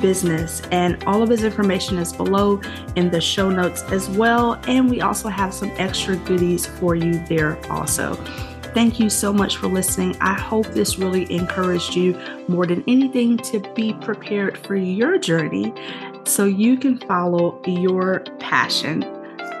Business. 0.00 0.62
And 0.70 1.02
all 1.04 1.22
of 1.22 1.28
his 1.28 1.44
information 1.44 1.98
is 1.98 2.12
below 2.12 2.60
in 2.96 3.10
the 3.10 3.20
show 3.20 3.50
notes 3.50 3.82
as 3.84 4.08
well. 4.08 4.60
And 4.66 4.88
we 4.88 5.00
also 5.00 5.28
have 5.28 5.52
some 5.52 5.70
extra 5.76 6.16
goodies 6.16 6.66
for 6.66 6.94
you 6.94 7.24
there 7.26 7.58
also. 7.70 8.16
Thank 8.72 9.00
you 9.00 9.10
so 9.10 9.32
much 9.32 9.56
for 9.56 9.66
listening. 9.66 10.16
I 10.20 10.34
hope 10.34 10.66
this 10.68 10.98
really 10.98 11.30
encouraged 11.32 11.96
you 11.96 12.18
more 12.46 12.66
than 12.66 12.84
anything 12.86 13.36
to 13.38 13.58
be 13.74 13.94
prepared 13.94 14.56
for 14.58 14.76
your 14.76 15.18
journey 15.18 15.74
so 16.24 16.44
you 16.44 16.76
can 16.76 16.98
follow 16.98 17.60
your 17.66 18.20
passion. 18.38 19.04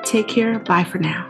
Take 0.04 0.28
care. 0.28 0.60
Bye 0.60 0.84
for 0.84 0.98
now. 0.98 1.28